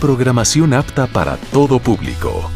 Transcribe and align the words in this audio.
Programación 0.00 0.72
apta 0.72 1.06
para 1.06 1.36
todo 1.52 1.78
público. 1.78 2.50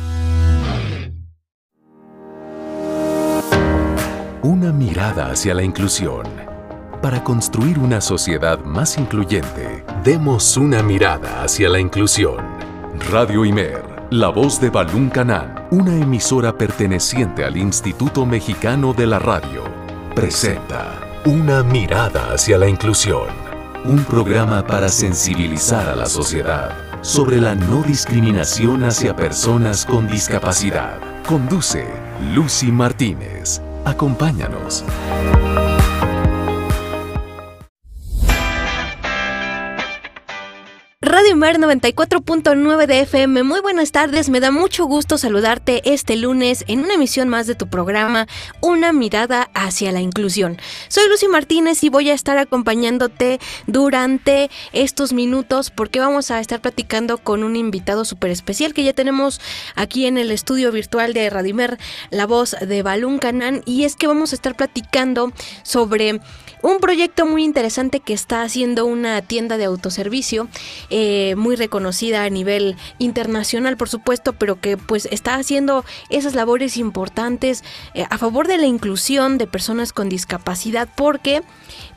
Una 4.41 4.73
mirada 4.73 5.31
hacia 5.31 5.53
la 5.53 5.63
inclusión. 5.63 6.23
Para 7.03 7.23
construir 7.23 7.79
una 7.79 8.01
sociedad 8.01 8.61
más 8.65 8.97
incluyente, 8.97 9.85
demos 10.03 10.57
una 10.57 10.83
mirada 10.83 11.43
hacia 11.43 11.69
la 11.69 11.79
inclusión. 11.79 12.39
Radio 13.11 13.45
Imer, 13.45 14.07
la 14.11 14.31
voz 14.31 14.59
de 14.59 14.71
Balún 14.71 15.11
Canán, 15.11 15.67
una 15.71 15.95
emisora 15.95 16.57
perteneciente 16.57 17.45
al 17.45 17.59
Instituto 17.59 18.25
Mexicano 18.25 18.95
de 18.95 19.07
la 19.07 19.19
Radio, 19.19 19.65
presenta 20.15 20.99
Una 21.27 21.63
mirada 21.63 22.33
hacia 22.33 22.57
la 22.57 22.69
inclusión. 22.69 23.29
Un 23.85 24.03
programa 24.05 24.67
para 24.67 24.89
sensibilizar 24.89 25.91
a 25.91 25.95
la 25.95 26.07
sociedad 26.07 26.94
sobre 27.05 27.39
la 27.39 27.55
no 27.55 27.83
discriminación 27.83 28.83
hacia 28.83 29.15
personas 29.15 29.85
con 29.85 30.09
discapacidad. 30.09 30.99
Conduce 31.27 31.87
Lucy 32.35 32.73
Martínez. 32.73 33.61
Acompáñanos. 33.85 34.85
Mer 41.37 41.59
94.9 41.59 42.87
de 42.87 43.01
FM. 43.01 43.43
Muy 43.43 43.61
buenas 43.61 43.91
tardes, 43.91 44.29
me 44.29 44.39
da 44.39 44.53
mucho 44.53 44.85
gusto 44.85 45.19
saludarte 45.19 45.83
este 45.93 46.15
lunes 46.17 46.65
en 46.69 46.81
una 46.81 46.95
emisión 46.95 47.29
más 47.29 47.49
de 47.49 47.57
tu 47.57 47.67
programa, 47.69 48.29
Una 48.61 48.93
mirada 48.93 49.51
hacia 49.53 49.91
la 49.91 50.01
inclusión. 50.01 50.59
Soy 50.87 51.09
Lucy 51.09 51.27
Martínez 51.27 51.83
y 51.83 51.89
voy 51.89 52.11
a 52.11 52.15
estar 52.15 52.39
acompañándote 52.39 53.41
durante 53.67 54.49
estos 54.73 55.13
minutos 55.13 55.71
porque 55.71 55.99
vamos 55.99 56.31
a 56.31 56.39
estar 56.39 56.61
platicando 56.61 57.19
con 57.19 57.43
un 57.43 57.57
invitado 57.57 58.05
súper 58.05 58.31
especial 58.31 58.73
que 58.73 58.85
ya 58.85 58.93
tenemos 58.93 59.41
aquí 59.75 60.07
en 60.07 60.19
el 60.19 60.31
estudio 60.31 60.71
virtual 60.71 61.15
de 61.15 61.31
Radimer, 61.31 61.79
la 62.11 62.27
voz 62.27 62.55
de 62.61 62.83
Balún 62.83 63.19
Canán, 63.19 63.63
y 63.67 63.85
es 63.85 63.97
que 63.97 64.07
vamos 64.07 64.33
a 64.33 64.37
estar 64.37 64.57
platicando 64.57 65.33
sobre 65.65 66.21
un 66.65 66.79
proyecto 66.79 67.27
muy 67.27 67.45
interesante 67.45 68.01
que 68.01 68.15
está 68.15 68.41
haciendo 68.41 68.87
una 68.87 69.21
tienda 69.21 69.59
de 69.59 69.67
autoservicio 69.67 70.49
eh, 70.89 71.35
muy 71.37 71.57
reconocida 71.57 72.25
a 72.25 72.31
nivel 72.31 72.77
internacional, 72.99 73.77
por 73.77 73.91
supuesto, 73.91 74.33
pero 74.33 74.59
que 74.59 74.79
pues 74.79 75.07
está 75.11 75.35
haciendo 75.35 75.85
esas 76.09 76.35
labores 76.35 76.79
importantes 76.79 77.65
eh, 77.93 78.07
a 78.09 78.17
favor 78.17 78.49
de 78.49 78.57
la 78.57 78.65
inclusión 78.65 79.37
de 79.37 79.47
personas 79.47 79.93
con 79.93 80.09
discapacidad, 80.09 80.89
porque 80.97 81.43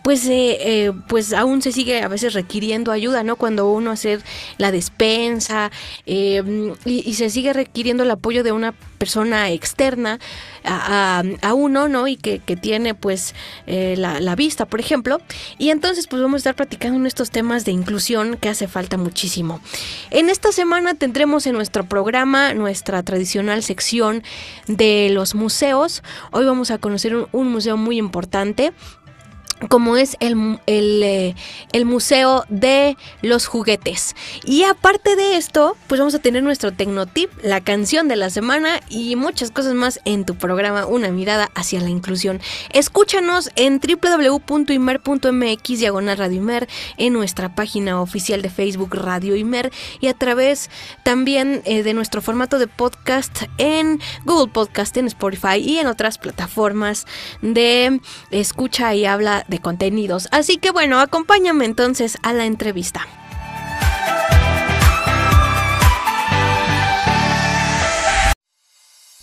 pues, 0.04 0.26
eh, 0.26 0.58
eh, 0.62 0.94
pues 1.08 1.34
aún 1.34 1.62
se 1.62 1.72
sigue 1.72 2.02
a 2.02 2.08
veces 2.08 2.34
requiriendo 2.34 2.92
ayuda, 2.92 3.24
¿no? 3.24 3.36
Cuando 3.36 3.70
uno 3.72 3.92
hace 3.92 4.20
la 4.58 4.72
despensa 4.72 5.72
eh, 6.06 6.74
y, 6.86 7.14
se 7.14 7.30
sigue 7.30 7.52
requiriendo 7.52 8.04
el 8.04 8.12
apoyo 8.12 8.44
de 8.44 8.52
una 8.52 8.74
persona 8.98 9.52
externa 9.52 10.20
a, 10.64 11.24
uno, 11.54 11.88
¿no? 11.88 12.08
Y 12.08 12.16
que, 12.18 12.40
tiene 12.40 12.96
pues 12.96 13.34
la, 13.66 14.20
la, 14.20 14.36
vista, 14.36 14.66
por 14.66 14.80
ejemplo. 14.80 15.20
Y 15.58 15.70
entonces 15.70 16.08
pues 16.08 16.22
vamos 16.22 16.36
a 16.36 16.38
estar 16.38 16.56
platicando 16.56 16.98
en 16.98 17.06
estos 17.06 17.32
temas 17.32 17.66
de 17.66 17.72
inclusión 17.72 18.38
que 18.38 18.50
hace 18.50 18.68
falta 18.68 18.98
muchísimo. 18.98 19.62
En 20.10 20.30
esta 20.30 20.52
semana 20.52 20.94
tendremos 20.96 21.48
en 21.48 21.54
nuestro 21.54 21.86
programa 21.86 22.54
nuestra 22.54 23.04
tradicional 23.04 23.64
sección 23.64 24.24
de 24.68 25.10
los 25.12 25.36
museos. 25.36 26.04
Hoy 26.32 26.46
vamos 26.46 26.72
a 26.72 26.78
conocer 26.78 27.16
un 27.32 27.52
museo 27.52 27.78
muy 27.78 27.98
importante 27.98 28.74
como 29.70 29.98
es 29.98 30.18
el, 30.20 30.60
eh, 30.68 31.36
el, 31.72 31.86
Museo 31.86 32.46
de 32.50 32.98
los 33.22 33.48
Juguetes. 33.48 34.16
Y 34.46 34.64
aparte 34.64 35.16
de 35.16 35.38
esto, 35.38 35.76
pues 35.88 36.00
vamos 36.00 36.16
a 36.16 36.20
tener 36.20 36.44
nuestro 36.44 36.72
Tecnotip, 36.72 37.32
la 37.42 37.62
canción 37.62 38.08
de 38.08 38.16
la 38.16 38.30
semana 38.30 38.80
y 38.90 39.16
muchas 39.16 39.52
cosas 39.52 39.74
más 39.74 40.00
en 40.06 40.26
tu 40.26 40.36
programa 40.36 40.86
Una 40.86 41.10
mirada 41.10 41.50
hacia 41.56 41.82
la 41.82 41.90
inclusión. 41.90 42.40
Escúchanos 42.72 43.50
en 43.56 43.80
www.imer.mx 43.80 45.80
diagonal 45.80 46.18
Radio 46.18 46.38
Imer, 46.38 46.68
en 46.98 47.14
nuestra 47.14 47.56
página 47.56 48.02
oficial 48.02 48.42
de 48.42 48.50
Facebook 48.50 48.94
Radio 48.94 49.36
Imer 49.36 49.72
y 50.00 50.08
a 50.08 50.14
través 50.14 50.70
también 51.04 51.62
eh, 51.66 51.84
de 51.84 51.94
nuestro 51.94 52.22
formato 52.22 52.60
de 52.60 52.68
podcast 52.68 53.44
en 53.58 54.00
Google 54.26 54.52
Podcast, 54.52 54.96
en 54.98 55.08
Spotify 55.08 55.58
y 55.58 55.80
en 55.80 55.88
otras 55.88 56.18
plataformas 56.18 57.06
de 57.42 58.00
escucha 58.32 58.94
y 58.94 59.06
habla 59.06 59.46
de 59.48 59.60
contenidos. 59.60 60.28
Así 60.32 60.58
que 60.58 60.72
bueno, 60.72 61.00
acompáñame 61.00 61.66
entonces 61.66 62.18
a 62.24 62.34
la 62.34 62.46
entrevista. 62.46 63.08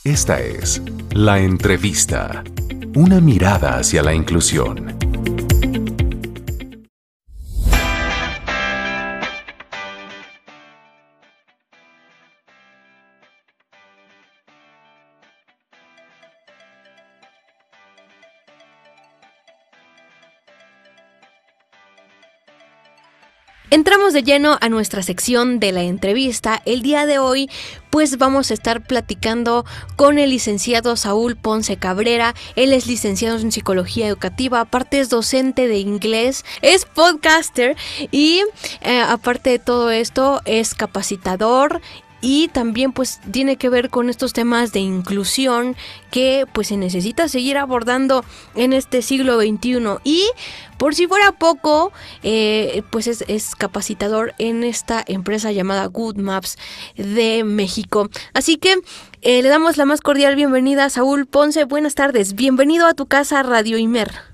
Esta 0.05 0.39
es 0.39 0.83
la 1.13 1.39
entrevista, 1.39 2.45
una 2.95 3.23
mirada 3.23 3.79
hacia 3.79 4.03
la 4.03 4.13
inclusión. 4.13 4.99
Entramos 23.75 24.13
de 24.13 24.23
lleno 24.23 24.57
a 24.61 24.69
nuestra 24.69 25.03
sección 25.03 25.59
de 25.59 25.73
la 25.73 25.83
entrevista. 25.83 26.63
El 26.65 26.83
día 26.83 27.07
de 27.07 27.19
hoy 27.19 27.51
pues 27.91 28.19
vamos 28.19 28.53
a 28.53 28.55
estar 28.55 28.85
platicando 28.85 29.65
con 29.97 30.21
el 30.21 30.31
licenciado 30.31 30.95
Saúl 30.95 31.35
Ponce 31.35 31.77
Cabrera. 31.77 32.37
Él 32.55 32.73
es 32.73 32.87
licenciado 32.87 33.37
en 33.37 33.51
psicología 33.51 34.07
educativa, 34.07 34.61
aparte 34.61 35.01
es 35.01 35.09
docente 35.09 35.67
de 35.67 35.79
inglés, 35.79 36.45
es 36.63 36.85
podcaster 36.85 37.77
y 38.13 38.43
eh, 38.81 39.01
aparte 39.01 39.51
de 39.51 39.59
todo 39.59 39.91
esto 39.91 40.41
es 40.45 40.77
capacitador 40.77 41.81
y 42.25 42.49
también 42.49 42.93
pues 42.93 43.21
tiene 43.31 43.57
que 43.57 43.69
ver 43.69 43.91
con 43.91 44.09
estos 44.09 44.33
temas 44.33 44.73
de 44.73 44.81
inclusión 44.81 45.77
que 46.11 46.47
pues 46.55 46.69
se 46.69 46.79
necesita 46.79 47.29
seguir 47.29 47.59
abordando 47.59 48.25
en 48.55 48.73
este 48.73 49.03
siglo 49.03 49.39
XXI 49.39 49.99
y 50.05 50.25
por 50.79 50.95
si 50.95 51.07
fuera 51.07 51.33
poco 51.33 51.93
eh, 52.23 52.83
pues 52.89 53.09
es, 53.09 53.55
capacitador 53.57 54.33
en 54.39 54.65
esta 54.65 55.05
empresa 55.07 55.53
llamada 55.53 55.85
Good 55.85 56.17
Maps 56.17 56.57
de 56.97 57.45
México. 57.45 58.09
Así 58.33 58.57
que 58.57 58.79
eh, 59.21 59.43
le 59.43 59.49
damos 59.51 59.77
la 59.77 59.85
más 59.85 60.01
cordial 60.01 60.35
bienvenida 60.35 60.87
a 60.87 60.91
Saúl 60.91 61.27
Ponce. 61.27 61.65
Buenas 61.65 61.95
tardes. 61.95 62.33
Bienvenido 62.33 62.87
a 62.87 62.95
tu 62.95 63.05
casa 63.05 63.43
Radio 63.43 63.77
Imer 63.77 64.34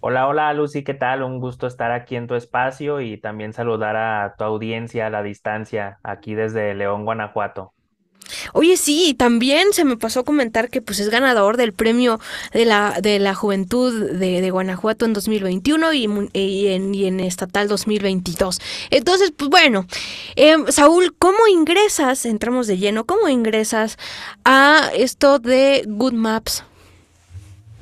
Hola, 0.00 0.28
hola 0.28 0.52
Lucy, 0.54 0.84
¿qué 0.84 0.94
tal? 0.94 1.24
Un 1.24 1.40
gusto 1.40 1.66
estar 1.66 1.90
aquí 1.90 2.14
en 2.14 2.28
tu 2.28 2.36
espacio 2.36 3.00
y 3.00 3.16
también 3.16 3.52
saludar 3.52 3.96
a 3.96 4.36
tu 4.38 4.44
audiencia 4.44 5.08
a 5.08 5.10
la 5.10 5.24
distancia, 5.24 5.98
aquí 6.04 6.36
desde 6.36 6.72
León, 6.76 7.04
Guanajuato. 7.04 7.72
Oye, 8.52 8.76
sí, 8.76 9.16
también 9.18 9.72
se 9.72 9.84
me 9.84 9.96
pasó 9.96 10.20
a 10.20 10.24
comentar 10.24 10.68
que 10.68 10.80
pues 10.80 11.00
es 11.00 11.08
ganador 11.08 11.56
del 11.56 11.72
premio 11.72 12.20
de 12.52 12.64
la, 12.64 13.00
de 13.00 13.18
la 13.18 13.34
juventud 13.34 14.12
de, 14.12 14.48
Guanajuato 14.50 15.04
en 15.04 15.14
2021 15.14 15.92
y, 15.92 16.08
y, 16.32 16.68
en, 16.68 16.94
y, 16.94 17.06
en, 17.06 17.18
estatal 17.18 17.66
2022. 17.66 18.60
Entonces, 18.90 19.32
pues 19.36 19.50
bueno, 19.50 19.84
em, 20.36 20.66
Saúl, 20.68 21.16
¿cómo 21.18 21.38
ingresas, 21.50 22.24
entramos 22.24 22.68
de 22.68 22.78
lleno, 22.78 23.04
cómo 23.04 23.28
ingresas 23.28 23.98
a 24.44 24.90
esto 24.94 25.40
de 25.40 25.82
Good 25.88 26.12
Maps? 26.12 26.64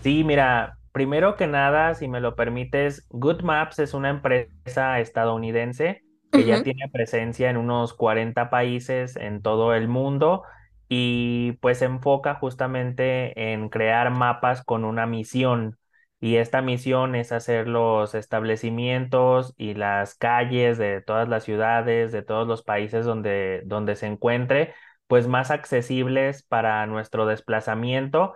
Sí, 0.03 0.25
mira, 0.25 0.76
Primero 0.97 1.37
que 1.37 1.47
nada, 1.47 1.95
si 1.95 2.09
me 2.09 2.23
lo 2.23 2.37
permites, 2.37 3.07
Good 3.11 3.43
Maps 3.43 3.79
es 3.81 3.93
una 3.93 4.09
empresa 4.09 4.99
estadounidense 4.99 6.03
que 6.33 6.47
ya 6.47 6.63
tiene 6.63 6.89
presencia 6.91 7.51
en 7.51 7.59
unos 7.59 7.93
40 7.93 8.49
países 8.49 9.15
en 9.17 9.43
todo 9.43 9.75
el 9.75 9.89
mundo 9.89 10.45
y 10.89 11.53
pues 11.61 11.81
se 11.81 11.85
enfoca 11.85 12.37
justamente 12.37 13.53
en 13.53 13.69
crear 13.69 14.11
mapas 14.11 14.65
con 14.65 14.87
una 14.87 15.05
misión. 15.05 15.77
Y 16.19 16.37
esta 16.37 16.63
misión 16.63 17.15
es 17.15 17.31
hacer 17.31 17.69
los 17.69 18.15
establecimientos 18.15 19.53
y 19.59 19.75
las 19.75 20.15
calles 20.15 20.79
de 20.79 21.03
todas 21.03 21.29
las 21.29 21.45
ciudades, 21.45 22.11
de 22.11 22.23
todos 22.23 22.49
los 22.49 22.63
países 22.63 23.05
donde, 23.05 23.61
donde 23.67 23.97
se 23.97 24.07
encuentre, 24.07 24.73
pues 25.09 25.29
más 25.29 25.51
accesibles 25.51 26.43
para 26.43 26.87
nuestro 26.87 27.27
desplazamiento 27.27 28.33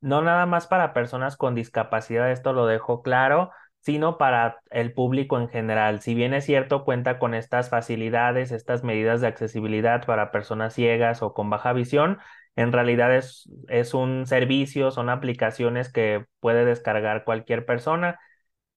no 0.00 0.22
nada 0.22 0.46
más 0.46 0.66
para 0.66 0.92
personas 0.92 1.36
con 1.36 1.54
discapacidad, 1.54 2.30
esto 2.30 2.52
lo 2.52 2.66
dejo 2.66 3.02
claro, 3.02 3.50
sino 3.80 4.18
para 4.18 4.60
el 4.70 4.92
público 4.92 5.38
en 5.38 5.48
general. 5.48 6.00
Si 6.00 6.14
bien 6.14 6.34
es 6.34 6.44
cierto, 6.44 6.84
cuenta 6.84 7.18
con 7.18 7.34
estas 7.34 7.70
facilidades, 7.70 8.52
estas 8.52 8.84
medidas 8.84 9.20
de 9.20 9.28
accesibilidad 9.28 10.04
para 10.06 10.30
personas 10.32 10.74
ciegas 10.74 11.22
o 11.22 11.32
con 11.34 11.50
baja 11.50 11.72
visión, 11.72 12.18
en 12.56 12.72
realidad 12.72 13.14
es, 13.16 13.48
es 13.68 13.94
un 13.94 14.26
servicio, 14.26 14.90
son 14.90 15.08
aplicaciones 15.08 15.90
que 15.92 16.26
puede 16.40 16.64
descargar 16.64 17.24
cualquier 17.24 17.64
persona 17.66 18.18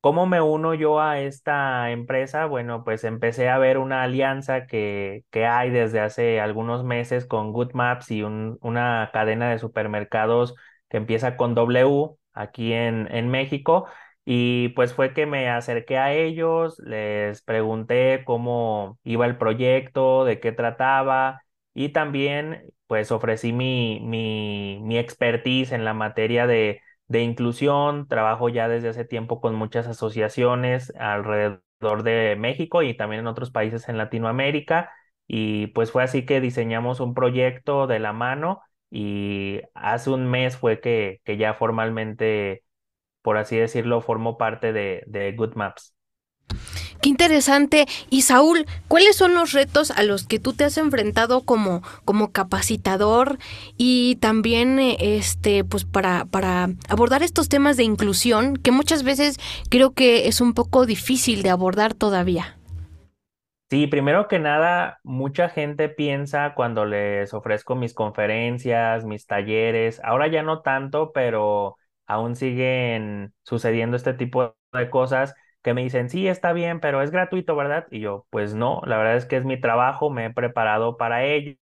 ¿Cómo 0.02 0.26
me 0.26 0.42
uno 0.42 0.74
yo 0.74 1.00
a 1.00 1.20
esta 1.22 1.90
empresa? 1.92 2.46
Bueno, 2.46 2.84
pues 2.84 3.06
empecé 3.06 3.48
a 3.48 3.58
ver 3.58 3.78
una 3.78 4.04
alianza 4.04 4.68
que, 4.68 5.24
que 5.32 5.46
hay 5.46 5.70
desde 5.70 6.02
hace 6.02 6.42
algunos 6.42 6.84
meses 6.84 7.26
con 7.26 7.54
Good 7.54 7.72
Maps 7.74 8.12
y 8.12 8.22
una 8.24 9.10
cadena 9.14 9.50
de 9.50 9.60
supermercados 9.60 10.56
que 10.94 11.00
empieza 11.00 11.38
con 11.38 11.56
W 11.56 12.12
aquí 12.34 12.74
en, 12.74 13.10
en 13.14 13.30
México. 13.30 13.88
Y 14.26 14.70
pues 14.70 14.94
fue 14.94 15.14
que 15.14 15.26
me 15.26 15.50
acerqué 15.50 15.98
a 15.98 16.14
ellos, 16.14 16.80
les 16.86 17.42
pregunté 17.42 18.24
cómo 18.26 18.98
iba 19.04 19.26
el 19.26 19.38
proyecto, 19.38 20.24
de 20.26 20.40
qué 20.40 20.54
trataba 20.54 21.44
y 21.74 21.90
también 21.90 22.64
pues 22.88 23.12
ofrecí 23.12 23.52
mi, 23.54 24.00
mi, 24.02 24.80
mi 24.84 24.98
expertise 24.98 25.72
en 25.74 25.86
la 25.86 25.94
materia 25.94 26.48
de 26.48 26.82
de 27.08 27.22
inclusión. 27.22 28.08
Trabajo 28.08 28.50
ya 28.50 28.68
desde 28.68 28.90
hace 28.90 29.06
tiempo 29.06 29.42
con 29.42 29.56
muchas 29.56 29.88
asociaciones 29.88 30.92
alrededor 30.98 32.04
de 32.04 32.36
México 32.40 32.82
y 32.82 32.96
también 32.96 33.22
en 33.22 33.28
otros 33.28 33.52
países 33.52 33.88
en 33.90 33.98
Latinoamérica. 33.98 34.92
Y 35.28 35.68
pues 35.68 35.92
fue 35.92 36.04
así 36.04 36.26
que 36.26 36.42
diseñamos 36.42 37.00
un 37.00 37.14
proyecto 37.14 37.88
de 37.88 38.00
la 38.00 38.14
mano 38.14 38.62
y 38.96 39.60
hace 39.74 40.12
un 40.12 40.28
mes 40.30 40.56
fue 40.56 40.80
que, 40.80 41.20
que 41.26 41.38
ya 41.38 41.56
formalmente, 41.56 42.64
por 43.24 43.38
así 43.38 43.58
decirlo, 43.58 44.02
formó 44.02 44.38
parte 44.38 44.72
de, 44.72 45.04
de 45.08 45.32
Good 45.32 45.56
Maps. 45.56 45.96
Qué 47.02 47.10
interesante. 47.10 47.88
Y 48.12 48.22
Saúl, 48.22 48.68
¿cuáles 48.88 49.16
son 49.16 49.34
los 49.34 49.52
retos 49.52 49.90
a 49.90 50.04
los 50.04 50.28
que 50.28 50.38
tú 50.38 50.54
te 50.54 50.64
has 50.64 50.78
enfrentado 50.78 51.42
como, 51.42 51.82
como 52.06 52.32
capacitador 52.32 53.40
y 53.78 54.18
también 54.18 54.78
eh, 54.78 54.98
este, 55.00 55.64
pues 55.64 55.86
para, 55.86 56.26
para 56.26 56.70
abordar 56.88 57.24
estos 57.24 57.50
temas 57.50 57.78
de 57.78 57.84
inclusión 57.86 58.58
que 58.58 58.72
muchas 58.72 59.02
veces 59.02 59.40
creo 59.70 59.90
que 59.94 60.28
es 60.28 60.40
un 60.40 60.54
poco 60.54 60.86
difícil 60.86 61.42
de 61.42 61.50
abordar 61.50 61.96
todavía? 61.96 62.58
Sí, 63.74 63.88
primero 63.88 64.28
que 64.28 64.38
nada, 64.38 65.00
mucha 65.04 65.50
gente 65.50 65.90
piensa 65.90 66.54
cuando 66.54 66.86
les 66.86 67.34
ofrezco 67.34 67.76
mis 67.76 67.96
conferencias, 67.96 69.04
mis 69.04 69.26
talleres, 69.26 70.00
ahora 70.04 70.28
ya 70.28 70.44
no 70.44 70.62
tanto, 70.62 71.12
pero 71.12 71.78
aún 72.06 72.36
siguen 72.36 73.34
sucediendo 73.42 73.98
este 73.98 74.14
tipo 74.14 74.56
de 74.74 74.90
cosas 74.92 75.34
que 75.64 75.74
me 75.74 75.82
dicen, 75.82 76.10
sí, 76.10 76.28
está 76.28 76.54
bien, 76.54 76.82
pero 76.82 77.02
es 77.02 77.10
gratuito, 77.10 77.56
¿verdad? 77.56 77.88
Y 77.90 78.02
yo, 78.02 78.28
pues 78.30 78.54
no, 78.54 78.82
la 78.86 78.98
verdad 78.98 79.16
es 79.18 79.26
que 79.26 79.38
es 79.38 79.46
mi 79.46 79.60
trabajo, 79.60 80.12
me 80.12 80.26
he 80.28 80.30
preparado 80.34 80.96
para 80.98 81.24
ello, 81.26 81.58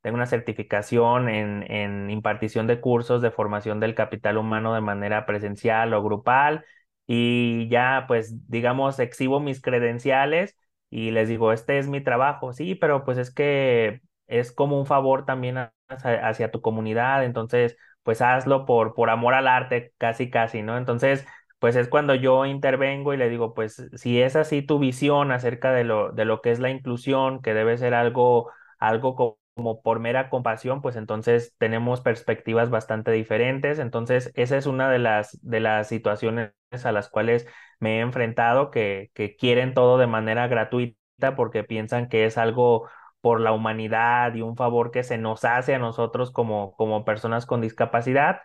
tengo 0.00 0.14
una 0.16 0.26
certificación 0.26 1.28
en, 1.28 1.68
en 1.72 2.08
impartición 2.10 2.68
de 2.68 2.80
cursos 2.80 3.20
de 3.20 3.32
formación 3.32 3.80
del 3.80 3.96
capital 3.96 4.36
humano 4.38 4.74
de 4.74 4.80
manera 4.80 5.26
presencial 5.26 5.92
o 5.94 6.02
grupal 6.04 6.64
y 7.06 7.68
ya, 7.68 8.04
pues, 8.08 8.48
digamos, 8.48 8.98
exhibo 9.00 9.40
mis 9.40 9.60
credenciales 9.60 10.56
y 10.92 11.10
les 11.10 11.28
digo, 11.28 11.52
este 11.52 11.78
es 11.78 11.88
mi 11.88 12.02
trabajo, 12.02 12.52
sí, 12.52 12.74
pero 12.74 13.02
pues 13.04 13.16
es 13.16 13.32
que 13.34 14.02
es 14.26 14.52
como 14.52 14.78
un 14.78 14.84
favor 14.86 15.24
también 15.24 15.56
hacia, 15.88 16.50
tu 16.50 16.60
comunidad, 16.60 17.24
entonces, 17.24 17.76
pues 18.02 18.20
hazlo 18.20 18.66
por, 18.66 18.94
por 18.94 19.08
amor 19.10 19.32
al 19.34 19.48
arte, 19.48 19.94
casi, 19.98 20.30
casi, 20.30 20.62
¿no? 20.62 20.76
Entonces, 20.76 21.26
pues 21.58 21.76
es 21.76 21.88
cuando 21.88 22.14
yo 22.14 22.44
intervengo 22.44 23.14
y 23.14 23.16
le 23.16 23.30
digo, 23.30 23.54
pues 23.54 23.88
si 23.94 24.20
es 24.20 24.36
así 24.36 24.60
tu 24.62 24.78
visión 24.78 25.32
acerca 25.32 25.72
de 25.72 25.84
lo, 25.84 26.12
de 26.12 26.26
lo 26.26 26.42
que 26.42 26.50
es 26.50 26.58
la 26.60 26.68
inclusión, 26.70 27.40
que 27.40 27.54
debe 27.54 27.78
ser 27.78 27.94
algo, 27.94 28.50
algo 28.78 29.38
como 29.54 29.82
por 29.82 30.00
mera 30.00 30.30
compasión, 30.30 30.80
pues 30.82 30.96
entonces 30.96 31.54
tenemos 31.58 32.00
perspectivas 32.00 32.70
bastante 32.70 33.10
diferentes. 33.12 33.78
Entonces, 33.78 34.32
esa 34.34 34.56
es 34.56 34.66
una 34.66 34.90
de 34.90 34.98
las, 34.98 35.38
de 35.42 35.60
las 35.60 35.88
situaciones 35.88 36.52
a 36.84 36.92
las 36.92 37.08
cuales 37.08 37.46
me 37.80 37.98
he 37.98 38.00
enfrentado, 38.00 38.70
que, 38.70 39.10
que 39.14 39.36
quieren 39.36 39.74
todo 39.74 39.98
de 39.98 40.06
manera 40.06 40.46
gratuita 40.48 40.96
porque 41.36 41.64
piensan 41.64 42.08
que 42.08 42.24
es 42.26 42.38
algo 42.38 42.88
por 43.20 43.40
la 43.40 43.52
humanidad 43.52 44.34
y 44.34 44.42
un 44.42 44.56
favor 44.56 44.90
que 44.90 45.04
se 45.04 45.18
nos 45.18 45.44
hace 45.44 45.74
a 45.74 45.78
nosotros 45.78 46.30
como, 46.32 46.74
como 46.76 47.04
personas 47.04 47.46
con 47.46 47.60
discapacidad 47.60 48.40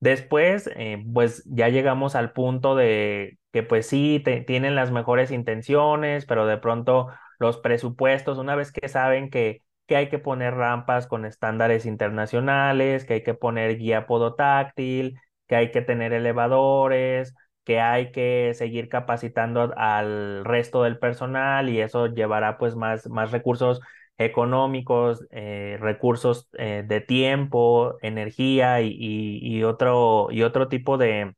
Después, 0.00 0.70
eh, 0.76 1.04
pues 1.12 1.42
ya 1.46 1.68
llegamos 1.68 2.14
al 2.14 2.32
punto 2.32 2.74
de 2.74 3.38
que 3.52 3.62
pues 3.62 3.86
sí, 3.86 4.22
tienen 4.46 4.74
las 4.74 4.90
mejores 4.90 5.30
intenciones, 5.30 6.24
pero 6.26 6.46
de 6.46 6.56
pronto 6.56 7.08
los 7.38 7.58
presupuestos, 7.58 8.38
una 8.38 8.54
vez 8.56 8.72
que 8.72 8.88
saben 8.88 9.28
que, 9.30 9.62
que 9.90 9.96
hay 9.96 10.08
que 10.08 10.20
poner 10.20 10.54
rampas 10.54 11.08
con 11.08 11.26
estándares 11.26 11.84
internacionales, 11.84 13.04
que 13.04 13.14
hay 13.14 13.24
que 13.24 13.34
poner 13.34 13.76
guía 13.76 14.06
podotáctil, 14.06 15.18
que 15.48 15.56
hay 15.56 15.72
que 15.72 15.82
tener 15.82 16.12
elevadores, 16.12 17.34
que 17.64 17.80
hay 17.80 18.12
que 18.12 18.52
seguir 18.54 18.88
capacitando 18.88 19.74
al 19.76 20.44
resto 20.44 20.84
del 20.84 21.00
personal 21.00 21.68
y 21.68 21.80
eso 21.80 22.06
llevará 22.06 22.56
pues 22.56 22.76
más, 22.76 23.08
más 23.08 23.32
recursos 23.32 23.80
económicos, 24.18 25.26
eh, 25.32 25.76
recursos 25.80 26.48
eh, 26.58 26.84
de 26.86 27.00
tiempo, 27.00 27.96
energía 28.00 28.80
y, 28.82 29.64
otro, 29.64 30.28
y 30.30 30.42
otro 30.44 30.68
tipo 30.68 30.98
de, 30.98 31.34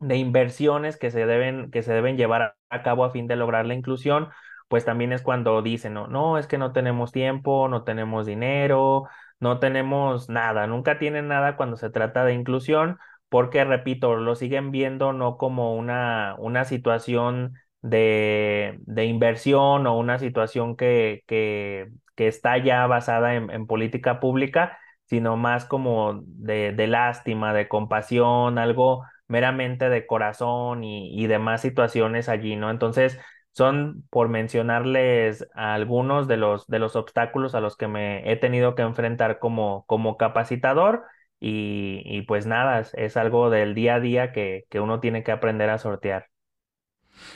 de 0.00 0.16
inversiones 0.16 0.96
que 0.96 1.10
se, 1.10 1.26
deben, 1.26 1.70
que 1.70 1.82
se 1.82 1.92
deben 1.92 2.16
llevar 2.18 2.56
a 2.70 2.82
cabo 2.82 3.04
a 3.04 3.10
fin 3.10 3.26
de 3.26 3.36
lograr 3.36 3.66
la 3.66 3.74
inclusión, 3.74 4.28
pues 4.68 4.84
también 4.84 5.12
es 5.12 5.22
cuando 5.22 5.62
dicen, 5.62 5.94
no, 5.94 6.06
no, 6.08 6.38
es 6.38 6.46
que 6.46 6.58
no 6.58 6.72
tenemos 6.72 7.12
tiempo, 7.12 7.68
no 7.68 7.84
tenemos 7.84 8.26
dinero, 8.26 9.08
no 9.40 9.58
tenemos 9.60 10.28
nada, 10.28 10.66
nunca 10.66 10.98
tienen 10.98 11.28
nada 11.28 11.56
cuando 11.56 11.76
se 11.76 11.90
trata 11.90 12.24
de 12.24 12.34
inclusión, 12.34 12.98
porque, 13.28 13.64
repito, 13.64 14.16
lo 14.16 14.34
siguen 14.34 14.70
viendo 14.70 15.12
no 15.12 15.36
como 15.36 15.74
una, 15.76 16.34
una 16.38 16.64
situación 16.64 17.54
de, 17.82 18.78
de, 18.82 19.04
inversión 19.04 19.86
o 19.86 19.96
una 19.98 20.18
situación 20.18 20.76
que, 20.76 21.22
que, 21.26 21.88
que 22.16 22.26
está 22.26 22.58
ya 22.58 22.86
basada 22.86 23.34
en, 23.36 23.66
política 23.66 24.18
pública, 24.20 24.78
sino 25.04 25.36
más 25.36 25.64
como 25.64 26.20
de, 26.24 26.72
lástima, 26.88 27.54
de 27.54 27.68
compasión, 27.68 28.58
algo 28.58 29.04
meramente 29.28 29.88
de 29.88 30.06
corazón 30.06 30.82
y, 30.84 31.26
demás 31.28 31.60
situaciones 31.62 32.28
allí, 32.28 32.56
¿no? 32.56 32.70
Entonces, 32.70 33.20
son 33.58 34.04
por 34.08 34.28
mencionarles 34.28 35.48
algunos 35.52 36.28
de 36.28 36.36
los, 36.36 36.68
de 36.68 36.78
los 36.78 36.94
obstáculos 36.94 37.56
a 37.56 37.60
los 37.60 37.76
que 37.76 37.88
me 37.88 38.30
he 38.30 38.36
tenido 38.36 38.76
que 38.76 38.82
enfrentar 38.82 39.40
como, 39.40 39.84
como 39.86 40.16
capacitador. 40.16 41.02
Y, 41.40 42.22
pues 42.22 42.46
nada, 42.46 42.84
es, 42.94 43.16
algo 43.16 43.50
del 43.50 43.74
día 43.74 43.96
a 43.96 44.00
día 44.00 44.32
que, 44.32 44.64
que 44.70 44.78
uno 44.78 45.00
tiene 45.00 45.24
que 45.24 45.32
aprender 45.32 45.70
a 45.70 45.78
sortear. 45.78 46.26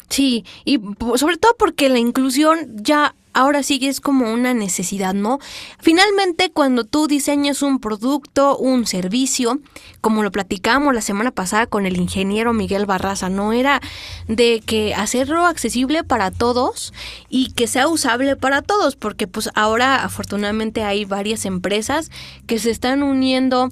Sí, 0.08 0.44
y 0.64 0.80
sobre 1.16 1.38
todo 1.38 1.56
porque 1.58 1.88
la 1.88 1.98
inclusión 1.98 2.76
ya 2.76 3.16
ahora 3.32 3.62
sí 3.62 3.79
es 3.82 4.00
como 4.00 4.32
una 4.32 4.55
necesidad, 4.55 5.14
¿no? 5.14 5.38
Finalmente, 5.81 6.50
cuando 6.50 6.85
tú 6.85 7.06
diseñas 7.06 7.62
un 7.62 7.78
producto, 7.78 8.56
un 8.56 8.87
servicio, 8.87 9.61
como 10.00 10.23
lo 10.23 10.30
platicamos 10.30 10.95
la 10.95 11.00
semana 11.00 11.30
pasada 11.30 11.66
con 11.66 11.87
el 11.87 11.97
ingeniero 11.97 12.52
Miguel 12.52 12.87
Barraza, 12.87 13.28
no 13.28 13.52
era 13.52 13.80
de 14.28 14.62
que 14.64 14.95
hacerlo 14.95 15.47
accesible 15.47 16.04
para 16.04 16.30
todos 16.30 16.92
y 17.28 17.52
que 17.52 17.66
sea 17.66 17.88
usable 17.88 18.37
para 18.37 18.62
todos, 18.62 18.97
porque 18.97 19.26
pues 19.26 19.50
ahora 19.54 20.04
afortunadamente 20.04 20.85
hay 20.85 21.04
varias 21.04 21.45
empresas 21.45 22.11
que 22.47 22.59
se 22.59 22.71
están 22.71 23.02
uniendo 23.02 23.71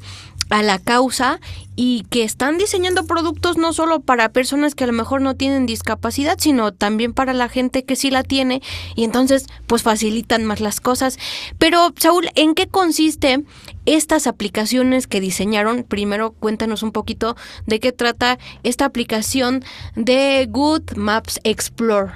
a 0.51 0.63
la 0.63 0.79
causa 0.79 1.41
y 1.77 2.05
que 2.11 2.25
están 2.25 2.59
diseñando 2.59 3.07
productos 3.07 3.57
no 3.57 3.73
solo 3.73 4.01
para 4.01 4.29
personas 4.31 4.75
que 4.75 4.85
a 4.85 4.87
lo 4.89 4.93
mejor 4.93 5.23
no 5.23 5.35
tienen 5.37 5.67
discapacidad, 5.67 6.37
sino 6.39 6.73
también 6.73 7.15
para 7.15 7.33
la 7.33 7.49
gente 7.49 7.85
que 7.85 7.97
sí 7.97 8.11
la 8.11 8.23
tiene 8.23 8.61
y 8.97 9.05
entonces 9.05 9.47
pues 9.67 9.83
facilitan 9.83 10.45
más 10.45 10.61
las 10.61 10.81
cosas. 10.81 11.19
Pero 11.59 11.93
Saúl, 11.97 12.29
¿en 12.35 12.55
qué 12.55 12.69
consiste 12.69 13.45
estas 13.87 14.27
aplicaciones 14.27 15.07
que 15.07 15.21
diseñaron? 15.21 15.85
Primero 15.85 16.33
cuéntanos 16.33 16.83
un 16.83 16.93
poquito 16.93 17.37
de 17.67 17.81
qué 17.81 17.93
trata 17.93 18.39
esta 18.63 18.85
aplicación 18.85 19.65
de 19.97 20.47
Good 20.51 20.93
Maps 20.97 21.41
Explore. 21.45 22.13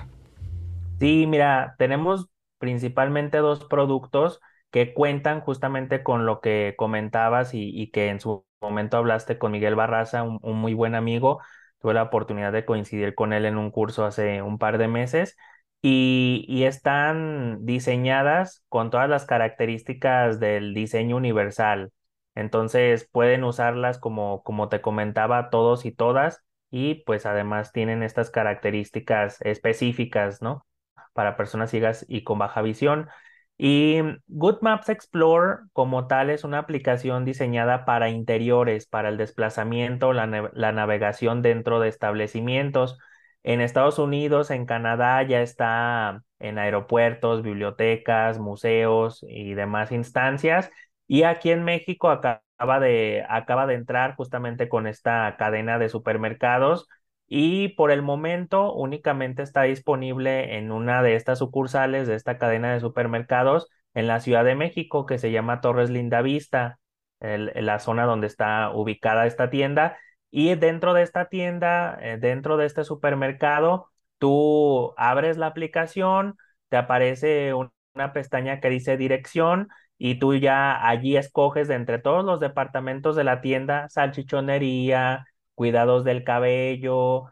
Sí, 1.00 1.26
mira, 1.26 1.74
tenemos 1.78 2.28
principalmente 2.58 3.38
dos 3.38 3.64
productos 3.64 4.40
que 4.74 4.92
cuentan 4.92 5.40
justamente 5.40 6.02
con 6.02 6.26
lo 6.26 6.40
que 6.40 6.74
comentabas 6.76 7.50
y, 7.54 7.92
que 7.92 8.08
en 8.08 8.18
su 8.18 8.44
momento 8.60 8.96
hablaste 8.96 9.38
con 9.38 9.52
Miguel 9.52 9.76
Barraza, 9.76 10.24
un, 10.24 10.40
muy 10.58 10.74
buen 10.74 10.96
amigo. 10.96 11.40
Tuve 11.80 11.94
la 11.94 12.02
oportunidad 12.02 12.52
de 12.52 12.64
coincidir 12.64 13.14
con 13.14 13.32
él 13.32 13.44
en 13.46 13.56
un 13.56 13.70
curso 13.70 14.04
hace 14.04 14.42
un 14.42 14.58
par 14.58 14.78
de 14.78 14.88
meses 14.88 15.36
y, 15.80 16.44
y 16.48 16.64
están 16.64 17.64
diseñadas 17.64 18.64
con 18.68 18.90
todas 18.90 19.08
las 19.08 19.26
características 19.26 20.40
del 20.40 20.74
diseño 20.74 21.16
universal. 21.18 21.92
Entonces 22.34 23.08
pueden 23.12 23.44
usarlas 23.44 23.98
como, 24.00 24.42
como 24.42 24.68
te 24.68 24.80
comentaba, 24.80 25.50
todos 25.50 25.84
y 25.86 25.92
todas 25.92 26.44
y 26.72 26.96
pues 27.04 27.26
además 27.26 27.70
tienen 27.70 28.02
estas 28.02 28.30
características 28.30 29.40
específicas, 29.42 30.42
¿no? 30.42 30.66
Para 31.12 31.36
personas 31.36 31.70
ciegas 31.70 32.04
y 32.08 32.24
con 32.24 32.40
baja 32.40 32.60
visión. 32.60 33.08
Y 33.56 34.00
Good 34.26 34.58
Maps 34.62 34.88
Explore 34.88 35.64
como 35.72 36.06
tal 36.08 36.30
es 36.30 36.42
una 36.44 36.58
aplicación 36.58 37.24
diseñada 37.24 37.84
para 37.84 38.10
interiores, 38.10 38.86
para 38.86 39.08
el 39.08 39.16
desplazamiento, 39.16 40.12
la, 40.12 40.26
navegación 40.26 41.40
dentro 41.42 41.78
de 41.80 41.88
establecimientos. 41.88 42.98
En 43.44 43.60
Estados 43.60 43.98
Unidos, 43.98 44.50
en 44.50 44.66
Canadá, 44.66 45.22
ya 45.22 45.40
está 45.42 46.22
en 46.40 46.58
aeropuertos, 46.58 47.42
bibliotecas, 47.42 48.38
museos 48.38 49.24
y 49.28 49.54
demás 49.54 49.92
instancias. 49.92 50.70
Y 51.06 51.22
aquí 51.22 51.50
en 51.50 51.62
México 51.64 52.10
acaba 52.10 52.80
de, 52.80 53.24
acaba 53.28 53.66
de 53.66 53.74
entrar 53.74 54.16
justamente 54.16 54.68
con 54.68 54.86
esta 54.86 55.36
cadena 55.38 55.78
de 55.78 55.88
supermercados 55.88 56.88
y 57.36 57.70
por 57.70 57.90
el 57.90 58.00
momento 58.00 58.72
únicamente 58.72 59.42
está 59.42 59.62
disponible 59.62 60.56
en 60.56 60.70
una 60.70 61.02
de 61.02 61.16
estas 61.16 61.40
sucursales 61.40 62.06
de 62.06 62.14
esta 62.14 62.38
cadena 62.38 62.72
de 62.72 62.78
supermercados 62.78 63.68
en 63.92 64.06
la 64.06 64.20
Ciudad 64.20 64.44
de 64.44 64.54
México 64.54 65.04
que 65.04 65.18
se 65.18 65.32
llama 65.32 65.60
Torres 65.60 65.90
Lindavista, 65.90 66.78
la 67.18 67.80
zona 67.80 68.04
donde 68.04 68.28
está 68.28 68.70
ubicada 68.70 69.26
esta 69.26 69.50
tienda. 69.50 69.98
Y 70.30 70.54
dentro 70.54 70.94
de 70.94 71.02
esta 71.02 71.28
tienda, 71.28 71.98
eh, 72.00 72.18
dentro 72.20 72.56
de 72.56 72.66
este 72.66 72.84
supermercado, 72.84 73.88
tú 74.18 74.94
abres 74.96 75.36
la 75.36 75.46
aplicación, 75.48 76.36
te 76.68 76.76
aparece 76.76 77.52
una 77.52 78.12
pestaña 78.12 78.60
que 78.60 78.70
dice 78.70 78.96
dirección 78.96 79.68
y 79.98 80.20
tú 80.20 80.36
ya 80.36 80.86
allí 80.88 81.16
escoges 81.16 81.66
de 81.66 81.74
entre 81.74 81.98
todos 81.98 82.24
los 82.24 82.38
departamentos 82.38 83.16
de 83.16 83.24
la 83.24 83.40
tienda, 83.40 83.88
salchichonería, 83.88 85.26
cuidados 85.54 86.04
del 86.04 86.24
cabello, 86.24 87.26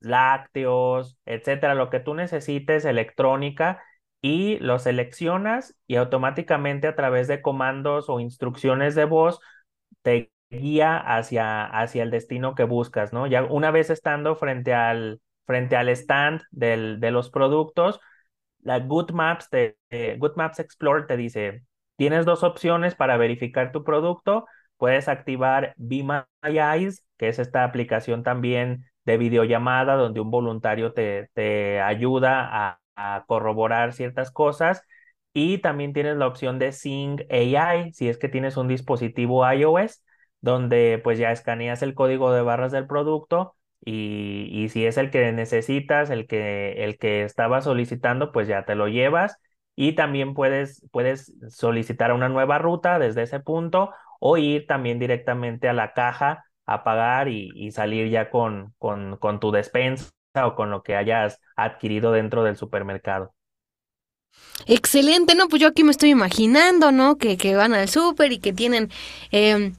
lácteos, 0.00 1.18
etcétera, 1.26 1.74
lo 1.74 1.90
que 1.90 2.00
tú 2.00 2.14
necesites, 2.14 2.84
electrónica, 2.84 3.82
y 4.22 4.58
lo 4.60 4.78
seleccionas 4.78 5.76
y 5.86 5.96
automáticamente 5.96 6.88
a 6.88 6.96
través 6.96 7.28
de 7.28 7.42
comandos 7.42 8.08
o 8.08 8.20
instrucciones 8.20 8.94
de 8.94 9.04
voz 9.04 9.40
te 10.02 10.32
guía 10.50 10.96
hacia, 10.98 11.64
hacia 11.66 12.02
el 12.02 12.10
destino 12.10 12.54
que 12.54 12.64
buscas, 12.64 13.12
¿no? 13.12 13.26
Ya 13.26 13.44
una 13.44 13.70
vez 13.70 13.90
estando 13.90 14.36
frente 14.36 14.74
al, 14.74 15.20
frente 15.46 15.76
al 15.76 15.88
stand 15.90 16.42
del, 16.50 17.00
de 17.00 17.10
los 17.10 17.30
productos, 17.30 18.00
la 18.62 18.80
Good 18.80 19.12
Maps, 19.12 19.48
te, 19.50 19.76
Good 20.18 20.36
Maps 20.36 20.58
Explorer 20.60 21.06
te 21.06 21.16
dice, 21.16 21.64
tienes 21.96 22.24
dos 22.26 22.42
opciones 22.42 22.94
para 22.94 23.16
verificar 23.16 23.72
tu 23.72 23.84
producto, 23.84 24.46
puedes 24.76 25.08
activar 25.08 25.74
Be 25.76 26.02
My 26.02 26.22
Eyes, 26.42 27.04
que 27.18 27.28
es 27.28 27.38
esta 27.38 27.64
aplicación 27.64 28.22
también 28.22 28.86
de 29.04 29.18
videollamada 29.18 29.94
donde 29.94 30.20
un 30.20 30.30
voluntario 30.30 30.92
te, 30.92 31.30
te 31.34 31.80
ayuda 31.80 32.78
a, 32.96 33.24
corroborar 33.26 33.92
ciertas 33.92 34.30
cosas. 34.30 34.82
Y 35.34 35.58
también 35.58 35.92
tienes 35.92 36.16
la 36.16 36.26
opción 36.26 36.58
de 36.58 36.72
Sing 36.72 37.20
AI, 37.30 37.92
si 37.92 38.08
es 38.08 38.16
que 38.16 38.28
tienes 38.30 38.56
un 38.56 38.68
dispositivo 38.68 39.50
iOS, 39.50 40.02
donde 40.40 40.98
pues 41.04 41.18
ya 41.18 41.30
escaneas 41.30 41.82
el 41.82 41.94
código 41.94 42.32
de 42.32 42.40
barras 42.42 42.72
del 42.72 42.86
producto 42.86 43.54
y, 43.84 44.48
y 44.50 44.68
si 44.70 44.86
es 44.86 44.96
el 44.96 45.10
que 45.10 45.30
necesitas, 45.32 46.10
el 46.10 46.26
que, 46.26 46.84
el 46.84 46.98
que 46.98 47.22
estaba 47.24 47.60
solicitando, 47.60 48.32
pues 48.32 48.48
ya 48.48 48.64
te 48.64 48.74
lo 48.74 48.88
llevas. 48.88 49.36
Y 49.74 49.92
también 49.94 50.32
puedes, 50.34 50.86
puedes 50.90 51.32
solicitar 51.48 52.12
una 52.12 52.28
nueva 52.30 52.58
ruta 52.58 52.98
desde 52.98 53.22
ese 53.22 53.40
punto 53.40 53.90
o 54.20 54.36
ir 54.36 54.66
también 54.66 54.98
directamente 54.98 55.68
a 55.68 55.72
la 55.72 55.92
caja 55.92 56.44
a 56.66 56.82
pagar 56.82 57.28
y, 57.28 57.70
salir 57.70 58.10
ya 58.10 58.30
con, 58.30 58.74
con, 58.78 59.40
tu 59.40 59.52
despensa 59.52 60.10
o 60.34 60.54
con 60.54 60.70
lo 60.70 60.82
que 60.82 60.96
hayas 60.96 61.40
adquirido 61.54 62.12
dentro 62.12 62.42
del 62.42 62.56
supermercado. 62.56 63.34
Excelente, 64.66 65.34
¿no? 65.34 65.48
Pues 65.48 65.62
yo 65.62 65.68
aquí 65.68 65.84
me 65.84 65.92
estoy 65.92 66.10
imaginando, 66.10 66.92
¿no? 66.92 67.16
Que, 67.16 67.36
que 67.36 67.54
van 67.56 67.72
al 67.72 67.88
súper 67.88 68.32
y 68.32 68.38
que 68.38 68.52
tienen 68.52 68.90
em, 69.30 69.74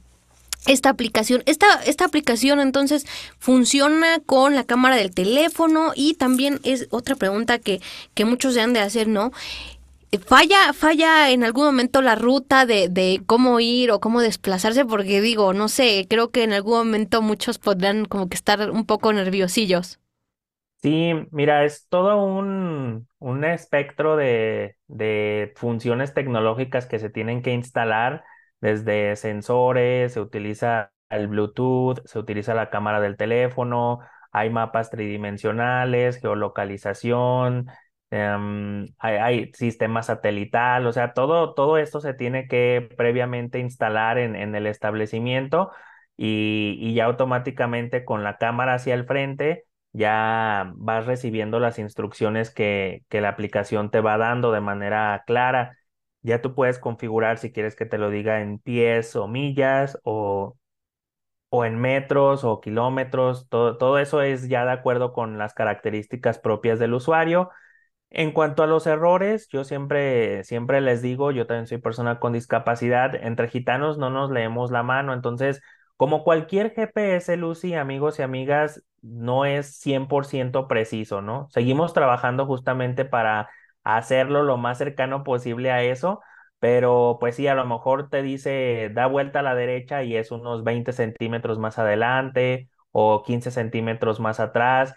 esta 0.66 0.90
aplicación. 0.90 1.42
Esta, 1.46 1.82
esta 1.84 2.04
aplicación 2.04 2.60
entonces 2.60 3.06
funciona 3.38 4.20
con 4.24 4.54
la 4.54 4.64
cámara 4.64 4.96
del 4.96 5.14
teléfono 5.14 5.92
y 5.94 6.14
también 6.14 6.60
es 6.64 6.88
otra 6.90 7.16
pregunta 7.16 7.58
que, 7.58 7.80
que 8.14 8.24
muchos 8.24 8.54
se 8.54 8.60
han 8.60 8.72
de 8.72 8.80
hacer, 8.80 9.08
¿no? 9.08 9.32
Falla, 10.24 10.72
falla 10.72 11.30
en 11.30 11.44
algún 11.44 11.66
momento 11.66 12.00
la 12.02 12.14
ruta 12.14 12.66
de, 12.66 12.88
de, 12.88 13.22
cómo 13.26 13.60
ir 13.60 13.90
o 13.90 14.00
cómo 14.00 14.20
desplazarse, 14.20 14.84
porque 14.84 15.20
digo, 15.20 15.52
no 15.52 15.68
sé, 15.68 16.06
creo 16.08 16.30
que 16.30 16.44
en 16.44 16.52
algún 16.52 16.78
momento 16.78 17.22
muchos 17.22 17.58
podrán 17.58 18.04
como 18.06 18.28
que 18.28 18.36
estar 18.36 18.70
un 18.70 18.86
poco 18.86 19.12
nerviosillos. 19.12 20.00
Sí, 20.80 21.12
mira, 21.32 21.64
es 21.64 21.88
todo 21.88 22.22
un, 22.24 23.08
un 23.18 23.44
espectro 23.44 24.16
de, 24.16 24.76
de 24.86 25.52
funciones 25.56 26.14
tecnológicas 26.14 26.86
que 26.86 27.00
se 27.00 27.10
tienen 27.10 27.42
que 27.42 27.52
instalar, 27.52 28.24
desde 28.60 29.16
sensores, 29.16 30.12
se 30.12 30.20
utiliza 30.20 30.92
el 31.10 31.26
Bluetooth, 31.26 32.00
se 32.06 32.18
utiliza 32.20 32.54
la 32.54 32.70
cámara 32.70 33.00
del 33.00 33.16
teléfono, 33.16 34.00
hay 34.30 34.50
mapas 34.50 34.90
tridimensionales, 34.90 36.20
geolocalización, 36.20 37.66
em, 38.10 38.86
hay, 38.98 39.16
hay, 39.16 39.52
sistema 39.54 40.02
satelital, 40.02 40.86
o 40.86 40.92
sea, 40.92 41.12
todo, 41.14 41.54
todo 41.54 41.78
esto 41.78 42.00
se 42.00 42.14
tiene 42.14 42.48
que 42.48 42.88
previamente 42.96 43.58
instalar 43.58 44.18
en, 44.18 44.36
en 44.36 44.54
el 44.54 44.66
establecimiento 44.66 45.70
y, 46.16 46.76
y 46.80 46.94
ya 46.94 47.04
automáticamente 47.06 48.04
con 48.04 48.24
la 48.24 48.38
cámara 48.38 48.74
hacia 48.74 48.94
el 48.94 49.04
frente 49.06 49.64
ya 49.92 50.72
vas 50.76 51.06
recibiendo 51.06 51.60
las 51.60 51.78
instrucciones 51.78 52.50
que, 52.50 53.04
que 53.08 53.20
la 53.20 53.30
aplicación 53.30 53.90
te 53.90 54.00
va 54.00 54.18
dando 54.18 54.52
de 54.52 54.60
manera 54.60 55.24
clara. 55.26 55.78
Ya 56.22 56.42
tú 56.42 56.54
puedes 56.54 56.78
configurar 56.78 57.38
si 57.38 57.52
quieres 57.52 57.74
que 57.76 57.86
te 57.86 57.98
lo 57.98 58.10
diga 58.10 58.40
en 58.42 58.58
pies 58.58 59.16
o 59.16 59.28
millas 59.28 59.98
o, 60.04 60.56
o 61.50 61.64
en 61.64 61.78
metros 61.78 62.44
o 62.44 62.60
kilómetros. 62.60 63.48
Todo, 63.48 63.78
todo 63.78 63.98
eso 63.98 64.22
es 64.22 64.48
ya 64.48 64.64
de 64.64 64.72
acuerdo 64.72 65.12
con 65.12 65.38
las 65.38 65.54
características 65.54 66.38
propias 66.38 66.78
del 66.78 66.94
usuario. 66.94 67.50
En 68.10 68.32
cuanto 68.32 68.62
a 68.62 68.66
los 68.66 68.86
errores, 68.86 69.48
yo 69.50 69.64
siempre, 69.64 70.42
siempre 70.44 70.80
les 70.80 71.02
digo, 71.02 71.30
yo 71.30 71.46
también 71.46 71.66
soy 71.66 71.78
persona 71.78 72.18
con 72.18 72.32
discapacidad, 72.32 73.14
entre 73.14 73.48
gitanos 73.48 73.98
no 73.98 74.08
nos 74.10 74.30
leemos 74.30 74.70
la 74.70 74.82
mano, 74.82 75.12
entonces, 75.12 75.60
como 75.96 76.24
cualquier 76.24 76.74
GPS, 76.74 77.36
Lucy, 77.36 77.74
amigos 77.74 78.18
y 78.18 78.22
amigas, 78.22 78.82
no 79.02 79.44
es 79.44 79.76
100% 79.78 80.68
preciso, 80.68 81.20
¿no? 81.20 81.48
Seguimos 81.50 81.92
trabajando 81.92 82.46
justamente 82.46 83.04
para 83.04 83.50
hacerlo 83.84 84.42
lo 84.42 84.56
más 84.56 84.78
cercano 84.78 85.22
posible 85.22 85.70
a 85.70 85.82
eso, 85.82 86.20
pero 86.60 87.18
pues 87.20 87.36
sí, 87.36 87.46
a 87.46 87.54
lo 87.54 87.66
mejor 87.66 88.08
te 88.08 88.22
dice 88.22 88.90
da 88.94 89.06
vuelta 89.06 89.40
a 89.40 89.42
la 89.42 89.54
derecha 89.54 90.02
y 90.02 90.16
es 90.16 90.30
unos 90.30 90.64
20 90.64 90.92
centímetros 90.92 91.58
más 91.58 91.78
adelante 91.78 92.68
o 92.90 93.22
15 93.22 93.50
centímetros 93.50 94.18
más 94.18 94.40
atrás. 94.40 94.94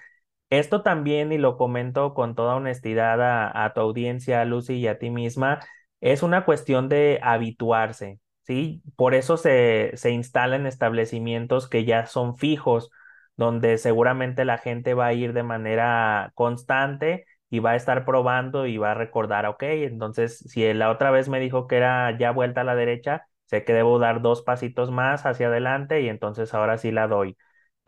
Esto 0.51 0.83
también, 0.83 1.31
y 1.31 1.39
lo 1.39 1.57
comento 1.57 2.13
con 2.13 2.35
toda 2.35 2.55
honestidad 2.55 3.21
a, 3.55 3.73
tu 3.73 3.81
audiencia, 3.81 4.43
Lucy, 4.45 4.75
y 4.75 4.87
a 4.87 4.99
ti 4.99 5.09
misma, 5.09 5.61
es 6.01 6.23
una 6.23 6.45
cuestión 6.45 6.89
de 6.89 7.19
habituarse, 7.23 8.19
¿sí? 8.43 8.83
Por 8.97 9.15
eso 9.15 9.37
se, 9.37 9.91
se 9.95 10.11
instalan 10.11 10.67
establecimientos 10.67 11.69
que 11.69 11.85
ya 11.85 12.05
son 12.05 12.35
fijos 12.37 12.91
donde 13.37 13.77
seguramente 13.77 14.43
la 14.45 14.57
gente 14.57 14.93
va 14.93 15.07
a 15.07 15.13
ir 15.13 15.31
de 15.33 15.43
manera 15.43 16.31
constante 16.35 17.25
y 17.49 17.59
va 17.59 17.71
a 17.71 17.75
estar 17.77 18.05
probando 18.05 18.65
y 18.67 18.77
va 18.77 18.91
a 18.91 18.93
recordar, 18.93 19.45
ok, 19.45 19.63
entonces 19.63 20.37
si 20.39 20.73
la 20.73 20.91
otra 20.91 21.11
vez 21.11 21.29
me 21.29 21.39
dijo 21.39 21.67
que 21.67 21.77
era 21.77 22.17
ya 22.17 22.31
vuelta 22.31 22.61
a 22.61 22.63
la 22.65 22.75
derecha, 22.75 23.25
sé 23.45 23.63
que 23.65 23.73
debo 23.73 23.99
dar 23.99 24.21
dos 24.21 24.41
pasitos 24.43 24.91
más 24.91 25.25
hacia 25.25 25.47
adelante 25.47 26.01
y 26.01 26.09
entonces 26.09 26.53
ahora 26.53 26.77
sí 26.77 26.91
la 26.91 27.07
doy. 27.07 27.37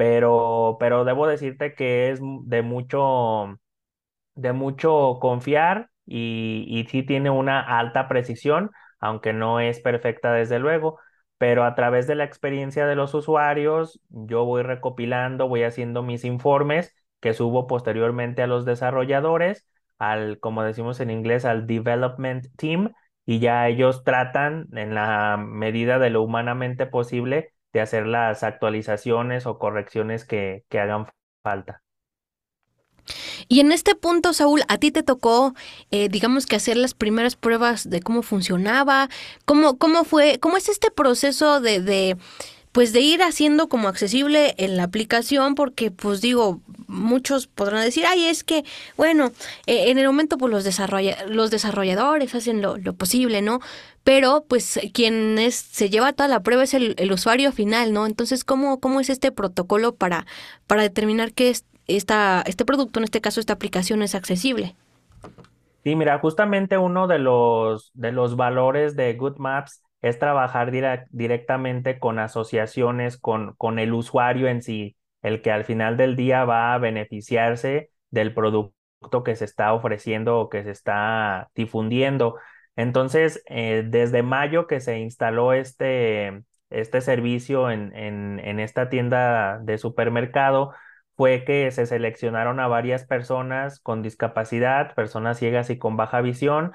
Pero, 0.04 0.78
pero 0.80 1.06
debo 1.06 1.28
decirte 1.28 1.76
que 1.76 2.12
es 2.12 2.20
de 2.46 2.62
mucho, 2.62 3.58
de 4.36 4.54
mucho 4.54 5.20
confiar 5.22 5.90
y, 6.06 6.66
y 6.68 6.86
sí 6.90 7.04
tiene 7.04 7.30
una 7.30 7.62
alta 7.62 8.08
precisión, 8.10 8.72
aunque 9.00 9.34
no 9.34 9.60
es 9.60 9.80
perfecta 9.80 10.34
desde 10.34 10.60
luego 10.60 11.00
pero 11.38 11.66
a 11.66 11.76
través 11.76 12.08
de 12.08 12.16
la 12.16 12.24
experiencia 12.26 12.86
de 12.88 12.96
los 12.96 13.14
usuarios, 13.14 14.00
yo 14.10 14.46
voy 14.46 14.64
recopilando, 14.64 15.48
voy 15.50 15.64
haciendo 15.64 16.02
mis 16.04 16.26
informes 16.26 16.96
que 17.22 17.34
subo 17.34 17.68
posteriormente 17.68 18.42
a 18.44 18.48
los 18.48 18.66
desarrolladores, 18.66 19.68
al, 20.00 20.40
como 20.40 20.64
decimos 20.64 21.00
en 21.02 21.12
inglés, 21.12 21.46
al 21.46 21.68
development 21.68 22.48
team, 22.58 22.94
y 23.26 23.40
ya 23.40 23.68
ellos 23.68 24.04
tratan 24.04 24.68
en 24.74 24.96
la 24.96 25.38
medida 25.38 26.00
de 26.00 26.10
lo 26.12 26.22
humanamente 26.24 26.86
posible 26.86 27.53
de 27.74 27.82
hacer 27.82 28.08
las 28.08 28.44
actualizaciones 28.44 29.46
o 29.46 29.58
correcciones 29.58 30.26
que, 30.26 30.64
que 30.70 30.80
hagan 30.80 31.08
falta. 31.44 31.82
Y 33.48 33.60
en 33.60 33.72
este 33.72 33.96
punto, 33.96 34.34
Saúl, 34.34 34.62
a 34.68 34.78
ti 34.78 34.92
te 34.92 35.04
tocó, 35.04 35.54
eh, 35.92 36.08
digamos 36.10 36.46
que 36.46 36.56
hacer 36.56 36.78
las 36.78 36.94
primeras 36.94 37.36
pruebas 37.36 37.90
de 37.90 38.02
cómo 38.02 38.22
funcionaba, 38.22 39.10
cómo, 39.46 39.78
cómo 39.78 40.06
fue, 40.06 40.40
cómo 40.40 40.58
es 40.58 40.70
este 40.70 40.92
proceso 40.92 41.60
de, 41.60 41.82
de 41.82 42.18
pues 42.74 42.92
de 42.92 43.00
ir 43.00 43.24
haciendo 43.24 43.70
como 43.70 43.88
accesible 43.88 44.56
en 44.58 44.76
la 44.76 44.84
aplicación, 44.84 45.56
porque 45.56 45.92
pues 45.92 46.20
digo, 46.20 46.60
muchos 46.88 47.48
podrán 47.48 47.84
decir, 47.84 48.06
ay, 48.06 48.26
es 48.26 48.44
que, 48.44 48.66
bueno, 48.98 49.32
eh, 49.68 49.90
en 49.92 49.98
el 49.98 50.08
momento 50.08 50.38
pues 50.38 50.52
los, 50.52 50.64
desarrolla 50.66 51.26
los 51.28 51.52
desarrolladores 51.52 52.36
hacen 52.36 52.62
lo, 52.62 52.78
posible, 52.94 53.42
¿no? 53.42 53.62
Pero 54.04 54.44
pues 54.50 54.80
quien 54.94 55.38
se 55.52 55.90
lleva 55.90 56.12
toda 56.12 56.28
la 56.28 56.42
prueba 56.42 56.64
es 56.64 56.74
el, 56.74 56.96
usuario 57.12 57.54
final, 57.54 57.94
¿no? 57.94 58.06
Entonces, 58.06 58.44
¿cómo, 58.44 58.82
cómo 58.82 59.00
es 59.00 59.10
este 59.10 59.32
protocolo 59.32 59.96
para, 59.96 60.26
para 60.68 60.82
determinar 60.82 61.32
qué 61.32 61.52
es 61.52 61.64
esta, 61.88 62.44
este 62.46 62.66
producto, 62.66 63.00
en 63.00 63.06
este 63.06 63.22
caso 63.22 63.40
esta 63.40 63.54
aplicación, 63.54 64.02
es 64.02 64.16
accesible. 64.16 64.76
Sí, 65.84 65.96
mira, 65.96 66.18
justamente 66.20 66.78
uno 66.78 67.08
de 67.08 67.20
los, 67.20 67.92
de 67.94 68.12
los 68.12 68.36
valores 68.36 68.96
de 68.96 69.14
Good 69.16 69.38
Maps 69.38 69.84
es 70.04 70.20
trabajar 70.20 70.72
directamente 71.10 71.98
con 71.98 72.20
asociaciones, 72.20 73.18
con, 73.18 73.56
con 73.56 73.80
el 73.80 73.94
usuario 73.94 74.48
en 74.48 74.62
sí, 74.62 74.98
el 75.24 75.42
que 75.42 75.52
al 75.52 75.64
final 75.64 75.98
del 75.98 76.16
día 76.16 76.46
va 76.46 76.74
a 76.76 76.78
beneficiarse 76.78 77.90
del 78.12 78.34
producto 78.34 79.24
que 79.24 79.36
se 79.36 79.46
está 79.46 79.74
ofreciendo 79.74 80.40
o 80.40 80.50
que 80.50 80.64
se 80.64 80.72
está 80.72 81.50
difundiendo. 81.56 82.38
Entonces, 82.76 83.44
eh, 83.48 83.84
desde 83.88 84.24
mayo 84.24 84.68
que 84.68 84.82
se 84.82 85.00
instaló 85.00 85.54
este, 85.54 86.44
este 86.70 87.02
servicio 87.02 87.72
en, 87.72 87.96
en, 87.96 88.40
en 88.44 88.60
esta 88.60 88.90
tienda 88.90 89.60
de 89.60 89.78
supermercado, 89.78 90.74
fue 91.16 91.46
que 91.46 91.72
se 91.72 91.86
seleccionaron 91.86 92.60
a 92.60 92.68
varias 92.68 93.06
personas 93.06 93.80
con 93.80 94.02
discapacidad, 94.02 94.96
personas 94.96 95.38
ciegas 95.38 95.70
y 95.70 95.78
con 95.78 95.96
baja 95.96 96.22
visión, 96.22 96.74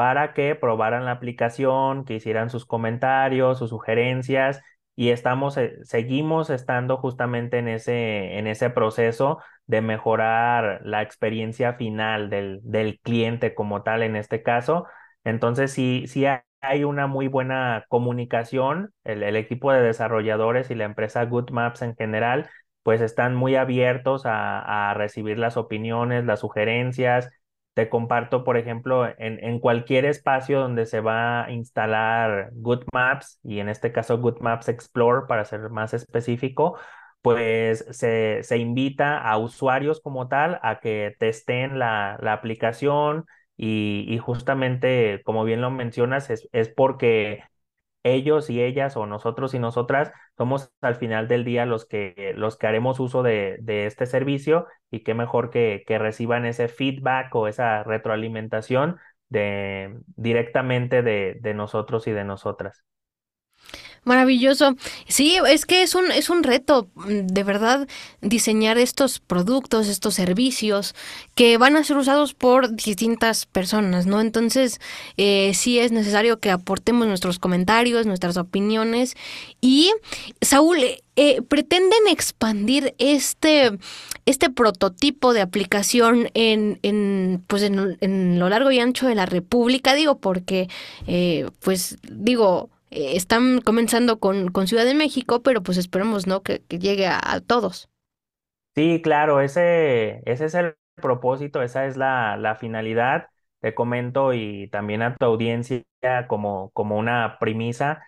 para 0.00 0.32
que 0.32 0.54
probaran 0.54 1.04
la 1.04 1.12
aplicación, 1.12 2.04
que 2.06 2.14
hicieran 2.14 2.48
sus 2.50 2.64
comentarios, 2.66 3.58
sus 3.58 3.68
sugerencias 3.70 4.62
y 4.96 5.10
estamos, 5.10 5.56
eh, 5.58 5.76
seguimos 5.84 6.48
estando 6.50 6.96
justamente 6.96 7.58
en 7.58 7.68
ese, 7.68 8.38
en 8.38 8.46
ese 8.46 8.70
proceso 8.70 9.38
de 9.66 9.82
mejorar 9.82 10.80
la 10.84 11.02
experiencia 11.02 11.74
final 11.74 12.30
del, 12.30 12.60
del 12.62 12.98
cliente 13.00 13.54
como 13.54 13.82
tal 13.82 14.02
en 14.02 14.16
este 14.16 14.42
caso. 14.42 14.86
Entonces, 15.24 15.70
sí, 15.72 16.04
sí 16.06 16.24
hay 16.62 16.84
una 16.84 17.06
muy 17.06 17.28
buena 17.28 17.84
comunicación, 17.88 18.92
el, 19.04 19.22
el 19.22 19.36
equipo 19.36 19.70
de 19.72 19.82
desarrolladores 19.82 20.70
y 20.70 20.74
la 20.76 20.84
empresa 20.84 21.24
Good 21.26 21.50
Maps 21.50 21.82
en 21.82 21.94
general, 21.96 22.48
pues 22.82 23.00
están 23.02 23.34
muy 23.34 23.56
abiertos 23.56 24.24
a, 24.26 24.90
a 24.90 24.94
recibir 24.94 25.38
las 25.38 25.56
opiniones, 25.58 26.24
las 26.24 26.40
sugerencias, 26.40 27.30
te 27.74 27.88
comparto, 27.88 28.44
por 28.44 28.56
ejemplo, 28.56 29.06
en, 29.06 29.42
en, 29.44 29.60
cualquier 29.60 30.04
espacio 30.04 30.60
donde 30.60 30.86
se 30.86 31.00
va 31.00 31.44
a 31.44 31.52
instalar 31.52 32.50
Good 32.52 32.84
Maps, 32.92 33.38
y 33.42 33.60
en 33.60 33.68
este 33.68 33.92
caso 33.92 34.18
Good 34.18 34.40
Maps 34.40 34.68
Explore, 34.68 35.26
para 35.28 35.44
ser 35.44 35.70
más 35.70 35.94
específico, 35.94 36.78
pues 37.22 37.84
se, 37.90 38.42
se 38.42 38.58
invita 38.58 39.18
a 39.18 39.38
usuarios 39.38 40.00
como 40.00 40.28
tal 40.28 40.58
a 40.62 40.80
que 40.80 41.14
testen 41.18 41.78
la, 41.78 42.18
la 42.20 42.32
aplicación 42.32 43.26
y, 43.56 44.06
y, 44.08 44.18
justamente, 44.18 45.20
como 45.24 45.44
bien 45.44 45.60
lo 45.60 45.70
mencionas, 45.70 46.30
es, 46.30 46.48
es 46.52 46.68
porque 46.70 47.42
ellos 48.02 48.50
y 48.50 48.62
ellas 48.62 48.96
o 48.96 49.06
nosotros 49.06 49.54
y 49.54 49.58
nosotras 49.58 50.12
somos 50.36 50.72
al 50.80 50.96
final 50.96 51.28
del 51.28 51.44
día 51.44 51.66
los 51.66 51.86
que, 51.86 52.32
los 52.36 52.56
que 52.56 52.66
haremos 52.66 53.00
uso 53.00 53.22
de, 53.22 53.58
de 53.60 53.86
este 53.86 54.06
servicio 54.06 54.66
y 54.90 55.02
qué 55.02 55.14
mejor 55.14 55.50
que, 55.50 55.84
que, 55.86 55.98
reciban 55.98 56.46
ese 56.46 56.68
feedback 56.68 57.34
o 57.34 57.48
esa 57.48 57.82
retroalimentación 57.84 58.98
de, 59.28 59.98
directamente 60.16 61.02
de, 61.02 61.38
de 61.40 61.54
nosotros 61.54 62.06
y 62.06 62.12
de 62.12 62.24
nosotras. 62.24 62.84
Maravilloso. 64.04 64.76
Sí, 65.08 65.36
es 65.46 65.66
que 65.66 65.82
es 65.82 65.94
un, 65.94 66.10
es 66.10 66.30
un 66.30 66.42
reto, 66.42 66.88
mm, 66.94 67.26
de 67.26 67.44
verdad, 67.44 67.86
diseñar 68.22 68.78
estos 68.78 69.20
productos, 69.20 69.88
estos 69.88 70.14
servicios 70.14 70.94
que 71.34 71.58
van 71.58 71.76
a 71.76 71.84
ser 71.84 71.98
usados 71.98 72.32
por 72.32 72.74
distintas 72.74 73.44
personas, 73.44 74.06
¿no? 74.06 74.22
Entonces, 74.22 74.80
eh, 75.18 75.52
sí 75.54 75.78
es 75.78 75.92
necesario 75.92 76.40
que 76.40 76.50
aportemos 76.50 77.06
nuestros 77.08 77.38
comentarios, 77.38 78.06
nuestras 78.06 78.38
opiniones. 78.38 79.16
Y, 79.60 79.92
Saúl, 80.40 80.78
eh, 81.16 81.42
pretenden 81.42 82.08
expandir 82.08 82.94
este, 82.96 83.72
este 84.24 84.48
prototipo 84.48 85.34
de 85.34 85.42
aplicación 85.42 86.30
en, 86.32 86.78
en 86.82 87.44
pues 87.46 87.62
en, 87.64 87.98
en, 88.00 88.38
lo 88.38 88.48
largo 88.48 88.70
y 88.70 88.78
ancho 88.78 89.06
de 89.06 89.14
la 89.14 89.26
República, 89.26 89.94
digo, 89.94 90.18
porque, 90.18 90.68
eh, 91.06 91.46
pues, 91.60 91.98
digo, 92.10 92.70
eh, 92.90 93.16
están 93.16 93.60
comenzando 93.60 94.18
con, 94.18 94.48
con, 94.50 94.66
Ciudad 94.66 94.84
de 94.84 94.94
México, 94.94 95.42
pero 95.42 95.62
pues 95.62 95.78
esperemos, 95.78 96.26
¿no? 96.26 96.42
Que, 96.42 96.62
que 96.62 96.78
llegue 96.78 97.06
a, 97.06 97.20
a, 97.22 97.40
todos. 97.40 97.88
Sí, 98.74 99.00
claro, 99.02 99.40
ese, 99.40 100.22
ese 100.30 100.44
es 100.46 100.54
el 100.54 100.76
propósito, 100.96 101.62
esa 101.62 101.86
es 101.86 101.96
la, 101.96 102.36
la 102.36 102.56
finalidad. 102.56 103.28
Te 103.60 103.74
comento 103.74 104.32
y 104.32 104.68
también 104.70 105.02
a 105.02 105.16
tu 105.16 105.24
audiencia 105.26 105.84
como, 106.28 106.70
como 106.72 106.96
una 106.98 107.38
premisa. 107.38 108.02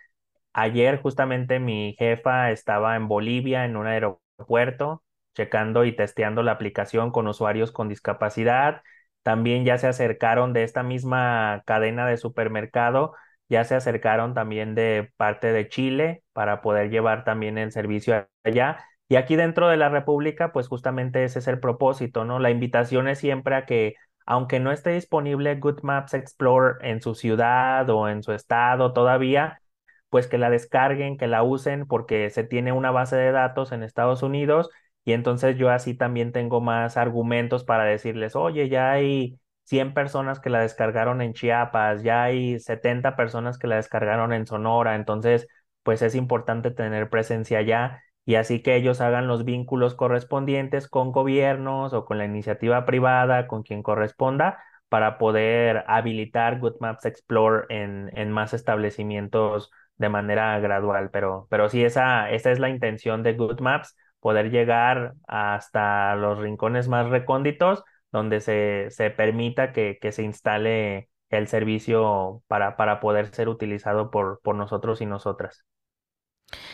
Ayer 0.53 1.01
justamente 1.01 1.59
mi 1.61 1.95
jefa 1.99 2.51
estaba 2.51 2.97
en 2.97 3.09
Bolivia 3.09 3.65
en 3.65 3.77
un 3.77 3.87
aeropuerto 3.87 5.03
checando 5.35 5.85
y 5.85 5.97
testeando 5.97 6.43
la 6.43 6.53
aplicación 6.53 7.11
con 7.11 7.27
usuarios 7.27 7.73
con 7.73 7.89
discapacidad. 7.89 8.83
También 9.23 9.65
ya 9.65 9.79
se 9.79 9.87
acercaron 9.87 10.53
de 10.53 10.65
esta 10.65 10.83
misma 10.83 11.63
cadena 11.67 12.07
de 12.07 12.17
supermercado 12.17 13.15
ya 13.53 13.65
se 13.65 13.75
acercaron 13.77 14.35
también 14.35 14.75
de 14.75 15.13
parte 15.19 15.53
de 15.53 15.69
Chile 15.69 16.25
para 16.33 16.63
poder 16.63 16.91
llevar 16.91 17.25
también 17.25 17.59
el 17.59 17.71
servicio 17.73 18.27
allá. 18.45 18.79
Y 19.09 19.17
aquí 19.17 19.37
dentro 19.37 19.69
de 19.69 19.77
la 19.77 19.91
República, 19.91 20.53
pues 20.53 20.69
justamente 20.69 21.25
ese 21.25 21.41
es 21.41 21.49
el 21.49 21.61
propósito, 21.61 22.25
¿no? 22.25 22.39
La 22.39 22.51
invitación 22.51 23.09
es 23.09 23.19
siempre 23.19 23.55
a 23.55 23.67
que, 23.67 23.95
aunque 24.27 24.59
no 24.61 24.73
esté 24.73 24.91
disponible 24.93 25.55
Good 25.57 25.83
Maps 25.83 26.15
Explore 26.15 26.77
en 26.81 27.03
su 27.03 27.15
ciudad 27.15 27.89
o 27.91 28.09
en 28.09 28.23
su 28.23 28.33
estado 28.33 28.95
todavía, 28.95 29.61
pues 30.09 30.29
que 30.29 30.39
la 30.39 30.49
descarguen, 30.51 31.19
que 31.19 31.27
la 31.27 31.43
usen, 31.43 31.87
porque 31.87 32.31
se 32.31 32.45
tiene 32.45 32.73
una 32.73 32.91
base 32.91 33.17
de 33.17 33.33
datos 33.33 33.73
en 33.73 33.83
Estados 33.83 34.23
Unidos 34.23 34.71
y 35.05 35.13
entonces 35.13 35.59
yo 35.59 35.71
así 35.71 35.95
también 35.95 36.33
tengo 36.33 36.61
más 36.63 36.97
argumentos 36.97 37.65
para 37.65 37.85
decirles, 37.85 38.37
oye, 38.37 38.69
ya 38.71 38.93
hay 38.93 39.39
100 39.65 39.95
personas 39.95 40.41
que 40.41 40.51
la 40.51 40.61
descargaron 40.61 41.23
en 41.23 41.33
Chiapas, 41.35 42.03
ya 42.03 42.25
hay 42.25 42.59
70 42.61 43.17
personas 43.17 43.59
que 43.59 43.67
la 43.67 43.77
descargaron 43.77 44.33
en 44.33 44.47
Sonora, 44.47 44.95
entonces 44.97 45.47
pues 45.83 46.03
es 46.03 46.15
importante 46.15 46.71
tener 46.71 47.09
presencia 47.11 47.59
allá 47.59 48.03
y 48.25 48.37
así 48.37 48.63
que 48.63 48.77
ellos 48.77 49.01
hagan 49.01 49.27
los 49.27 49.45
vínculos 49.45 49.95
correspondientes 49.95 50.89
con 50.89 51.11
gobiernos 51.13 51.93
o 51.93 52.05
con 52.05 52.19
la 52.19 52.25
iniciativa 52.25 52.85
privada, 52.87 53.49
con 53.49 53.63
quien 53.63 53.83
corresponda, 53.83 54.63
para 54.89 55.19
poder 55.19 55.85
habilitar 55.89 56.59
Good 56.61 56.77
Maps 56.81 57.05
Explore 57.05 57.67
en, 57.69 58.11
en 58.17 58.31
más 58.31 58.55
establecimientos 58.55 59.71
de 59.97 60.09
manera 60.09 60.59
gradual. 60.61 61.11
Pero, 61.11 61.47
pero 61.51 61.69
sí, 61.69 61.83
esa, 61.85 62.31
esa 62.31 62.53
es 62.53 62.59
la 62.61 62.69
intención 62.69 63.23
de 63.23 63.35
Good 63.35 63.61
Maps, 63.61 63.97
poder 64.21 64.51
llegar 64.51 65.15
hasta 65.27 66.15
los 66.15 66.39
rincones 66.39 66.89
más 66.89 67.09
recónditos 67.09 67.83
donde 68.13 68.41
se, 68.41 68.89
se 68.91 69.11
permita 69.11 69.73
que, 69.73 69.99
que, 70.01 70.13
se 70.13 70.23
instale 70.23 71.09
el 71.31 71.49
servicio 71.49 72.43
para, 72.47 72.77
para 72.77 73.01
poder 73.01 73.35
ser 73.35 73.49
utilizado 73.49 74.11
por, 74.11 74.41
por 74.43 74.55
nosotros 74.55 75.01
y 75.01 75.07
nosotras. 75.07 75.65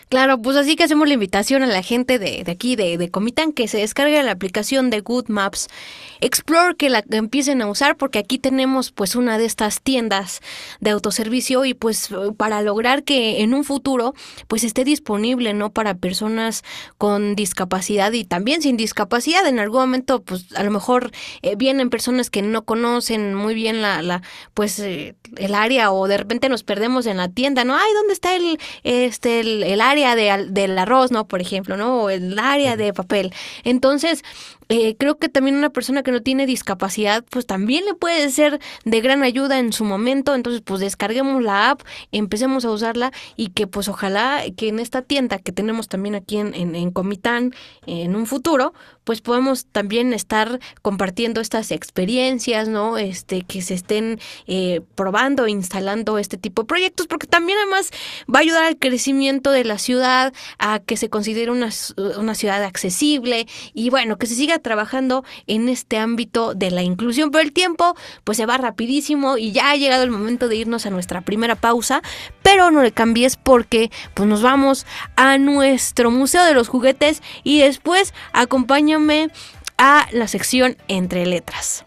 Claro, 0.09 0.41
pues 0.41 0.57
así 0.57 0.75
que 0.75 0.85
hacemos 0.85 1.07
la 1.07 1.15
invitación 1.15 1.63
a 1.63 1.67
la 1.67 1.83
gente 1.83 2.19
de, 2.19 2.43
de 2.43 2.53
aquí, 2.53 2.77
de, 2.77 2.97
de, 2.97 3.11
Comitán, 3.11 3.53
que 3.53 3.69
se 3.69 3.77
descargue 3.79 4.23
la 4.23 4.33
aplicación 4.33 4.89
de 4.89 5.01
Good 5.01 5.29
Maps 5.29 5.69
Explore, 6.21 6.77
que 6.77 6.89
la 6.89 7.05
empiecen 7.11 7.61
a 7.61 7.69
usar, 7.69 7.97
porque 7.97 8.19
aquí 8.19 8.39
tenemos 8.39 8.91
pues 8.91 9.17
una 9.17 9.37
de 9.37 9.45
estas 9.45 9.83
tiendas 9.83 10.41
de 10.81 10.91
autoservicio 10.91 11.67
y 11.67 11.75
pues 11.75 12.09
para 12.39 12.63
lograr 12.63 13.05
que 13.05 13.43
en 13.43 13.53
un 13.53 13.65
futuro 13.65 14.15
pues 14.47 14.65
esté 14.65 14.85
disponible, 14.85 15.53
¿no? 15.53 15.71
Para 15.73 15.95
personas 15.95 16.65
con 16.97 17.37
discapacidad 17.37 18.13
y 18.13 18.25
también 18.25 18.63
sin 18.63 18.79
discapacidad. 18.79 19.47
En 19.47 19.59
algún 19.59 19.81
momento 19.81 20.23
pues 20.23 20.47
a 20.57 20.63
lo 20.63 20.71
mejor 20.71 21.11
eh, 21.43 21.55
vienen 21.55 21.91
personas 21.91 22.31
que 22.31 22.41
no 22.41 22.65
conocen 22.65 23.35
muy 23.35 23.53
bien 23.53 23.83
la, 23.83 24.01
la 24.01 24.23
pues 24.55 24.79
eh, 24.79 25.17
el 25.37 25.55
área 25.55 25.93
o 25.93 26.09
de 26.09 26.17
repente 26.17 26.49
nos 26.49 26.63
perdemos 26.63 27.05
en 27.05 27.19
la 27.19 27.29
tienda, 27.29 27.65
¿no? 27.65 27.77
Ay, 27.77 27.93
¿dónde 27.95 28.15
está 28.15 28.35
el, 28.35 28.59
este, 28.85 29.41
el, 29.41 29.58
el 29.65 29.81
área 29.81 30.17
de, 30.17 30.47
del 30.49 30.79
arroz, 30.79 31.11
¿no? 31.11 31.27
Por 31.27 31.41
ejemplo, 31.41 31.77
¿no? 31.77 32.03
O 32.03 32.11
el 32.11 32.39
área 32.39 32.77
de 32.77 32.93
papel. 32.93 33.33
Entonces, 33.65 34.25
eh, 34.69 34.97
creo 34.97 35.19
que 35.19 35.29
también 35.29 35.57
una 35.57 35.71
persona 35.71 36.03
que 36.03 36.13
no 36.13 36.23
tiene 36.23 36.47
discapacidad, 36.47 37.25
pues 37.31 37.47
también 37.47 37.85
le 37.85 37.95
puede 37.95 38.31
ser 38.31 38.61
de 38.85 39.01
gran 39.01 39.23
ayuda 39.23 39.59
en 39.59 39.73
su 39.73 39.85
momento. 39.85 40.35
Entonces, 40.35 40.63
pues 40.65 40.81
descarguemos 40.81 41.43
la 41.43 41.71
app, 41.71 41.83
empecemos 42.13 42.65
a 42.65 42.71
usarla 42.71 43.13
y 43.37 43.49
que 43.49 43.67
pues 43.67 43.89
ojalá 43.89 44.43
que 44.57 44.69
en 44.69 44.79
esta 44.79 45.03
tienda 45.03 45.39
que 45.39 45.53
tenemos 45.53 45.89
también 45.89 46.15
aquí 46.15 46.37
en, 46.39 46.55
en, 46.55 46.75
en 46.75 46.91
Comitán 46.91 47.55
en 47.87 48.15
un 48.15 48.27
futuro, 48.27 48.75
pues 49.05 49.23
podemos 49.23 49.65
también 49.65 50.13
estar 50.13 50.61
compartiendo 50.83 51.41
estas 51.41 51.71
experiencias, 51.71 52.69
¿no? 52.69 52.99
Este, 52.99 53.41
que 53.41 53.63
se 53.63 53.73
estén 53.73 54.21
eh, 54.47 54.83
probando, 54.97 55.49
instalando 55.49 56.19
este 56.19 56.37
tipo 56.37 56.63
de 56.63 56.67
proyectos, 56.67 57.07
porque 57.07 57.27
también 57.27 57.57
además 57.57 57.91
va 58.33 58.41
a 58.41 58.43
ayudar 58.43 58.65
al 58.65 58.77
crecimiento 58.77 59.51
de 59.51 59.65
la 59.65 59.79
ciudad, 59.79 60.35
a 60.59 60.81
que 60.81 60.99
se 60.99 61.09
considere 61.09 61.51
una, 61.51 61.71
una 62.19 62.35
ciudad 62.35 62.63
accesible 62.63 63.47
y 63.73 63.89
bueno, 63.89 64.19
que 64.19 64.27
se 64.27 64.35
siga 64.35 64.58
trabajando 64.59 65.25
en 65.47 65.69
este 65.69 65.99
ámbito 65.99 66.55
de 66.55 66.71
la 66.71 66.83
inclusión. 66.83 67.31
Pero 67.31 67.43
el 67.43 67.53
tiempo 67.53 67.97
pues 68.25 68.39
se 68.39 68.47
va 68.47 68.59
rapidísimo 68.59 69.39
y 69.39 69.53
ya 69.53 69.71
ha 69.71 69.77
llegado 69.77 70.03
el 70.03 70.11
momento 70.11 70.49
de 70.49 70.57
irnos 70.57 70.87
a 70.87 70.91
nuestra 70.91 71.21
primera 71.21 71.55
pausa, 71.55 72.03
pero 72.43 72.71
no 72.71 72.83
le 72.83 72.93
cambies 72.93 73.37
porque 73.37 73.91
pues 74.15 74.29
nos 74.29 74.43
vamos 74.43 74.87
a 75.17 75.39
nuestro 75.39 76.11
Museo 76.11 76.45
de 76.45 76.55
los 76.55 76.69
Juguetes 76.69 77.23
y 77.43 77.61
después 77.61 78.15
acompáñame 78.33 79.31
a 79.77 80.09
la 80.13 80.29
sección 80.29 80.77
Entre 80.89 81.25
Letras. 81.27 81.85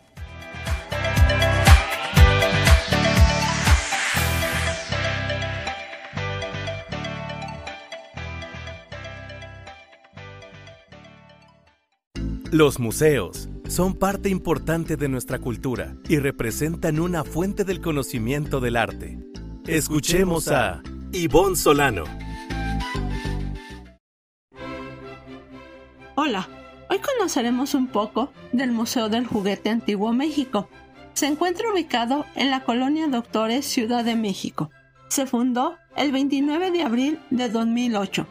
Los 12.51 12.79
museos 12.79 13.47
son 13.69 13.93
parte 13.93 14.27
importante 14.27 14.97
de 14.97 15.07
nuestra 15.07 15.39
cultura 15.39 15.95
y 16.09 16.19
representan 16.19 16.99
una 16.99 17.23
fuente 17.23 17.63
del 17.63 17.79
conocimiento 17.79 18.59
del 18.59 18.75
arte. 18.75 19.17
Escuchemos 19.65 20.49
a 20.49 20.83
Ivonne 21.13 21.55
Solano. 21.55 22.03
Hola, 26.15 26.49
hoy 26.89 26.99
conoceremos 26.99 27.73
un 27.73 27.87
poco 27.87 28.33
del 28.51 28.73
Museo 28.73 29.07
del 29.07 29.25
Juguete 29.25 29.69
Antiguo 29.69 30.11
México. 30.11 30.67
Se 31.13 31.27
encuentra 31.27 31.71
ubicado 31.71 32.25
en 32.35 32.51
la 32.51 32.65
colonia 32.65 33.07
Doctores, 33.07 33.65
Ciudad 33.65 34.03
de 34.03 34.17
México. 34.17 34.71
Se 35.07 35.25
fundó 35.25 35.77
el 35.95 36.11
29 36.11 36.71
de 36.71 36.83
abril 36.83 37.19
de 37.29 37.47
2008. 37.47 38.27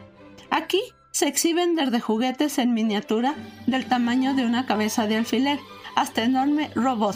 Aquí 0.51 0.83
se 1.11 1.27
exhiben 1.27 1.75
desde 1.75 1.99
juguetes 1.99 2.57
en 2.57 2.73
miniatura 2.73 3.35
del 3.67 3.85
tamaño 3.85 4.33
de 4.33 4.45
una 4.45 4.65
cabeza 4.65 5.07
de 5.07 5.17
alfiler 5.17 5.59
hasta 5.95 6.23
enorme 6.23 6.71
robot 6.75 7.15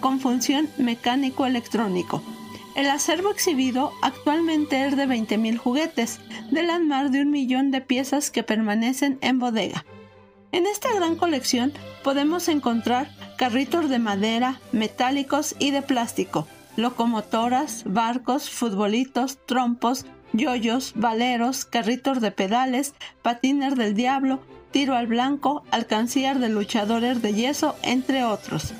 con 0.00 0.20
función 0.20 0.68
mecánico-electrónico. 0.78 2.22
El 2.74 2.88
acervo 2.88 3.30
exhibido 3.30 3.92
actualmente 4.00 4.86
es 4.86 4.96
de 4.96 5.06
20.000 5.06 5.58
juguetes, 5.58 6.20
de 6.50 6.62
las 6.62 6.80
más 6.80 7.12
de 7.12 7.20
un 7.22 7.30
millón 7.30 7.70
de 7.70 7.82
piezas 7.82 8.30
que 8.30 8.42
permanecen 8.42 9.18
en 9.20 9.38
bodega. 9.38 9.84
En 10.52 10.66
esta 10.66 10.92
gran 10.94 11.16
colección 11.16 11.72
podemos 12.02 12.48
encontrar 12.48 13.10
carritos 13.36 13.88
de 13.88 13.98
madera, 13.98 14.60
metálicos 14.72 15.54
y 15.58 15.70
de 15.70 15.82
plástico, 15.82 16.46
locomotoras, 16.76 17.84
barcos, 17.86 18.50
futbolitos, 18.50 19.38
trompos, 19.46 20.06
yoyos, 20.32 20.92
valeros, 20.94 21.64
carritos 21.64 22.20
de 22.20 22.30
pedales, 22.30 22.94
patines 23.22 23.76
del 23.76 23.94
diablo, 23.94 24.40
tiro 24.70 24.94
al 24.94 25.06
blanco, 25.06 25.62
alcancías 25.70 26.40
de 26.40 26.48
luchadores 26.48 27.22
de 27.22 27.34
yeso, 27.34 27.76
entre 27.82 28.24
otros. 28.24 28.74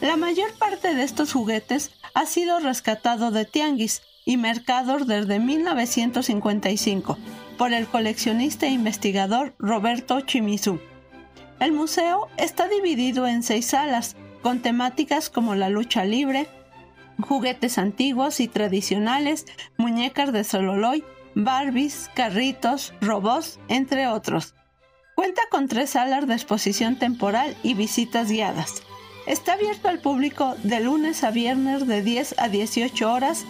La 0.00 0.16
mayor 0.16 0.52
parte 0.58 0.94
de 0.94 1.02
estos 1.02 1.32
juguetes 1.32 1.90
ha 2.14 2.26
sido 2.26 2.60
rescatado 2.60 3.30
de 3.30 3.44
tianguis 3.44 4.02
y 4.24 4.36
mercados 4.36 5.06
desde 5.06 5.38
1955 5.38 7.18
por 7.56 7.72
el 7.72 7.86
coleccionista 7.86 8.66
e 8.66 8.70
investigador 8.70 9.54
Roberto 9.58 10.20
Chimizu. 10.20 10.78
El 11.60 11.72
museo 11.72 12.28
está 12.36 12.68
dividido 12.68 13.26
en 13.26 13.42
seis 13.42 13.66
salas, 13.66 14.16
con 14.42 14.60
temáticas 14.60 15.28
como 15.28 15.56
la 15.56 15.68
lucha 15.68 16.04
libre, 16.04 16.46
juguetes 17.20 17.78
antiguos 17.78 18.40
y 18.40 18.48
tradicionales, 18.48 19.46
muñecas 19.76 20.32
de 20.32 20.44
Sololoy, 20.44 21.04
Barbies, 21.34 22.10
carritos, 22.14 22.94
robots, 23.00 23.60
entre 23.68 24.08
otros. 24.08 24.54
Cuenta 25.14 25.42
con 25.50 25.68
tres 25.68 25.90
salas 25.90 26.26
de 26.26 26.34
exposición 26.34 26.96
temporal 26.98 27.56
y 27.62 27.74
visitas 27.74 28.30
guiadas. 28.30 28.82
Está 29.26 29.54
abierto 29.54 29.88
al 29.88 30.00
público 30.00 30.56
de 30.62 30.80
lunes 30.80 31.22
a 31.22 31.30
viernes 31.30 31.86
de 31.86 32.02
10 32.02 32.36
a 32.38 32.48
18 32.48 33.12
horas. 33.12 33.44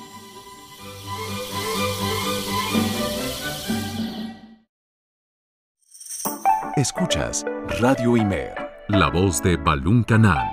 Escuchas 6.76 7.44
Radio 7.80 8.16
Imer, 8.16 8.54
la 8.88 9.08
voz 9.08 9.42
de 9.42 9.56
Balún 9.56 10.04
Canal. 10.04 10.50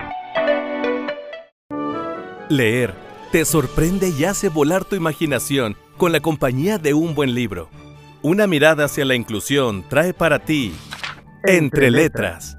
Leer 2.49 3.04
te 3.35 3.43
sorprende 3.43 4.13
y 4.17 4.23
hace 4.23 4.47
volar 4.47 4.85
tu 4.85 4.95
imaginación 4.95 5.75
con 5.97 6.13
la 6.13 6.21
compañía 6.21 6.77
de 6.77 6.93
un 6.93 7.15
buen 7.15 7.35
libro. 7.35 7.69
Una 8.21 8.47
mirada 8.47 8.85
hacia 8.85 9.03
la 9.03 9.13
inclusión 9.13 9.83
trae 9.89 10.13
para 10.13 10.39
ti 10.39 10.71
Entre 11.43 11.91
Letras. 11.91 12.57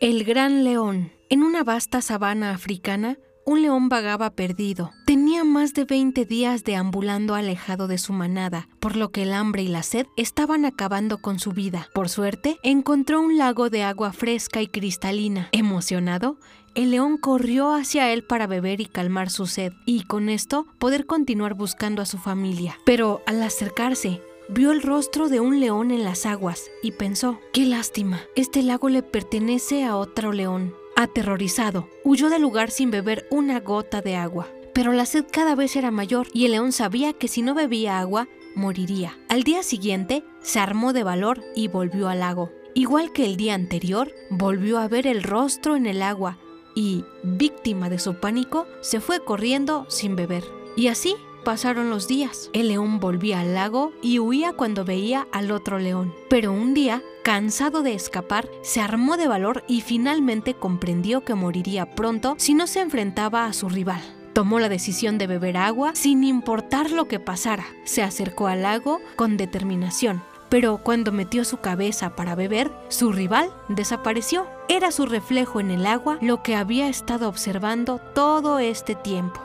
El 0.00 0.24
Gran 0.24 0.64
León. 0.64 1.12
En 1.28 1.42
una 1.42 1.62
vasta 1.62 2.00
sabana 2.00 2.52
africana, 2.52 3.18
un 3.46 3.62
león 3.62 3.88
vagaba 3.88 4.30
perdido. 4.30 4.92
Tenía 5.06 5.44
más 5.44 5.74
de 5.74 5.84
20 5.84 6.24
días 6.24 6.64
deambulando 6.64 7.34
alejado 7.34 7.88
de 7.88 7.98
su 7.98 8.12
manada, 8.12 8.68
por 8.80 8.96
lo 8.96 9.10
que 9.10 9.22
el 9.22 9.32
hambre 9.32 9.62
y 9.62 9.68
la 9.68 9.82
sed 9.82 10.06
estaban 10.16 10.64
acabando 10.64 11.18
con 11.18 11.38
su 11.38 11.52
vida. 11.52 11.88
Por 11.94 12.08
suerte, 12.08 12.58
encontró 12.62 13.20
un 13.20 13.38
lago 13.38 13.70
de 13.70 13.82
agua 13.82 14.12
fresca 14.12 14.62
y 14.62 14.66
cristalina. 14.66 15.48
Emocionado, 15.52 16.38
el 16.74 16.90
león 16.90 17.18
corrió 17.18 17.72
hacia 17.72 18.12
él 18.12 18.24
para 18.24 18.46
beber 18.46 18.80
y 18.80 18.86
calmar 18.86 19.30
su 19.30 19.46
sed, 19.46 19.72
y 19.86 20.04
con 20.04 20.28
esto 20.28 20.66
poder 20.78 21.06
continuar 21.06 21.54
buscando 21.54 22.02
a 22.02 22.06
su 22.06 22.18
familia. 22.18 22.78
Pero 22.84 23.22
al 23.26 23.42
acercarse, 23.42 24.20
vio 24.48 24.72
el 24.72 24.82
rostro 24.82 25.28
de 25.28 25.40
un 25.40 25.60
león 25.60 25.90
en 25.90 26.04
las 26.04 26.26
aguas 26.26 26.70
y 26.82 26.92
pensó, 26.92 27.38
qué 27.52 27.64
lástima, 27.66 28.20
este 28.36 28.62
lago 28.62 28.88
le 28.88 29.02
pertenece 29.02 29.84
a 29.84 29.96
otro 29.96 30.32
león. 30.32 30.74
Aterrorizado, 30.96 31.88
huyó 32.04 32.30
del 32.30 32.42
lugar 32.42 32.70
sin 32.70 32.90
beber 32.90 33.26
una 33.30 33.60
gota 33.60 34.00
de 34.00 34.16
agua. 34.16 34.48
Pero 34.72 34.92
la 34.92 35.06
sed 35.06 35.24
cada 35.30 35.54
vez 35.54 35.76
era 35.76 35.90
mayor 35.90 36.28
y 36.32 36.46
el 36.46 36.52
león 36.52 36.72
sabía 36.72 37.12
que 37.12 37.28
si 37.28 37.42
no 37.42 37.54
bebía 37.54 37.98
agua, 37.98 38.28
moriría. 38.54 39.16
Al 39.28 39.42
día 39.42 39.62
siguiente, 39.62 40.24
se 40.42 40.60
armó 40.60 40.92
de 40.92 41.02
valor 41.02 41.42
y 41.54 41.68
volvió 41.68 42.08
al 42.08 42.20
lago. 42.20 42.50
Igual 42.74 43.12
que 43.12 43.24
el 43.24 43.36
día 43.36 43.54
anterior, 43.54 44.12
volvió 44.30 44.78
a 44.78 44.88
ver 44.88 45.06
el 45.06 45.22
rostro 45.22 45.76
en 45.76 45.86
el 45.86 46.02
agua 46.02 46.38
y, 46.74 47.04
víctima 47.22 47.88
de 47.88 47.98
su 47.98 48.14
pánico, 48.14 48.66
se 48.80 49.00
fue 49.00 49.24
corriendo 49.24 49.86
sin 49.88 50.16
beber. 50.16 50.44
Y 50.76 50.88
así 50.88 51.14
pasaron 51.44 51.90
los 51.90 52.08
días. 52.08 52.50
El 52.52 52.68
león 52.68 52.98
volvía 52.98 53.40
al 53.40 53.54
lago 53.54 53.92
y 54.02 54.18
huía 54.18 54.54
cuando 54.54 54.84
veía 54.84 55.28
al 55.30 55.50
otro 55.50 55.78
león. 55.78 56.12
Pero 56.28 56.52
un 56.52 56.74
día, 56.74 57.02
cansado 57.22 57.82
de 57.82 57.94
escapar, 57.94 58.48
se 58.62 58.80
armó 58.80 59.16
de 59.16 59.28
valor 59.28 59.62
y 59.68 59.82
finalmente 59.82 60.54
comprendió 60.54 61.24
que 61.24 61.34
moriría 61.34 61.90
pronto 61.94 62.34
si 62.38 62.54
no 62.54 62.66
se 62.66 62.80
enfrentaba 62.80 63.46
a 63.46 63.52
su 63.52 63.68
rival. 63.68 64.02
Tomó 64.32 64.58
la 64.58 64.68
decisión 64.68 65.16
de 65.16 65.28
beber 65.28 65.56
agua 65.56 65.94
sin 65.94 66.24
importar 66.24 66.90
lo 66.90 67.06
que 67.06 67.20
pasara. 67.20 67.66
Se 67.84 68.02
acercó 68.02 68.48
al 68.48 68.62
lago 68.62 69.00
con 69.14 69.36
determinación. 69.36 70.22
Pero 70.48 70.78
cuando 70.78 71.12
metió 71.12 71.44
su 71.44 71.58
cabeza 71.58 72.16
para 72.16 72.34
beber, 72.34 72.72
su 72.88 73.12
rival 73.12 73.52
desapareció. 73.68 74.46
Era 74.68 74.90
su 74.90 75.06
reflejo 75.06 75.60
en 75.60 75.70
el 75.70 75.86
agua 75.86 76.18
lo 76.20 76.42
que 76.42 76.56
había 76.56 76.88
estado 76.88 77.28
observando 77.28 78.00
todo 78.14 78.58
este 78.58 78.94
tiempo. 78.94 79.40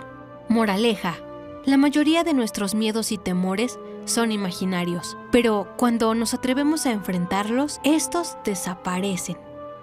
Moraleja, 0.50 1.18
la 1.70 1.78
mayoría 1.78 2.24
de 2.24 2.34
nuestros 2.34 2.74
miedos 2.74 3.12
y 3.12 3.20
temores 3.20 3.80
son 4.06 4.32
imaginarios, 4.32 5.18
pero 5.32 5.68
cuando 5.78 6.16
nos 6.16 6.34
atrevemos 6.34 6.88
a 6.88 6.92
enfrentarlos, 6.92 7.80
estos 7.84 8.38
desaparecen. 8.44 9.38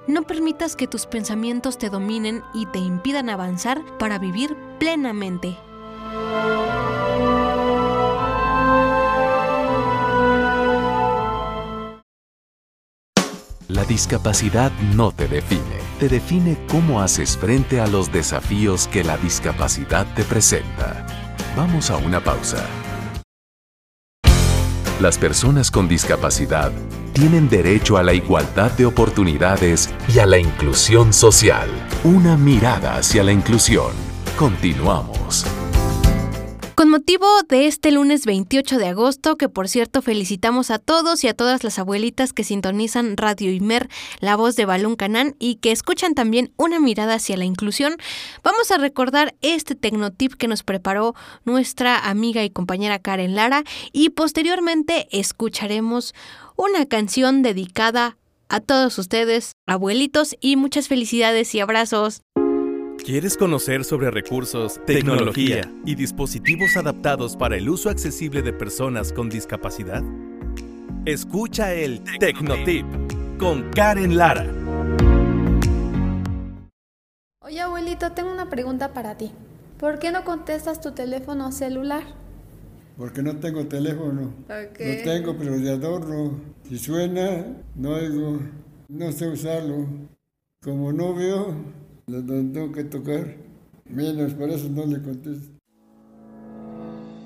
No 0.08 0.24
permitas 0.24 0.74
que 0.74 0.88
tus 0.88 1.06
pensamientos 1.06 1.78
te 1.78 1.88
dominen 1.88 2.42
y 2.54 2.66
te 2.66 2.80
impidan 2.80 3.30
avanzar 3.30 3.82
para 3.98 4.18
vivir 4.18 4.56
plenamente. 4.80 5.56
La 13.68 13.84
discapacidad 13.84 14.72
no 14.94 15.12
te 15.12 15.28
define, 15.28 15.78
te 16.00 16.08
define 16.08 16.58
cómo 16.68 17.00
haces 17.00 17.36
frente 17.36 17.80
a 17.80 17.86
los 17.86 18.10
desafíos 18.10 18.88
que 18.88 19.04
la 19.04 19.16
discapacidad 19.18 20.06
te 20.14 20.24
presenta. 20.24 21.25
Vamos 21.56 21.90
a 21.90 21.96
una 21.96 22.20
pausa. 22.20 22.66
Las 25.00 25.16
personas 25.16 25.70
con 25.70 25.88
discapacidad 25.88 26.70
tienen 27.14 27.48
derecho 27.48 27.96
a 27.96 28.02
la 28.02 28.12
igualdad 28.12 28.72
de 28.72 28.84
oportunidades 28.84 29.88
y 30.14 30.18
a 30.18 30.26
la 30.26 30.38
inclusión 30.38 31.14
social. 31.14 31.68
Una 32.04 32.36
mirada 32.36 32.96
hacia 32.96 33.24
la 33.24 33.32
inclusión. 33.32 33.92
Continuamos. 34.36 35.46
Con 36.76 36.90
motivo 36.90 37.26
de 37.48 37.66
este 37.68 37.90
lunes 37.90 38.26
28 38.26 38.76
de 38.76 38.88
agosto, 38.88 39.38
que 39.38 39.48
por 39.48 39.66
cierto 39.66 40.02
felicitamos 40.02 40.70
a 40.70 40.78
todos 40.78 41.24
y 41.24 41.28
a 41.28 41.32
todas 41.32 41.64
las 41.64 41.78
abuelitas 41.78 42.34
que 42.34 42.44
sintonizan 42.44 43.16
Radio 43.16 43.50
Imer, 43.50 43.88
la 44.20 44.36
voz 44.36 44.56
de 44.56 44.66
Balún 44.66 44.94
Canán 44.94 45.36
y 45.38 45.54
que 45.54 45.72
escuchan 45.72 46.12
también 46.12 46.52
una 46.58 46.78
mirada 46.78 47.14
hacia 47.14 47.38
la 47.38 47.46
inclusión, 47.46 47.96
vamos 48.44 48.70
a 48.70 48.76
recordar 48.76 49.34
este 49.40 49.74
tecnotip 49.74 50.34
que 50.34 50.48
nos 50.48 50.62
preparó 50.62 51.14
nuestra 51.46 52.10
amiga 52.10 52.44
y 52.44 52.50
compañera 52.50 52.98
Karen 52.98 53.34
Lara 53.34 53.64
y 53.90 54.10
posteriormente 54.10 55.08
escucharemos 55.18 56.14
una 56.56 56.84
canción 56.84 57.40
dedicada 57.40 58.18
a 58.50 58.60
todos 58.60 58.98
ustedes, 58.98 59.52
abuelitos, 59.66 60.36
y 60.42 60.56
muchas 60.56 60.88
felicidades 60.88 61.54
y 61.54 61.60
abrazos. 61.60 62.20
¿Quieres 63.06 63.36
conocer 63.36 63.84
sobre 63.84 64.10
recursos, 64.10 64.84
tecnología 64.84 65.72
y 65.84 65.94
dispositivos 65.94 66.76
adaptados 66.76 67.36
para 67.36 67.56
el 67.56 67.68
uso 67.68 67.88
accesible 67.88 68.42
de 68.42 68.52
personas 68.52 69.12
con 69.12 69.28
discapacidad? 69.28 70.02
Escucha 71.04 71.72
el 71.72 72.02
Tecnotip 72.18 72.84
con 73.38 73.70
Karen 73.70 74.16
Lara. 74.16 74.52
Oye 77.42 77.60
abuelito, 77.60 78.10
tengo 78.10 78.32
una 78.32 78.50
pregunta 78.50 78.92
para 78.92 79.16
ti. 79.16 79.30
¿Por 79.78 80.00
qué 80.00 80.10
no 80.10 80.24
contestas 80.24 80.80
tu 80.80 80.90
teléfono 80.90 81.52
celular? 81.52 82.02
Porque 82.98 83.22
no 83.22 83.36
tengo 83.36 83.68
teléfono. 83.68 84.32
No 84.48 85.04
tengo, 85.04 85.36
pero 85.38 85.56
de 85.56 85.70
adorno. 85.70 86.40
Si 86.68 86.76
suena, 86.76 87.46
no 87.76 87.90
oigo. 87.90 88.40
No 88.88 89.12
sé 89.12 89.28
usarlo. 89.28 89.86
Como 90.60 90.92
no 90.92 91.14
veo, 91.14 91.54
lo 92.06 92.24
tengo 92.24 92.72
que 92.72 92.84
tocar. 92.84 93.36
Menos, 93.88 94.34
por 94.34 94.48
eso 94.50 94.68
no 94.68 94.86
le 94.86 95.02
contesto. 95.02 95.56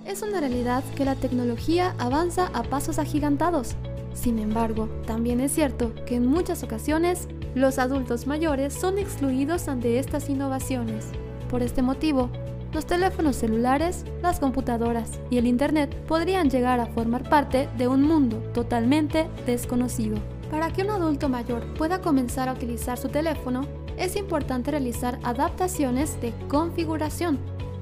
Es 0.06 0.22
una 0.22 0.40
realidad 0.40 0.82
que 0.96 1.04
la 1.04 1.14
tecnología 1.14 1.94
avanza 1.98 2.46
a 2.48 2.62
pasos 2.62 2.98
agigantados. 2.98 3.76
Sin 4.14 4.38
embargo, 4.38 4.88
también 5.06 5.40
es 5.40 5.52
cierto 5.52 5.94
que 6.06 6.16
en 6.16 6.26
muchas 6.26 6.62
ocasiones 6.62 7.28
los 7.54 7.78
adultos 7.78 8.26
mayores 8.26 8.74
son 8.74 8.98
excluidos 8.98 9.68
ante 9.68 9.98
estas 9.98 10.28
innovaciones. 10.28 11.06
Por 11.48 11.62
este 11.62 11.82
motivo, 11.82 12.30
los 12.72 12.86
teléfonos 12.86 13.36
celulares, 13.36 14.04
las 14.22 14.40
computadoras 14.40 15.20
y 15.30 15.38
el 15.38 15.46
Internet 15.46 15.94
podrían 16.06 16.50
llegar 16.50 16.80
a 16.80 16.86
formar 16.86 17.28
parte 17.28 17.68
de 17.76 17.88
un 17.88 18.02
mundo 18.02 18.38
totalmente 18.54 19.28
desconocido. 19.46 20.16
Para 20.50 20.72
que 20.72 20.82
un 20.82 20.90
adulto 20.90 21.28
mayor 21.28 21.74
pueda 21.74 22.00
comenzar 22.00 22.48
a 22.48 22.52
utilizar 22.54 22.98
su 22.98 23.08
teléfono, 23.08 23.66
es 24.00 24.16
importante 24.16 24.70
realizar 24.70 25.18
adaptaciones 25.22 26.20
de 26.20 26.32
configuración 26.48 27.38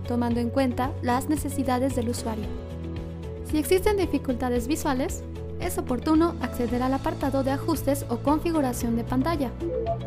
tomando 0.08 0.40
en 0.40 0.50
cuenta 0.50 0.90
las 1.00 1.28
necesidades 1.28 1.94
del 1.94 2.08
usuario. 2.08 2.46
Si 3.44 3.58
existen 3.58 3.96
dificultades 3.96 4.66
visuales, 4.66 5.22
es 5.60 5.78
oportuno 5.78 6.34
acceder 6.40 6.82
al 6.82 6.94
apartado 6.94 7.44
de 7.44 7.52
ajustes 7.52 8.04
o 8.08 8.18
configuración 8.18 8.96
de 8.96 9.04
pantalla, 9.04 9.52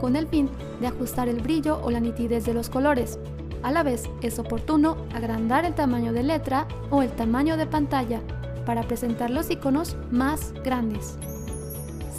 con 0.02 0.16
el 0.16 0.28
fin 0.28 0.50
de 0.82 0.88
ajustar 0.88 1.30
el 1.30 1.42
brillo 1.42 1.80
o 1.84 1.92
la 1.92 2.00
nitidez 2.00 2.46
de 2.46 2.54
los 2.54 2.70
colores. 2.70 3.20
A 3.64 3.72
la 3.72 3.84
vez, 3.84 4.10
es 4.22 4.40
oportuno 4.40 4.98
agrandar 5.14 5.66
el 5.66 5.76
tamaño 5.76 6.14
de 6.14 6.24
letra 6.24 6.68
o 6.90 7.04
el 7.04 7.12
tamaño 7.12 7.58
de 7.58 7.68
pantalla 7.68 8.20
para 8.66 8.84
presentar 8.84 9.30
los 9.30 9.50
iconos 9.50 9.96
más 10.10 10.52
grandes. 10.64 11.18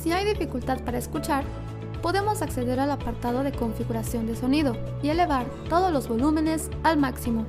Si 0.02 0.12
hay 0.12 0.24
dificultad 0.24 0.80
para 0.84 0.98
escuchar, 0.98 1.44
podemos 2.02 2.42
acceder 2.42 2.80
al 2.80 2.90
apartado 2.90 3.44
de 3.44 3.52
configuración 3.52 4.26
de 4.26 4.36
sonido 4.36 4.76
y 5.02 5.08
elevar 5.08 5.46
todos 5.68 5.92
los 5.92 6.08
volúmenes 6.08 6.68
al 6.82 6.98
máximo, 6.98 7.46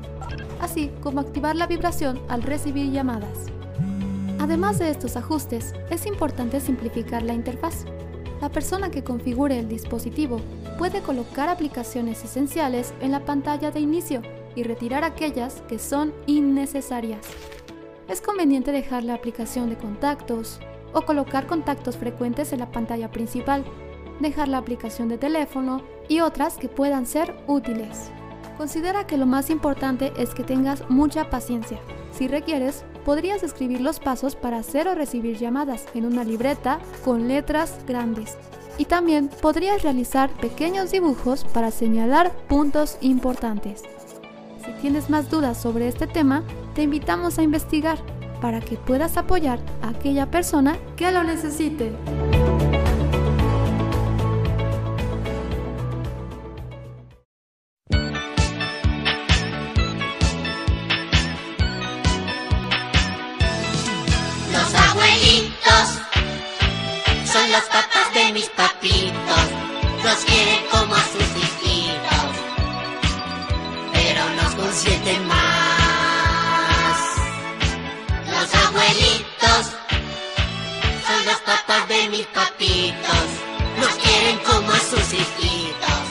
así 0.62 0.92
como 1.02 1.20
activar 1.20 1.56
la 1.56 1.68
vibración 1.68 2.22
al 2.30 2.44
recibir 2.44 2.92
llamadas. 2.92 3.48
Además 4.40 4.78
de 4.78 4.90
estos 4.90 5.18
ajustes, 5.18 5.74
es 5.90 6.06
importante 6.06 6.60
simplificar 6.60 7.24
la 7.24 7.34
interfaz. 7.34 7.86
La 8.42 8.50
persona 8.50 8.92
que 8.92 9.04
configure 9.04 9.58
el 9.58 9.70
dispositivo 9.70 10.40
puede 10.78 11.02
colocar 11.02 11.50
aplicaciones 11.50 12.24
esenciales 12.24 12.94
en 13.00 13.12
la 13.12 13.26
pantalla 13.26 13.72
de 13.72 13.80
inicio 13.80 14.22
y 14.56 14.64
retirar 14.64 15.04
aquellas 15.04 15.62
que 15.68 15.80
son 15.80 16.14
innecesarias. 16.28 17.26
Es 18.08 18.22
conveniente 18.22 18.72
dejar 18.72 19.04
la 19.04 19.16
aplicación 19.16 19.70
de 19.70 19.78
contactos 19.78 20.60
o 20.94 21.02
colocar 21.02 21.48
contactos 21.48 21.98
frecuentes 21.98 22.52
en 22.54 22.60
la 22.60 22.72
pantalla 22.72 23.10
principal 23.10 23.64
dejar 24.24 24.48
la 24.48 24.58
aplicación 24.58 25.10
de 25.10 25.20
teléfono 25.20 25.84
y 26.10 26.22
otras 26.22 26.58
que 26.58 26.70
puedan 26.70 27.06
ser 27.06 27.36
útiles. 27.48 28.10
Considera 28.58 29.06
que 29.06 29.18
lo 29.18 29.26
más 29.26 29.50
importante 29.50 30.14
es 30.18 30.34
que 30.34 30.44
tengas 30.44 30.90
mucha 30.90 31.30
paciencia. 31.30 31.80
Si 32.12 32.28
requieres, 32.28 32.86
podrías 33.06 33.44
escribir 33.44 33.82
los 33.82 34.00
pasos 34.00 34.36
para 34.36 34.58
hacer 34.58 34.88
o 34.88 34.96
recibir 34.96 35.38
llamadas 35.38 35.86
en 35.94 36.06
una 36.06 36.24
libreta 36.24 36.80
con 37.04 37.28
letras 37.28 37.78
grandes. 37.88 38.38
Y 38.78 38.86
también 38.86 39.30
podrías 39.42 39.84
realizar 39.84 40.30
pequeños 40.32 40.92
dibujos 40.92 41.44
para 41.46 41.72
señalar 41.72 42.32
puntos 42.48 42.98
importantes. 43.02 43.84
Si 44.66 44.72
tienes 44.82 45.10
más 45.10 45.30
dudas 45.30 45.62
sobre 45.62 45.88
este 45.88 46.08
tema, 46.08 46.44
te 46.74 46.84
invitamos 46.84 47.38
a 47.38 47.44
investigar 47.44 47.98
para 48.42 48.62
que 48.62 48.78
puedas 48.78 49.18
apoyar 49.18 49.60
a 49.82 49.90
aquella 49.90 50.30
persona 50.30 50.78
que 50.96 51.12
lo 51.12 51.24
necesite. 51.24 51.92
Mis 68.34 68.50
papitos. 68.50 69.48
Los 70.04 70.26
quieren 70.26 70.66
como 70.72 70.94
a 70.96 71.04
sus 71.14 71.30
hijitos, 71.42 72.32
pero 73.94 74.30
nos 74.42 74.56
consienten 74.56 75.28
más. 75.28 76.98
Los 78.32 78.56
abuelitos 78.66 79.64
son 81.08 81.26
los 81.26 81.40
papás 81.46 81.88
de 81.88 82.10
mis 82.10 82.26
papitos, 82.28 83.26
los 83.80 83.94
quieren 84.04 84.38
como 84.40 84.72
a 84.72 84.80
sus 84.80 85.14
hijitos, 85.14 86.04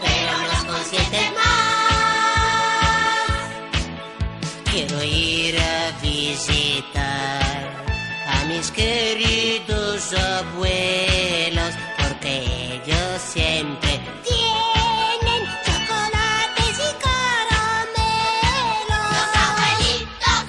pero 0.00 0.32
nos 0.50 0.64
consienten 0.64 1.34
más. 1.34 1.48
Quiero 4.70 5.02
ir 5.02 5.58
a 5.60 5.90
visitar 6.00 7.17
mis 8.58 8.70
queridos 8.72 10.12
abuelos, 10.12 11.74
porque 11.96 12.80
ellos 12.82 13.22
siempre 13.22 14.00
tienen 14.24 15.42
chocolates 15.64 16.74
y 16.74 16.90
caramelos. 17.06 18.48
Los 19.14 19.30
abuelitos 19.46 20.42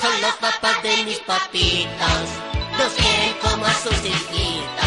son 0.00 0.14
los 0.22 0.34
papás 0.40 0.82
de 0.82 1.04
mis 1.04 1.18
papitos, 1.18 2.24
los 2.78 2.92
quieren 2.94 3.34
como 3.42 3.66
a 3.66 3.74
sus 3.74 3.98
hijitos, 4.06 4.81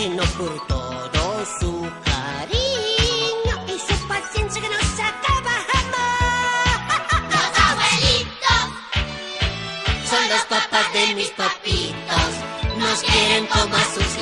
sino 0.00 0.22
por 0.38 0.66
todo 0.66 1.44
su 1.60 1.72
cariño 2.04 3.54
y 3.68 3.78
su 3.78 4.08
paciencia 4.08 4.62
que 4.62 4.68
no 4.70 4.80
se 4.96 5.02
acaba 5.02 5.54
jamás. 5.70 7.10
Los 7.34 7.50
abuelitos 7.68 8.64
son 10.08 10.28
los 10.30 10.42
papás 10.48 10.92
de 10.94 11.14
mis 11.16 11.28
papitos 11.32 12.30
nos 12.78 13.02
quieren 13.02 13.46
como 13.48 13.76
a 13.76 13.84
sus 13.94 14.19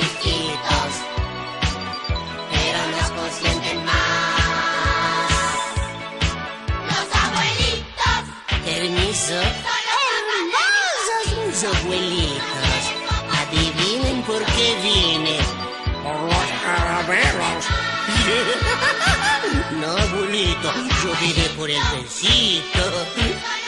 No, 19.79 19.87
abuelito, 19.87 20.73
yo 21.03 21.11
vine 21.21 21.49
por 21.55 21.69
el 21.69 21.81
besito. 21.93 22.79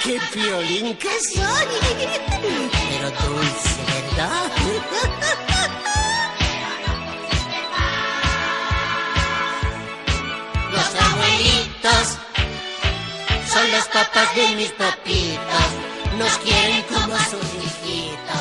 ¡Qué 0.04 0.20
piolín 0.34 0.96
que 0.98 1.20
soy! 1.20 1.68
Pero 2.90 3.12
dulce, 3.12 3.70
¿verdad? 3.88 4.52
Los 10.72 10.90
abuelitos 11.02 12.06
son 13.54 13.72
los 13.72 13.86
papás 13.88 14.36
de 14.36 14.56
mis 14.56 14.72
papitos. 14.72 15.68
Nos 16.18 16.38
quieren 16.40 16.84
como 16.84 17.16
a 17.16 17.24
sus 17.26 17.44
hijitos. 17.64 18.41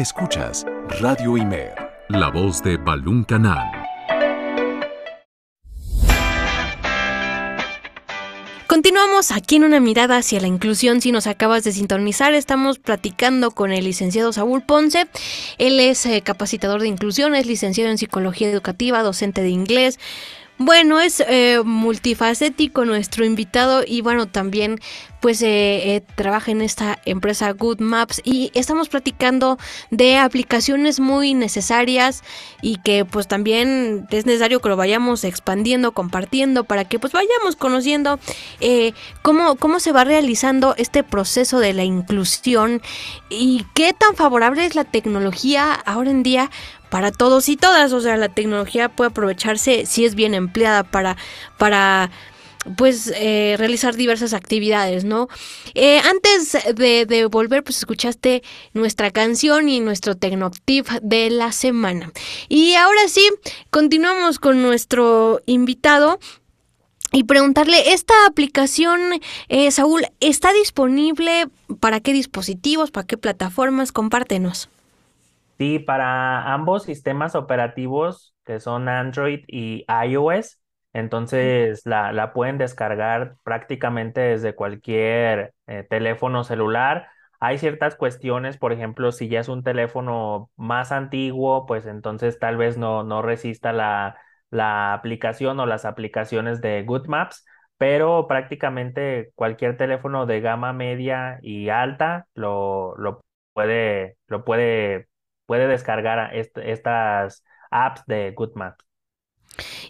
Escuchas 0.00 0.64
Radio 1.02 1.36
Imer, 1.36 1.74
la 2.08 2.30
voz 2.30 2.62
de 2.62 2.78
Balún 2.78 3.22
Canal. 3.22 3.70
Continuamos 8.66 9.30
aquí 9.30 9.56
en 9.56 9.64
una 9.64 9.78
mirada 9.78 10.16
hacia 10.16 10.40
la 10.40 10.46
inclusión. 10.46 11.02
Si 11.02 11.12
nos 11.12 11.26
acabas 11.26 11.64
de 11.64 11.72
sintonizar, 11.72 12.32
estamos 12.32 12.78
platicando 12.78 13.50
con 13.50 13.72
el 13.72 13.84
licenciado 13.84 14.32
Saúl 14.32 14.62
Ponce. 14.62 15.06
Él 15.58 15.78
es 15.78 16.06
eh, 16.06 16.22
capacitador 16.22 16.80
de 16.80 16.88
inclusión, 16.88 17.34
es 17.34 17.44
licenciado 17.44 17.90
en 17.90 17.98
psicología 17.98 18.48
educativa, 18.48 19.02
docente 19.02 19.42
de 19.42 19.50
inglés, 19.50 19.98
bueno, 20.62 21.00
es 21.00 21.24
eh, 21.26 21.62
multifacético 21.64 22.84
nuestro 22.84 23.24
invitado 23.24 23.82
y 23.86 24.02
bueno, 24.02 24.26
también 24.26 24.78
pues 25.20 25.40
eh, 25.40 25.96
eh, 25.96 26.02
trabaja 26.16 26.50
en 26.50 26.60
esta 26.60 26.98
empresa 27.06 27.50
Good 27.52 27.80
Maps 27.80 28.20
y 28.24 28.50
estamos 28.52 28.90
platicando 28.90 29.56
de 29.90 30.18
aplicaciones 30.18 31.00
muy 31.00 31.32
necesarias 31.32 32.22
y 32.60 32.76
que 32.76 33.06
pues 33.06 33.26
también 33.26 34.06
es 34.10 34.26
necesario 34.26 34.60
que 34.60 34.68
lo 34.68 34.76
vayamos 34.76 35.24
expandiendo, 35.24 35.92
compartiendo 35.92 36.64
para 36.64 36.84
que 36.84 36.98
pues 36.98 37.14
vayamos 37.14 37.56
conociendo 37.56 38.18
cómo, 39.22 39.56
cómo 39.56 39.80
se 39.80 39.92
va 39.92 40.04
realizando 40.04 40.74
este 40.76 41.02
proceso 41.02 41.58
de 41.58 41.72
la 41.72 41.84
inclusión 41.84 42.82
y 43.30 43.64
qué 43.74 43.94
tan 43.94 44.14
favorable 44.14 44.66
es 44.66 44.74
la 44.74 44.84
tecnología 44.84 45.72
ahora 45.72 46.10
en 46.10 46.22
día 46.22 46.50
para 46.90 47.12
todos 47.12 47.48
y 47.48 47.56
todas. 47.56 47.92
O 47.92 48.00
sea, 48.00 48.16
la 48.16 48.28
tecnología 48.28 48.88
puede 48.88 49.10
aprovecharse 49.10 49.86
si 49.86 50.04
es 50.04 50.14
bien 50.14 50.34
empleada 50.34 50.82
para, 50.82 51.16
para 51.58 52.10
pues 52.76 53.12
eh, 53.16 53.54
realizar 53.58 53.96
diversas 53.96 54.34
actividades, 54.34 55.04
¿no? 55.04 55.28
Eh, 55.74 56.00
antes 56.00 56.56
de, 56.74 57.28
volver, 57.30 57.64
pues 57.64 57.78
escuchaste 57.78 58.42
nuestra 58.74 59.10
canción 59.10 59.68
y 59.68 59.80
nuestro 59.80 60.14
Tecnotip 60.14 60.86
de 61.02 61.30
la 61.30 61.52
semana. 61.52 62.12
Y 62.48 62.74
ahora 62.74 63.08
sí, 63.08 63.26
continuamos 63.70 64.38
con 64.38 64.62
nuestro 64.62 65.40
invitado. 65.46 66.18
Y 67.12 67.24
preguntarle, 67.24 67.92
¿esta 67.92 68.14
aplicación, 68.24 69.00
eh, 69.48 69.72
Saúl, 69.72 70.06
está 70.20 70.52
disponible 70.52 71.48
para 71.80 71.98
qué 71.98 72.12
dispositivos, 72.12 72.92
para 72.92 73.04
qué 73.04 73.16
plataformas? 73.16 73.90
Compártenos. 73.90 74.68
Sí, 75.60 75.78
para 75.78 76.54
ambos 76.54 76.84
sistemas 76.84 77.34
operativos 77.34 78.34
que 78.46 78.60
son 78.60 78.88
Android 78.88 79.44
y 79.46 79.84
iOS, 80.06 80.58
entonces 80.94 81.82
la, 81.84 82.12
la 82.12 82.32
pueden 82.32 82.56
descargar 82.56 83.36
prácticamente 83.44 84.20
desde 84.22 84.54
cualquier 84.54 85.52
eh, 85.66 85.86
teléfono 85.88 86.44
celular. 86.44 87.08
Hay 87.40 87.58
ciertas 87.58 87.94
cuestiones, 87.94 88.56
por 88.56 88.72
ejemplo, 88.72 89.12
si 89.12 89.28
ya 89.28 89.40
es 89.40 89.48
un 89.48 89.62
teléfono 89.62 90.50
más 90.56 90.92
antiguo, 90.92 91.66
pues 91.66 91.84
entonces 91.84 92.38
tal 92.38 92.56
vez 92.56 92.78
no, 92.78 93.04
no 93.04 93.20
resista 93.20 93.72
la, 93.74 94.16
la 94.50 94.94
aplicación 94.94 95.60
o 95.60 95.66
las 95.66 95.84
aplicaciones 95.84 96.62
de 96.62 96.82
Good 96.84 97.06
Maps, 97.06 97.44
pero 97.76 98.26
prácticamente 98.26 99.30
cualquier 99.34 99.76
teléfono 99.76 100.24
de 100.24 100.40
gama 100.40 100.72
media 100.72 101.38
y 101.42 101.68
alta 101.68 102.26
lo, 102.34 102.96
lo 102.96 103.20
puede, 103.52 104.16
lo 104.26 104.44
puede 104.44 105.09
puede 105.50 105.66
descargar 105.66 106.30
estas 106.32 107.42
apps 107.72 108.04
de 108.06 108.30
Good 108.30 108.52
Maps. 108.54 108.84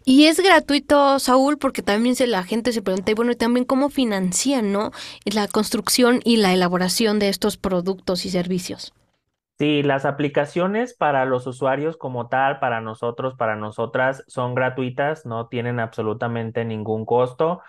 Y 0.06 0.24
es 0.24 0.40
gratuito, 0.40 1.18
Saúl, 1.18 1.58
porque 1.58 1.82
también 1.82 2.16
se, 2.16 2.26
la 2.26 2.44
gente 2.44 2.72
se 2.72 2.80
pregunta, 2.80 3.10
y 3.10 3.14
bueno, 3.14 3.32
y 3.32 3.36
también 3.36 3.66
cómo 3.66 3.90
financian, 3.90 4.72
¿no? 4.72 4.90
La 5.26 5.48
construcción 5.48 6.20
y 6.24 6.38
la 6.38 6.54
elaboración 6.54 7.18
de 7.18 7.28
estos 7.28 7.58
productos 7.58 8.24
y 8.24 8.30
servicios. 8.30 8.94
Sí, 9.58 9.82
las 9.82 10.06
aplicaciones 10.06 10.94
para 10.94 11.26
los 11.26 11.46
usuarios 11.46 11.98
como 11.98 12.28
tal, 12.28 12.60
para 12.60 12.80
nosotros, 12.80 13.34
para 13.34 13.56
nosotras, 13.56 14.24
son 14.26 14.54
gratuitas, 14.54 15.26
no 15.26 15.48
tienen 15.48 15.80
absolutamente 15.80 16.64
ningún 16.64 17.04
costo. 17.04 17.60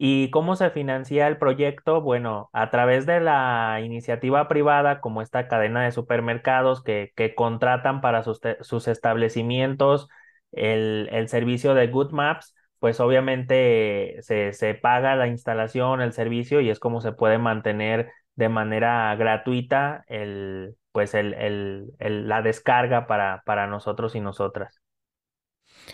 ¿Y 0.00 0.30
cómo 0.30 0.54
se 0.54 0.70
financia 0.70 1.26
el 1.26 1.38
proyecto? 1.38 2.00
Bueno, 2.00 2.50
a 2.52 2.70
través 2.70 3.04
de 3.04 3.18
la 3.20 3.80
iniciativa 3.82 4.46
privada, 4.46 5.00
como 5.00 5.22
esta 5.22 5.48
cadena 5.48 5.82
de 5.82 5.90
supermercados 5.90 6.82
que, 6.84 7.12
que 7.16 7.34
contratan 7.34 8.00
para 8.00 8.22
sus, 8.22 8.40
sus 8.60 8.86
establecimientos 8.86 10.08
el, 10.52 11.08
el, 11.10 11.28
servicio 11.28 11.74
de 11.74 11.88
Good 11.88 12.12
Maps, 12.12 12.54
pues 12.78 13.00
obviamente 13.00 14.18
se, 14.20 14.52
se 14.52 14.74
paga 14.74 15.16
la 15.16 15.26
instalación, 15.26 16.00
el 16.00 16.12
servicio 16.12 16.60
y 16.60 16.70
es 16.70 16.78
como 16.78 17.00
se 17.00 17.10
puede 17.12 17.38
mantener 17.38 18.12
de 18.36 18.48
manera 18.48 19.14
gratuita 19.16 20.04
el, 20.06 20.76
pues 20.92 21.14
el, 21.14 21.34
el, 21.34 22.28
la 22.28 22.40
descarga 22.42 23.08
para, 23.08 23.42
para 23.44 23.66
nosotros 23.66 24.14
y 24.14 24.20
nosotras. 24.20 24.80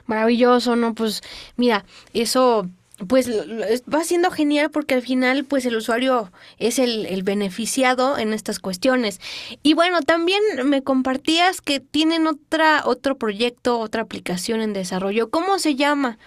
Maravilloso, 0.05 0.77
¿no? 0.77 0.95
Pues 0.95 1.23
mira, 1.57 1.87
eso 2.12 2.69
pues 3.09 3.29
va 3.29 4.05
siendo 4.05 4.31
genial 4.31 4.71
porque 4.71 4.95
al 4.95 5.03
final 5.03 5.45
pues 5.45 5.67
el 5.67 5.77
usuario 5.77 6.33
es 6.59 6.79
el, 6.79 7.23
beneficiado 7.23 8.19
en 8.19 8.33
estas 8.33 8.59
cuestiones. 8.59 9.21
Y 9.62 9.75
bueno, 9.75 10.03
también 10.03 10.43
me 10.64 10.83
compartías 10.83 11.61
que 11.61 11.81
tienen 11.81 12.27
otra, 12.27 12.83
otro 12.85 13.17
proyecto, 13.17 13.79
otra 13.79 14.03
aplicación 14.03 14.61
en 14.61 14.73
desarrollo. 14.73 15.31
¿Cómo 15.31 15.59
se 15.59 15.75
llama? 15.75 16.19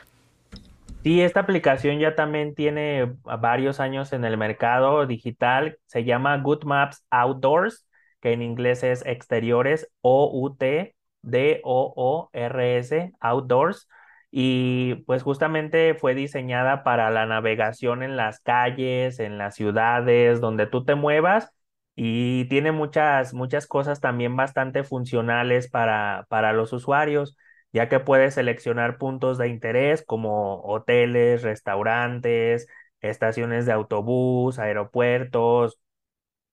Sí, 1.04 1.22
esta 1.22 1.42
aplicación 1.42 2.00
ya 2.00 2.16
también 2.16 2.54
tiene 2.54 3.14
varios 3.24 3.80
años 3.80 4.12
en 4.14 4.26
el 4.26 4.38
mercado 4.38 5.06
digital. 5.06 5.78
Se 5.86 6.04
llama 6.04 6.38
Good 6.38 6.64
Maps 6.64 7.06
Outdoors, 7.10 7.88
que 8.20 8.34
en 8.34 8.42
inglés 8.42 8.84
es 8.84 9.06
exteriores, 9.06 9.88
O-U-T, 10.02 10.96
D-O-O-R-S, 11.22 13.12
Outdoors 13.20 13.88
y 14.32 14.96
pues 15.06 15.24
justamente 15.24 15.96
fue 15.96 16.16
diseñada 16.16 16.84
para 16.84 17.10
la 17.12 17.26
navegación 17.26 18.04
en 18.04 18.18
las 18.18 18.40
calles, 18.42 19.20
en 19.20 19.38
las 19.38 19.56
ciudades, 19.56 20.42
donde 20.42 20.68
tú 20.68 20.84
te 20.86 20.96
muevas 20.96 21.52
y 21.96 22.46
tiene 22.46 22.72
muchas, 22.72 23.34
muchas 23.34 23.68
cosas 23.68 24.00
también 24.02 24.36
bastante 24.36 24.84
funcionales 24.84 25.70
para, 25.70 26.26
para 26.30 26.54
los 26.54 26.74
usuarios, 26.74 27.38
ya 27.74 27.90
que 27.90 28.00
puedes 28.00 28.36
seleccionar 28.36 28.98
puntos 28.98 29.38
de 29.38 29.48
interés 29.50 30.04
como 30.06 30.62
hoteles, 30.64 31.42
restaurantes, 31.44 32.68
estaciones 33.02 33.66
de 33.66 33.72
autobús, 33.74 34.60
aeropuertos, 34.60 35.80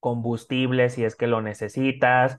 combustibles 0.01 0.95
si 0.95 1.05
es 1.05 1.17
que 1.17 1.27
lo 1.27 1.41
necesitas 1.43 2.39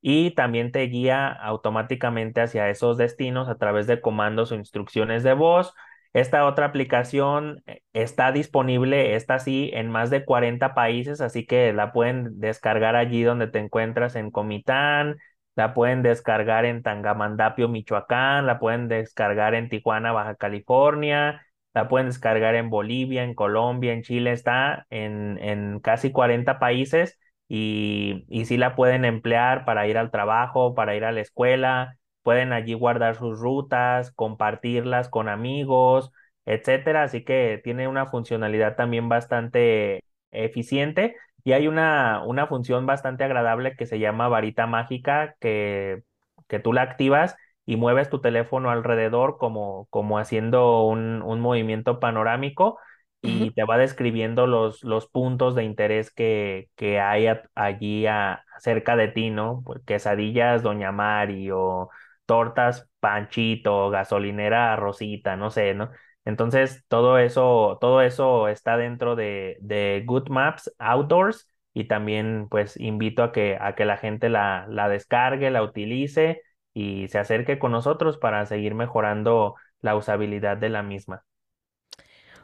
y 0.00 0.32
también 0.32 0.72
te 0.72 0.82
guía 0.82 1.28
automáticamente 1.28 2.40
hacia 2.40 2.70
esos 2.70 2.96
destinos 2.96 3.48
a 3.48 3.56
través 3.56 3.86
de 3.86 4.00
comandos 4.00 4.52
o 4.52 4.54
instrucciones 4.54 5.22
de 5.22 5.34
voz. 5.34 5.74
Esta 6.12 6.44
otra 6.46 6.66
aplicación 6.66 7.62
eh, 7.66 7.82
está 7.92 8.32
disponible, 8.32 9.14
esta 9.14 9.38
sí, 9.38 9.70
en 9.74 9.90
más 9.90 10.10
de 10.10 10.24
40 10.24 10.74
países, 10.74 11.20
así 11.20 11.46
que 11.46 11.72
la 11.72 11.92
pueden 11.92 12.40
descargar 12.40 12.96
allí 12.96 13.22
donde 13.22 13.46
te 13.46 13.58
encuentras 13.60 14.16
en 14.16 14.30
Comitán, 14.30 15.18
la 15.54 15.74
pueden 15.74 16.02
descargar 16.02 16.64
en 16.64 16.82
Tangamandapio, 16.82 17.68
Michoacán, 17.68 18.46
la 18.46 18.58
pueden 18.58 18.88
descargar 18.88 19.54
en 19.54 19.68
Tijuana, 19.68 20.12
Baja 20.12 20.34
California, 20.34 21.46
la 21.74 21.88
pueden 21.88 22.08
descargar 22.08 22.54
en 22.56 22.70
Bolivia, 22.70 23.22
en 23.22 23.34
Colombia, 23.34 23.92
en 23.92 24.02
Chile, 24.02 24.32
está 24.32 24.86
en, 24.90 25.38
en 25.38 25.80
casi 25.80 26.10
40 26.12 26.58
países 26.58 27.18
y, 27.50 28.24
y 28.28 28.44
sí 28.46 28.56
la 28.56 28.76
pueden 28.76 29.04
emplear 29.04 29.64
para 29.64 29.88
ir 29.88 29.98
al 29.98 30.12
trabajo, 30.12 30.74
para 30.76 30.94
ir 30.96 31.04
a 31.04 31.12
la 31.12 31.20
escuela, 31.20 31.98
pueden 32.22 32.52
allí 32.52 32.74
guardar 32.74 33.16
sus 33.16 33.40
rutas, 33.40 34.12
compartirlas 34.12 35.08
con 35.08 35.28
amigos, 35.28 36.12
etcétera. 36.46 37.02
Así 37.04 37.24
que 37.24 37.60
tiene 37.64 37.88
una 37.88 38.06
funcionalidad 38.06 38.76
también 38.76 39.08
bastante 39.08 40.04
eficiente 40.30 41.16
y 41.44 41.52
hay 41.52 41.66
una, 41.68 42.22
una 42.24 42.46
función 42.46 42.86
bastante 42.86 43.24
agradable 43.24 43.76
que 43.76 43.86
se 43.86 43.98
llama 43.98 44.28
varita 44.28 44.66
mágica 44.68 45.34
que, 45.40 46.02
que 46.48 46.60
tú 46.60 46.72
la 46.72 46.82
activas 46.82 47.36
y 47.66 47.76
mueves 47.76 48.10
tu 48.10 48.20
teléfono 48.20 48.70
alrededor 48.70 49.38
como, 49.38 49.86
como 49.90 50.18
haciendo 50.18 50.82
un, 50.86 51.22
un 51.22 51.40
movimiento 51.40 52.00
panorámico 52.00 52.78
y 53.22 53.52
te 53.52 53.64
va 53.64 53.78
describiendo 53.78 54.46
los, 54.46 54.82
los 54.84 55.06
puntos 55.08 55.54
de 55.54 55.64
interés 55.64 56.10
que, 56.10 56.70
que 56.76 57.00
hay 57.00 57.26
allí 57.54 58.06
a, 58.06 58.44
cerca 58.60 58.96
de 58.96 59.08
ti, 59.08 59.30
¿no? 59.30 59.62
Pues, 59.64 59.82
quesadillas 59.84 60.62
Doña 60.62 60.92
Mari 60.92 61.50
o 61.52 61.90
tortas 62.26 62.88
Panchito, 63.00 63.90
gasolinera 63.90 64.76
Rosita, 64.76 65.36
no 65.36 65.50
sé, 65.50 65.74
¿no? 65.74 65.90
Entonces, 66.24 66.84
todo 66.88 67.18
eso, 67.18 67.78
todo 67.80 68.02
eso 68.02 68.48
está 68.48 68.76
dentro 68.76 69.16
de, 69.16 69.56
de 69.60 70.02
Good 70.06 70.28
Maps 70.28 70.72
Outdoors 70.78 71.48
y 71.72 71.84
también 71.84 72.46
pues 72.50 72.76
invito 72.78 73.22
a 73.22 73.32
que, 73.32 73.56
a 73.60 73.74
que 73.74 73.84
la 73.84 73.96
gente 73.96 74.28
la, 74.28 74.66
la 74.68 74.88
descargue, 74.88 75.50
la 75.50 75.62
utilice 75.62 76.42
y 76.74 77.08
se 77.08 77.18
acerque 77.18 77.58
con 77.58 77.72
nosotros 77.72 78.18
para 78.18 78.44
seguir 78.46 78.74
mejorando 78.74 79.54
la 79.80 79.96
usabilidad 79.96 80.56
de 80.56 80.68
la 80.68 80.82
misma. 80.82 81.24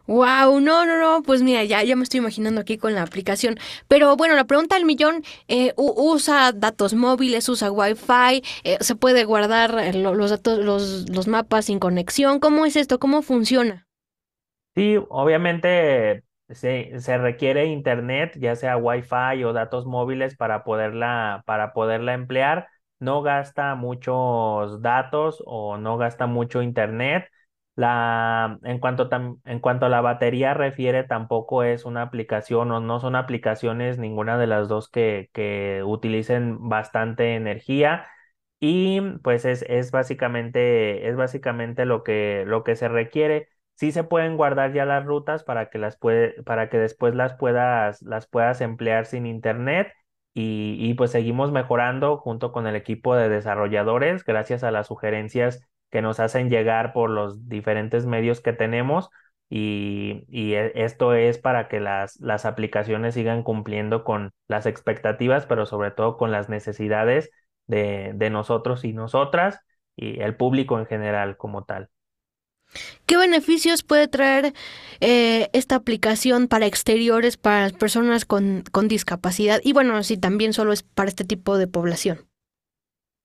Wow, 0.07 0.61
no, 0.61 0.87
no, 0.87 0.99
no, 1.01 1.23
pues 1.23 1.43
mira, 1.43 1.65
ya, 1.65 1.83
ya 1.83 1.97
me 1.97 2.05
estoy 2.05 2.19
imaginando 2.19 2.61
aquí 2.61 2.79
con 2.79 2.95
la 2.95 3.03
aplicación. 3.03 3.59
Pero 3.89 4.17
bueno, 4.17 4.35
la 4.37 4.45
pregunta 4.45 4.77
del 4.77 4.85
millón, 4.85 5.25
eh, 5.49 5.73
¿usa 5.77 6.53
datos 6.53 6.95
móviles, 6.95 7.49
usa 7.49 7.73
Wi-Fi? 7.73 8.43
Eh, 8.65 8.79
¿Se 8.81 8.95
puede 8.95 9.25
guardar 9.25 9.77
eh, 9.79 9.93
los 9.95 10.31
datos, 10.31 10.59
los, 10.61 11.09
los 11.11 11.27
mapas 11.29 11.67
sin 11.67 11.79
conexión? 11.81 12.39
¿Cómo 12.41 12.67
es 12.67 12.77
esto? 12.77 12.99
¿Cómo 13.01 13.23
funciona? 13.23 13.87
Sí, 14.75 14.97
obviamente 15.09 16.23
se, 16.51 17.01
se 17.01 17.17
requiere 17.19 17.65
internet, 17.67 18.35
ya 18.39 18.57
sea 18.57 18.77
Wi-Fi 18.77 19.43
o 19.45 19.53
datos 19.55 19.87
móviles 19.87 20.37
para 20.37 20.65
poderla, 20.65 21.43
para 21.47 21.73
poderla 21.73 22.13
emplear. 22.13 22.69
No 22.99 23.23
gasta 23.23 23.75
muchos 23.75 24.83
datos 24.83 25.43
o 25.47 25.79
no 25.79 25.97
gasta 25.97 26.27
mucho 26.27 26.61
internet 26.63 27.27
la, 27.77 28.59
en 28.65 28.79
cuanto, 28.81 29.09
en 29.45 29.61
cuanto 29.61 29.87
a 29.87 29.89
la 29.91 30.01
batería 30.01 30.55
refiere, 30.55 31.05
tampoco 31.05 31.63
es 31.63 31.85
una 31.85 32.03
aplicación 32.03 32.73
o 32.73 32.81
no 32.81 33.01
son 33.01 33.17
aplicaciones 33.17 33.99
ninguna 33.99 34.39
de 34.39 34.47
las 34.47 34.69
dos 34.69 34.89
que, 34.91 35.31
que 35.35 35.83
utilicen 35.85 36.69
bastante 36.69 37.35
energía. 37.37 38.07
Y 38.59 39.01
pues 39.23 39.45
es, 39.45 39.63
es, 39.69 39.91
básicamente, 39.91 41.09
es 41.09 41.17
básicamente 41.17 41.85
lo 41.85 42.03
que, 42.03 42.45
lo 42.47 42.65
que 42.65 42.77
se 42.77 42.89
requiere. 42.89 43.49
Sí 43.75 43.93
se 43.93 44.05
pueden 44.05 44.37
guardar 44.39 44.73
ya 44.73 44.87
las 44.87 45.05
rutas 45.05 45.45
para 45.45 45.69
que, 45.69 45.79
las 45.79 45.99
puede, 45.99 46.43
para 46.45 46.71
que 46.71 46.79
después 46.79 47.15
las 47.15 47.35
puedas, 47.35 48.01
las 48.03 48.27
puedas 48.27 48.61
emplear 48.63 49.05
sin 49.07 49.27
internet. 49.27 49.93
Y, 50.35 50.77
y 50.79 50.95
pues 50.95 51.11
seguimos 51.13 51.51
mejorando 51.53 52.19
junto 52.19 52.53
con 52.53 52.67
el 52.67 52.77
equipo 52.77 53.15
de 53.17 53.29
desarrolladores 53.31 54.23
gracias 54.25 54.65
a 54.65 54.71
las 54.71 54.87
sugerencias 54.89 55.63
que 55.97 56.03
nos 56.03 56.21
hacen 56.21 56.51
llegar 56.51 56.93
por 56.93 57.09
los 57.09 57.49
diferentes 57.49 58.05
medios 58.05 58.43
que 58.43 58.53
tenemos 58.53 59.09
y, 59.49 60.27
e, 60.31 60.73
esto 60.75 61.15
es 61.15 61.39
para 61.39 61.69
que 61.69 61.81
las, 61.81 62.21
las 62.21 62.45
aplicaciones 62.45 63.15
sigan 63.15 63.43
cumpliendo 63.43 64.05
con 64.05 64.35
las 64.47 64.67
expectativas, 64.67 65.47
pero 65.47 65.65
sobre 65.65 65.93
todo 65.93 66.19
con 66.19 66.33
las 66.33 66.51
necesidades 66.51 67.31
de, 67.67 68.13
de 68.15 68.29
nosotros 68.29 68.85
y 68.85 68.93
nosotras 68.93 69.61
y 69.97 70.21
el 70.21 70.37
público 70.37 70.79
en 70.79 70.85
general 70.85 71.39
como 71.39 71.65
tal. 71.65 71.89
¿Qué 73.07 73.17
beneficios 73.17 73.83
puede 73.83 74.07
traer 74.07 74.53
eh, 75.01 75.49
esta 75.55 75.77
aplicación 75.77 76.47
para 76.47 76.67
exteriores, 76.67 77.39
para 77.39 77.63
las 77.63 77.73
personas 77.73 78.27
con, 78.27 78.65
con 78.71 78.87
discapacidad? 78.87 79.63
Y 79.65 79.73
bueno, 79.73 80.03
si 80.03 80.19
también 80.19 80.53
solo 80.53 80.75
es 80.75 80.83
para 80.83 81.09
este 81.09 81.25
tipo 81.25 81.57
de 81.57 81.69
población. 81.69 82.26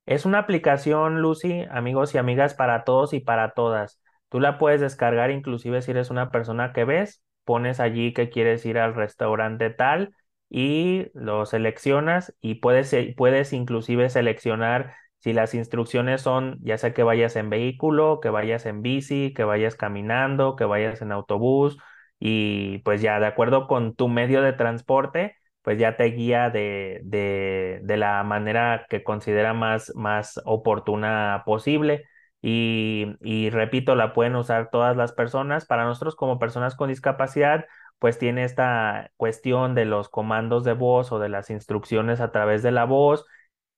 Es 0.06 0.26
una 0.26 0.40
aplicación, 0.40 1.22
Lucy, 1.22 1.66
amigos 1.70 2.14
y 2.16 2.18
amigas, 2.18 2.54
para 2.54 2.84
todos 2.84 3.14
y 3.14 3.20
para 3.20 3.52
todas. 3.54 4.00
Tú 4.30 4.40
la 4.40 4.58
puedes 4.58 4.82
descargar 4.82 5.32
inclusive 5.32 5.82
si 5.82 5.92
eres 5.92 6.10
una 6.10 6.32
persona 6.32 6.74
que 6.74 6.86
ves, 6.86 7.24
pones 7.46 7.80
allí 7.80 8.14
que 8.14 8.30
quieres 8.30 8.66
ir 8.66 8.78
al 8.78 8.96
restaurante 8.96 9.70
tal 9.70 10.16
y 10.50 11.08
lo 11.14 11.46
seleccionas 11.46 12.34
y 12.42 12.56
puedes, 12.56 12.94
puedes 13.16 13.54
inclusive 13.54 14.10
seleccionar 14.10 14.96
si 15.20 15.34
las 15.34 15.54
instrucciones 15.54 16.22
son 16.22 16.58
ya 16.62 16.78
sea 16.78 16.94
que 16.94 17.04
vayas 17.04 17.36
en 17.36 17.50
vehículo, 17.50 18.20
que 18.22 18.30
vayas 18.30 18.66
en 18.66 18.82
bici, 18.82 19.34
que 19.36 19.44
vayas 19.44 19.76
caminando, 19.76 20.56
que 20.56 20.66
vayas 20.66 21.02
en 21.02 21.12
autobús 21.12 21.78
y 22.20 22.80
pues 22.80 23.02
ya 23.02 23.20
de 23.20 23.28
acuerdo 23.28 23.68
con 23.68 23.96
tu 23.96 24.08
medio 24.08 24.42
de 24.42 24.54
transporte 24.54 25.36
pues 25.62 25.78
ya 25.80 25.96
te 25.98 26.06
guía 26.06 26.50
de, 26.50 27.02
de, 27.04 27.80
de 27.84 27.98
la 27.98 28.24
manera 28.24 28.86
que 28.90 29.04
considera 29.04 29.54
más, 29.54 29.92
más 29.96 30.40
oportuna 30.46 31.44
posible. 31.46 32.06
Y, 32.42 33.16
y, 33.22 33.50
repito, 33.52 33.96
la 33.96 34.14
pueden 34.14 34.36
usar 34.36 34.70
todas 34.72 34.98
las 34.98 35.12
personas. 35.14 35.66
Para 35.66 35.86
nosotros 35.86 36.16
como 36.16 36.40
personas 36.40 36.76
con 36.76 36.90
discapacidad, 36.90 37.66
pues 38.00 38.18
tiene 38.18 38.44
esta 38.44 39.12
cuestión 39.18 39.76
de 39.76 39.86
los 39.86 40.10
comandos 40.10 40.64
de 40.64 40.74
voz 40.74 41.12
o 41.12 41.20
de 41.20 41.30
las 41.30 41.50
instrucciones 41.52 42.20
a 42.20 42.32
través 42.32 42.64
de 42.64 42.72
la 42.72 42.86
voz 42.86 43.26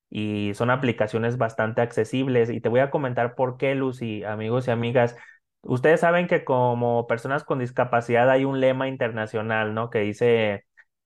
y 0.09 0.53
son 0.55 0.69
aplicaciones 0.69 1.37
bastante 1.37 1.81
accesibles. 1.81 2.49
Y 2.49 2.61
te 2.61 2.69
voy 2.69 2.79
a 2.81 2.91
comentar 2.91 3.35
por 3.35 3.57
qué, 3.57 3.75
Lucy, 3.75 4.23
amigos 4.23 4.67
y 4.67 4.71
amigas. 4.71 5.15
Ustedes 5.63 6.01
saben 6.01 6.27
que 6.27 6.43
como 6.45 7.07
personas 7.07 7.43
con 7.43 7.59
discapacidad 7.59 8.29
hay 8.29 8.45
un 8.45 8.59
lema 8.59 8.87
internacional, 8.87 9.73
¿no? 9.73 9.89
Que 9.89 9.99
dice 9.99 10.65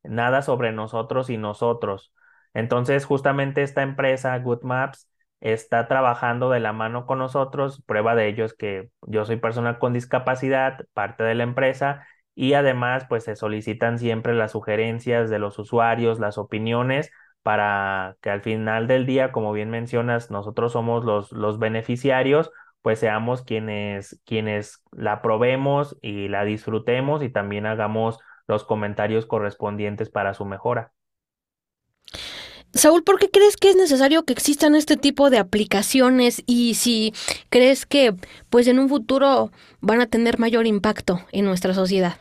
nada 0.10 0.42
sobre 0.42 0.72
nosotros 0.72 1.30
y 1.30 1.38
nosotros. 1.38 2.14
Entonces, 2.54 3.06
justamente 3.06 3.64
esta 3.64 3.84
empresa, 3.84 4.38
Good 4.40 4.64
Maps, 4.64 5.10
está 5.40 5.88
trabajando 5.88 6.50
de 6.50 6.60
la 6.60 6.74
mano 6.74 7.06
con 7.06 7.20
nosotros. 7.20 7.84
Prueba 7.86 8.16
de 8.16 8.28
ello 8.28 8.46
es 8.46 8.54
que 8.54 8.90
yo 9.04 9.26
soy 9.26 9.38
persona 9.38 9.80
con 9.80 9.94
discapacidad, 9.94 10.86
parte 10.94 11.24
de 11.24 11.36
la 11.36 11.44
empresa, 11.44 12.08
y 12.36 12.54
además, 12.54 13.06
pues 13.10 13.24
se 13.24 13.36
solicitan 13.36 13.98
siempre 14.00 14.34
las 14.36 14.52
sugerencias 14.52 15.30
de 15.30 15.40
los 15.40 15.58
usuarios, 15.60 16.20
las 16.20 16.38
opiniones, 16.38 17.12
para 17.42 18.18
que 18.22 18.30
al 18.30 18.42
final 18.42 18.88
del 18.88 19.06
día, 19.06 19.32
como 19.32 19.54
bien 19.54 19.70
mencionas, 19.70 20.30
nosotros 20.32 20.74
somos 20.74 21.04
los, 21.06 21.32
los 21.32 21.60
beneficiarios, 21.60 22.52
pues 22.82 23.00
seamos 23.00 23.42
quienes, 23.44 24.22
quienes 24.26 24.84
la 24.92 25.22
probemos 25.22 25.98
y 26.02 26.28
la 26.28 26.44
disfrutemos 26.46 27.24
y 27.24 27.30
también 27.30 27.66
hagamos 27.66 28.20
los 28.48 28.64
comentarios 28.64 29.26
correspondientes 29.26 30.10
para 30.10 30.34
su 30.34 30.46
mejora. 30.46 30.94
Saúl, 32.74 33.04
¿por 33.04 33.20
qué 33.20 33.30
crees 33.30 33.58
que 33.58 33.70
es 33.70 33.76
necesario 33.76 34.24
que 34.24 34.34
existan 34.34 34.76
este 34.76 34.98
tipo 34.98 35.30
de 35.30 35.40
aplicaciones 35.40 36.44
y 36.46 36.76
si 36.76 37.14
crees 37.50 37.86
que 37.86 38.16
pues 38.50 38.68
en 38.68 38.80
un 38.80 38.90
futuro 38.90 39.52
van 39.82 40.02
a 40.02 40.08
tener 40.08 40.38
mayor 40.40 40.68
impacto 40.68 41.22
en 41.32 41.46
nuestra 41.46 41.74
sociedad? 41.74 42.20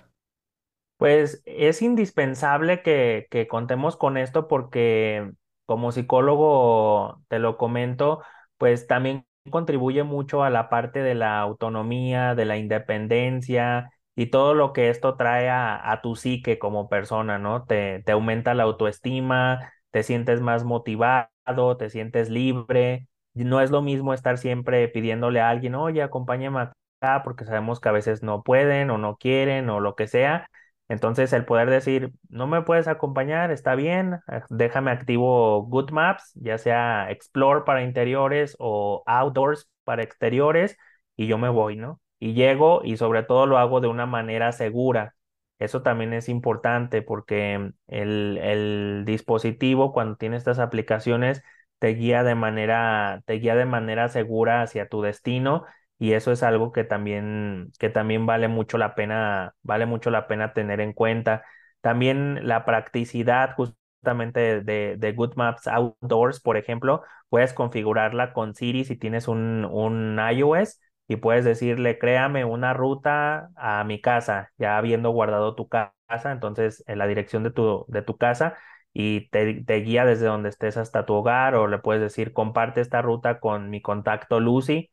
Pues 0.97 1.43
es 1.45 1.83
indispensable 1.83 2.83
que, 2.83 3.27
que 3.31 3.47
contemos 3.49 3.97
con 3.97 4.17
esto 4.17 4.49
porque 4.49 5.31
como 5.67 5.93
psicólogo 5.93 7.23
te 7.29 7.39
lo 7.39 7.59
comento, 7.59 8.23
pues 8.57 8.87
también 8.87 9.27
contribuye 9.51 10.05
mucho 10.05 10.43
a 10.43 10.49
la 10.51 10.71
parte 10.71 11.01
de 11.03 11.15
la 11.15 11.39
autonomía, 11.41 12.35
de 12.35 12.47
la 12.47 12.57
independencia, 12.57 13.91
y 14.17 14.27
todo 14.27 14.55
lo 14.55 14.73
que 14.73 14.91
esto 14.91 15.17
trae 15.17 15.49
a, 15.51 16.01
tu 16.03 16.17
psique 16.17 16.59
como 16.59 16.89
persona, 16.89 17.39
¿no? 17.39 17.65
Te, 17.65 18.03
te 18.05 18.13
aumenta 18.13 18.55
la 18.55 18.65
autoestima, 18.65 19.73
te 19.91 20.03
sientes 20.03 20.41
más 20.41 20.65
motivado, 20.65 21.77
te 21.79 21.91
sientes 21.91 22.31
libre. 22.31 23.09
No 23.35 23.61
es 23.61 23.71
lo 23.71 23.83
mismo 23.83 24.15
estar 24.15 24.39
siempre 24.39 24.89
pidiéndole 24.89 25.41
a 25.41 25.51
alguien, 25.51 25.75
oye, 25.75 26.03
acompáñame 26.03 26.61
acá, 26.61 27.23
porque 27.25 27.45
sabemos 27.45 27.81
que 27.81 27.89
a 27.91 27.93
veces 27.93 28.23
no 28.23 28.43
pueden 28.43 28.91
o 28.91 28.99
no 28.99 29.17
quieren 29.17 29.69
o 29.71 29.81
lo 29.81 29.95
que 29.95 30.07
sea. 30.09 30.49
Entonces, 30.89 31.33
el 31.33 31.45
poder 31.45 31.69
decir, 31.69 32.13
no 32.29 32.47
me 32.47 32.63
puedes 32.63 32.89
acompañar, 32.89 33.51
está 33.51 33.75
bien, 33.75 34.21
eh, 34.29 34.43
déjame 34.51 34.93
activo 34.93 35.63
Good 35.65 35.91
Maps, 35.91 36.33
ya 36.37 36.59
sea 36.59 37.11
Explore 37.11 37.65
para 37.65 37.83
interiores 37.83 38.57
o 38.59 39.03
Outdoors 39.07 39.69
para 39.85 40.03
exteriores, 40.03 40.77
y 41.17 41.27
yo 41.27 41.39
me 41.39 41.49
voy, 41.49 41.77
¿no? 41.77 42.01
Y 42.19 42.35
llego 42.35 42.83
y 42.85 42.97
sobre 42.97 43.23
todo 43.23 43.47
lo 43.47 43.59
hago 43.59 43.81
de 43.81 43.89
una 43.89 44.07
manera 44.07 44.53
segura. 44.53 45.15
Eso 45.59 45.83
también 45.83 46.13
es 46.13 46.29
importante 46.29 47.01
porque 47.03 47.71
el, 47.89 48.39
el 48.39 49.05
dispositivo 49.07 49.93
cuando 49.93 50.17
tiene 50.17 50.37
estas 50.37 50.59
aplicaciones 50.59 51.43
te 51.79 51.89
guía 51.95 52.23
de 52.25 52.35
manera, 52.35 53.23
te 53.27 53.35
guía 53.35 53.55
de 53.57 53.65
manera 53.67 54.09
segura 54.09 54.63
hacia 54.63 54.89
tu 54.89 55.03
destino 55.03 55.65
y 55.99 56.13
eso 56.13 56.31
es 56.33 56.43
algo 56.43 56.73
que 56.73 56.85
también, 56.85 57.73
que 57.79 57.89
también 57.89 58.27
vale 58.27 58.49
mucho 58.49 58.77
la 58.79 58.95
pena, 58.95 59.55
vale 59.63 59.87
mucho 59.87 60.11
la 60.11 60.27
pena 60.27 60.53
tener 60.53 60.81
en 60.81 60.93
cuenta. 60.93 61.45
También 61.81 62.47
la 62.47 62.65
practicidad 62.65 63.55
justamente 63.57 64.63
de, 64.63 64.97
de 64.99 65.13
Good 65.13 65.35
Maps 65.37 65.67
Outdoors, 65.69 66.41
por 66.41 66.57
ejemplo, 66.57 67.03
puedes 67.29 67.53
configurarla 67.55 68.33
con 68.33 68.55
Siri 68.55 68.85
si 68.85 68.97
tienes 68.97 69.29
un, 69.29 69.65
un 69.65 70.19
iOS 70.33 70.81
y 71.09 71.17
puedes 71.17 71.45
decirle, 71.45 71.99
créame 71.99 72.45
una 72.45 72.75
ruta 72.75 73.51
a 73.57 73.85
mi 73.85 74.01
casa, 74.01 74.53
ya 74.59 74.77
habiendo 74.79 75.11
guardado 75.11 75.55
tu 75.55 75.69
casa, 75.69 75.93
entonces 76.33 76.83
en 76.87 76.99
la 76.99 77.07
dirección 77.07 77.43
de 77.45 77.51
tu, 77.51 77.85
de 77.89 78.03
tu 78.03 78.17
casa 78.17 78.57
y 78.93 79.29
te, 79.31 79.45
guía 79.81 80.05
desde 80.05 80.27
donde 80.27 80.49
estés 80.49 80.77
hasta 80.77 81.07
tu 81.07 81.15
hogar 81.15 81.55
o 81.55 81.67
le 81.69 81.79
puedes 81.79 82.03
decir, 82.03 82.33
comparte 82.33 82.81
esta 82.81 83.03
ruta 83.03 83.41
con 83.41 83.71
mi 83.71 83.83
contacto 83.83 84.41
Lucy 84.41 84.91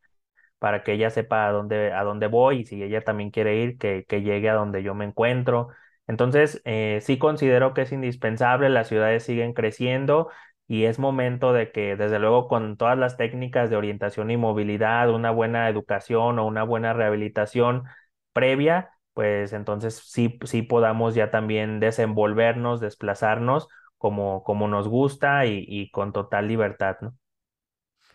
para 0.59 0.83
que 0.83 0.93
ella 0.93 1.09
sepa 1.09 1.47
a 1.47 1.51
dónde, 1.51 1.91
a 1.93 2.03
dónde 2.03 2.27
voy 2.27 2.59
y 2.61 2.65
si 2.65 2.81
ella 2.83 3.03
también 3.03 3.31
quiere 3.31 3.57
ir, 3.57 3.77
que, 3.77 4.05
que 4.07 4.21
llegue 4.21 4.49
a 4.49 4.53
donde 4.53 4.83
yo 4.83 4.95
me 4.95 5.05
encuentro. 5.05 5.69
Entonces, 6.07 6.61
eh, 6.65 6.99
sí 7.01 7.17
considero 7.17 7.73
que 7.73 7.81
es 7.83 7.91
indispensable, 7.91 8.69
las 8.69 8.87
ciudades 8.87 9.23
siguen 9.23 9.53
creciendo 9.53 10.29
y 10.73 10.85
es 10.85 10.97
momento 10.97 11.53
de 11.53 11.71
que, 11.71 11.95
desde 11.95 12.17
luego, 12.17 12.47
con 12.47 12.77
todas 12.77 12.97
las 12.97 13.15
técnicas 13.15 13.69
de 13.69 13.75
orientación 13.75 14.31
y 14.31 14.37
movilidad, 14.37 15.11
una 15.11 15.29
buena 15.29 15.69
educación 15.69 16.39
o 16.39 16.47
una 16.47 16.63
buena 16.63 16.93
rehabilitación 16.93 17.83
previa, 18.33 18.89
pues 19.13 19.53
entonces 19.53 20.01
sí, 20.03 20.39
sí 20.45 20.63
podamos 20.63 21.13
ya 21.13 21.29
también 21.29 21.79
desenvolvernos, 21.79 22.81
desplazarnos 22.81 23.67
como, 23.99 24.43
como 24.43 24.67
nos 24.67 24.87
gusta 24.87 25.45
y, 25.45 25.91
con 25.91 26.11
total 26.11 26.47
libertad, 26.47 26.97
¿no? 27.01 27.13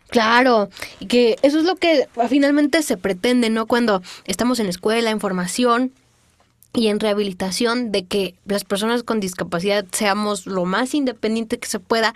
Claro, 0.09 0.69
que 1.09 1.37
eso 1.43 1.61
es 1.61 1.65
lo 1.65 1.77
que 1.77 2.09
finalmente 2.29 2.83
se 2.83 2.97
pretende, 2.97 3.51
¿no? 3.51 3.67
Cuando 3.67 4.03
estamos 4.25 4.59
en 4.59 4.67
la 4.67 4.71
escuela, 4.71 5.11
en 5.11 5.21
formación, 5.21 5.93
y 6.75 6.89
en 6.89 7.01
rehabilitación 7.01 7.91
de 7.93 8.07
que 8.07 8.37
las 8.45 8.65
personas 8.65 9.03
con 9.03 9.21
discapacidad 9.21 9.87
seamos 9.93 10.47
lo 10.47 10.65
más 10.65 10.95
independiente 10.95 11.59
que 11.59 11.69
se 11.69 11.81
pueda 11.81 12.15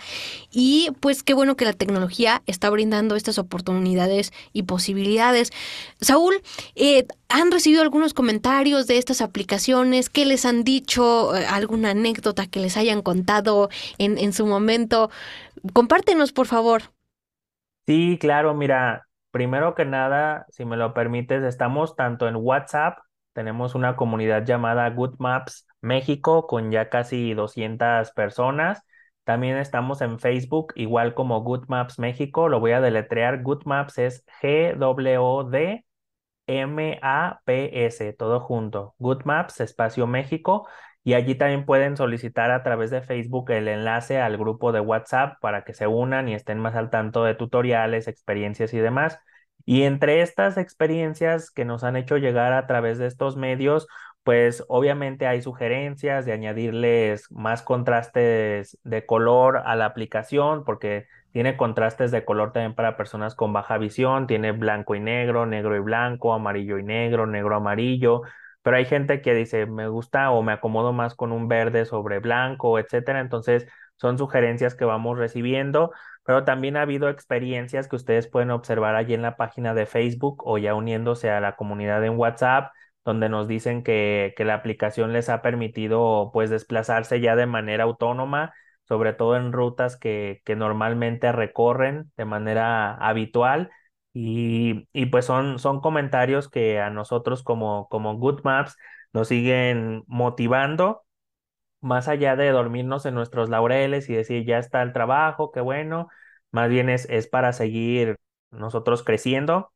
y 0.51 0.91
pues 0.99 1.23
qué 1.23 1.33
bueno 1.33 1.55
que 1.55 1.65
la 1.65 1.73
tecnología 1.73 2.43
está 2.45 2.69
brindando 2.69 3.15
estas 3.15 3.39
oportunidades 3.39 4.31
y 4.53 4.63
posibilidades. 4.63 5.51
Saúl, 6.01 6.35
eh, 6.75 7.05
¿han 7.29 7.51
recibido 7.51 7.81
algunos 7.81 8.13
comentarios 8.13 8.87
de 8.87 8.97
estas 8.97 9.21
aplicaciones? 9.21 10.09
¿Qué 10.09 10.25
les 10.25 10.45
han 10.45 10.63
dicho? 10.63 11.35
Eh, 11.35 11.45
¿Alguna 11.45 11.91
anécdota 11.91 12.47
que 12.47 12.59
les 12.59 12.77
hayan 12.77 13.01
contado 13.01 13.69
en, 13.97 14.17
en 14.17 14.33
su 14.33 14.45
momento? 14.45 15.09
Compártenos, 15.73 16.31
por 16.31 16.47
favor. 16.47 16.83
Sí, 17.85 18.17
claro, 18.19 18.53
mira, 18.53 19.07
primero 19.31 19.75
que 19.75 19.85
nada, 19.85 20.45
si 20.49 20.63
me 20.63 20.77
lo 20.77 20.93
permites, 20.93 21.43
estamos 21.43 21.95
tanto 21.95 22.27
en 22.27 22.35
WhatsApp 22.37 22.97
tenemos 23.33 23.75
una 23.75 23.95
comunidad 23.95 24.45
llamada 24.45 24.89
Good 24.89 25.15
Maps 25.19 25.67
México 25.81 26.47
con 26.47 26.71
ya 26.71 26.89
casi 26.89 27.33
200 27.33 28.11
personas. 28.11 28.83
También 29.23 29.57
estamos 29.57 30.01
en 30.01 30.19
Facebook, 30.19 30.73
igual 30.75 31.13
como 31.13 31.41
Good 31.41 31.65
Maps 31.67 31.99
México. 31.99 32.49
Lo 32.49 32.59
voy 32.59 32.71
a 32.71 32.81
deletrear. 32.81 33.41
Good 33.41 33.63
Maps 33.65 33.97
es 33.97 34.25
G-W-D 34.41 35.85
M-A-P-S, 36.47 38.13
todo 38.13 38.39
junto. 38.39 38.95
Good 38.99 39.23
Maps, 39.25 39.61
espacio 39.61 40.07
México. 40.07 40.67
Y 41.03 41.13
allí 41.15 41.35
también 41.35 41.65
pueden 41.65 41.97
solicitar 41.97 42.51
a 42.51 42.63
través 42.63 42.89
de 42.89 43.01
Facebook 43.01 43.51
el 43.51 43.67
enlace 43.67 44.19
al 44.21 44.37
grupo 44.37 44.71
de 44.71 44.79
WhatsApp 44.79 45.37
para 45.41 45.63
que 45.65 45.73
se 45.73 45.87
unan 45.87 46.29
y 46.29 46.33
estén 46.33 46.59
más 46.59 46.75
al 46.75 46.89
tanto 46.89 47.23
de 47.23 47.35
tutoriales, 47.35 48.07
experiencias 48.07 48.73
y 48.73 48.79
demás. 48.79 49.19
Y 49.65 49.83
entre 49.83 50.21
estas 50.21 50.57
experiencias 50.57 51.51
que 51.51 51.65
nos 51.65 51.83
han 51.83 51.95
hecho 51.95 52.17
llegar 52.17 52.53
a 52.53 52.67
través 52.67 52.97
de 52.97 53.07
estos 53.07 53.37
medios, 53.37 53.87
pues 54.23 54.63
obviamente 54.67 55.27
hay 55.27 55.41
sugerencias 55.41 56.25
de 56.25 56.33
añadirles 56.33 57.31
más 57.31 57.61
contrastes 57.61 58.77
de 58.83 59.05
color 59.05 59.57
a 59.65 59.75
la 59.75 59.85
aplicación, 59.85 60.63
porque 60.63 61.07
tiene 61.31 61.57
contrastes 61.57 62.11
de 62.11 62.23
color 62.25 62.51
también 62.53 62.75
para 62.75 62.95
personas 62.97 63.35
con 63.35 63.53
baja 63.53 63.77
visión, 63.77 64.27
tiene 64.27 64.51
blanco 64.51 64.95
y 64.95 64.99
negro, 64.99 65.45
negro 65.45 65.75
y 65.75 65.79
blanco, 65.79 66.33
amarillo 66.33 66.77
y 66.77 66.83
negro, 66.83 67.25
negro 67.25 67.55
amarillo, 67.55 68.21
pero 68.61 68.77
hay 68.77 68.85
gente 68.85 69.21
que 69.21 69.33
dice, 69.33 69.65
me 69.65 69.87
gusta 69.89 70.31
o 70.31 70.41
me 70.41 70.53
acomodo 70.53 70.93
más 70.93 71.15
con 71.15 71.31
un 71.33 71.47
verde 71.49 71.85
sobre 71.85 72.19
blanco, 72.19 72.79
etcétera. 72.79 73.19
Entonces, 73.19 73.67
son 73.97 74.17
sugerencias 74.17 74.75
que 74.75 74.85
vamos 74.85 75.17
recibiendo 75.17 75.91
pero 76.23 76.43
también 76.45 76.77
ha 76.77 76.81
habido 76.83 77.09
experiencias 77.09 77.87
que 77.87 77.95
ustedes 77.95 78.27
pueden 78.27 78.51
observar 78.51 78.95
allí 78.95 79.13
en 79.13 79.21
la 79.21 79.35
página 79.37 79.73
de 79.73 79.85
Facebook 79.85 80.43
o 80.45 80.57
ya 80.57 80.75
uniéndose 80.75 81.29
a 81.29 81.39
la 81.41 81.55
comunidad 81.55 82.03
en 82.05 82.17
WhatsApp, 82.17 82.71
donde 83.05 83.29
nos 83.29 83.47
dicen 83.47 83.83
que, 83.83 84.33
que 84.37 84.45
la 84.45 84.53
aplicación 84.55 85.11
les 85.13 85.29
ha 85.29 85.41
permitido 85.41 86.29
pues 86.33 86.49
desplazarse 86.49 87.19
ya 87.19 87.35
de 87.35 87.45
manera 87.45 87.83
autónoma, 87.83 88.53
sobre 88.87 89.13
todo 89.13 89.35
en 89.37 89.51
rutas 89.51 89.97
que, 89.97 90.41
que 90.45 90.55
normalmente 90.55 91.31
recorren 91.31 92.11
de 92.17 92.25
manera 92.25 92.93
habitual. 92.95 93.71
Y, 94.13 94.87
y 94.93 95.07
pues 95.07 95.25
son, 95.25 95.57
son 95.59 95.81
comentarios 95.81 96.49
que 96.49 96.79
a 96.79 96.89
nosotros 96.91 97.43
como, 97.43 97.87
como 97.89 98.15
Good 98.17 98.41
Maps 98.43 98.77
nos 99.11 99.27
siguen 99.27 100.03
motivando 100.07 101.02
más 101.83 102.07
allá 102.07 102.35
de 102.35 102.49
dormirnos 102.51 103.05
en 103.05 103.15
nuestros 103.15 103.49
laureles 103.49 104.09
y 104.09 104.15
decir, 104.15 104.45
ya 104.45 104.59
está 104.59 104.81
el 104.81 104.93
trabajo, 104.93 105.51
qué 105.51 105.61
bueno, 105.61 106.09
más 106.51 106.69
bien 106.69 106.89
es, 106.89 107.07
es 107.09 107.27
para 107.27 107.53
seguir 107.53 108.17
nosotros 108.51 109.03
creciendo. 109.03 109.71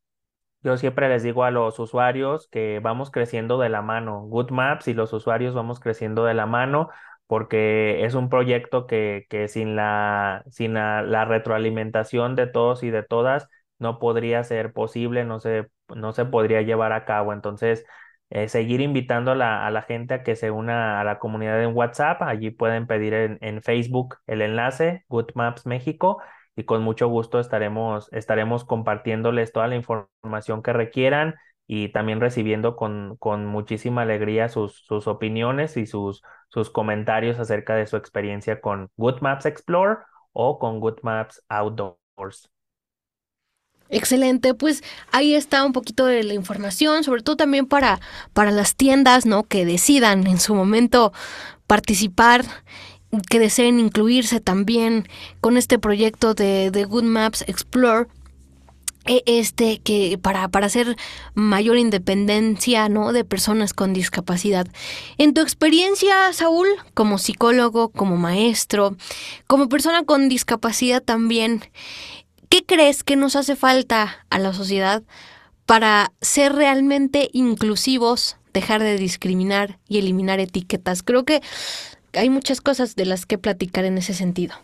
Yo 0.61 0.77
siempre 0.77 1.07
les 1.09 1.23
digo 1.23 1.43
a 1.43 1.51
los 1.51 1.79
usuarios 1.79 2.47
que 2.49 2.79
vamos 2.81 3.11
creciendo 3.11 3.59
de 3.59 3.69
la 3.69 3.81
mano. 3.81 4.21
Good 4.23 4.51
Maps 4.51 4.87
y 4.87 4.93
los 4.93 5.13
usuarios 5.13 5.53
vamos 5.55 5.79
creciendo 5.79 6.25
de 6.25 6.33
la 6.33 6.45
mano 6.45 6.89
porque 7.27 8.05
es 8.05 8.15
un 8.15 8.29
proyecto 8.29 8.87
que, 8.87 9.25
que 9.29 9.47
sin, 9.47 9.75
la, 9.75 10.43
sin 10.49 10.73
la, 10.73 11.25
retroalimentación 11.25 12.35
de 12.35 12.47
todos 12.47 12.83
y 12.83 12.89
de 12.89 13.03
todas 13.03 13.47
no 13.79 13.99
podría 13.99 14.43
ser 14.43 14.73
posible, 14.73 15.25
no 15.25 15.39
se, 15.39 15.67
no 15.95 16.13
se 16.13 16.25
podría 16.25 16.61
llevar 16.61 16.93
a 16.93 17.05
cabo. 17.05 17.33
Entonces, 17.33 17.85
eh, 18.29 18.49
seguir 18.49 18.81
invitando 18.81 19.31
a 19.31 19.35
la, 19.35 19.81
gente 19.87 20.13
a 20.15 20.23
que 20.23 20.35
se 20.35 20.51
una 20.51 20.99
a 20.99 21.03
la 21.03 21.19
comunidad 21.19 21.61
en 21.63 21.75
WhatsApp. 21.75 22.21
Allí 22.21 22.51
pueden 22.51 22.87
pedir 22.87 23.13
en, 23.13 23.37
en, 23.41 23.61
Facebook 23.61 24.17
el 24.27 24.41
enlace, 24.41 25.05
Good 25.09 25.31
Maps 25.35 25.65
México, 25.65 26.21
y 26.55 26.63
con 26.65 26.81
mucho 26.83 27.07
gusto 27.07 27.39
estaremos, 27.39 28.11
estaremos 28.11 28.65
compartiéndoles 28.65 29.53
toda 29.53 29.67
la 29.67 29.75
información 29.75 30.63
que 30.63 30.73
requieran 30.73 31.35
y 31.67 31.89
también 31.89 32.21
recibiendo 32.21 32.75
con, 32.75 33.17
con 33.17 33.45
muchísima 33.45 34.03
alegría 34.03 34.49
sus, 34.49 34.85
sus 34.85 35.07
opiniones 35.07 35.77
y 35.77 35.85
sus, 35.85 36.23
sus 36.49 36.69
comentarios 36.69 37.39
acerca 37.39 37.75
de 37.75 37.87
su 37.87 37.97
experiencia 37.97 38.61
con 38.61 38.89
Good 38.97 39.21
Maps 39.21 39.45
Explore 39.45 39.99
o 40.31 40.59
con 40.59 40.79
Good 40.79 40.99
Maps 41.03 41.43
Outdoors. 41.49 42.49
Excelente, 43.89 44.53
pues 44.53 44.83
ahí 45.11 45.33
está 45.33 45.63
un 45.63 45.73
poquito 45.73 46.05
de 46.05 46.23
la 46.23 46.33
información, 46.33 47.03
sobre 47.03 47.21
todo 47.21 47.37
también 47.37 47.65
para, 47.65 47.99
para 48.33 48.51
las 48.51 48.75
tiendas, 48.75 49.25
¿no? 49.25 49.43
Que 49.43 49.65
decidan 49.65 50.27
en 50.27 50.39
su 50.39 50.55
momento 50.55 51.13
participar, 51.67 52.45
que 53.29 53.39
deseen 53.39 53.79
incluirse 53.79 54.41
también 54.41 55.07
con 55.39 55.57
este 55.57 55.79
proyecto 55.79 56.33
de, 56.33 56.71
de 56.71 56.83
Good 56.83 57.03
Maps 57.03 57.43
Explore 57.47 58.07
e, 59.07 59.23
este 59.25 59.79
que 59.79 60.19
para, 60.21 60.49
para 60.49 60.65
hacer 60.65 60.97
mayor 61.33 61.77
independencia 61.77 62.89
no 62.89 63.13
de 63.13 63.23
personas 63.23 63.73
con 63.73 63.93
discapacidad 63.93 64.67
en 65.17 65.33
tu 65.33 65.39
experiencia 65.39 66.33
Saúl 66.33 66.67
como 66.93 67.17
psicólogo 67.17 67.87
como 67.87 68.17
maestro 68.17 68.97
como 69.47 69.69
persona 69.69 70.03
con 70.03 70.27
discapacidad 70.27 71.01
también 71.01 71.63
¿Qué 72.49 72.65
crees 72.65 73.03
que 73.03 73.15
nos 73.15 73.35
hace 73.35 73.55
falta 73.55 74.25
a 74.29 74.39
la 74.39 74.53
sociedad 74.53 75.03
para 75.65 76.13
ser 76.21 76.53
realmente 76.53 77.29
inclusivos, 77.33 78.37
dejar 78.53 78.81
de 78.81 78.97
discriminar 78.97 79.79
y 79.87 79.99
eliminar 79.99 80.39
etiquetas? 80.39 81.03
Creo 81.03 81.25
que 81.25 81.41
hay 82.13 82.29
muchas 82.29 82.61
cosas 82.61 82.95
de 82.95 83.05
las 83.05 83.25
que 83.25 83.37
platicar 83.37 83.85
en 83.85 83.97
ese 83.97 84.13
sentido. 84.13 84.55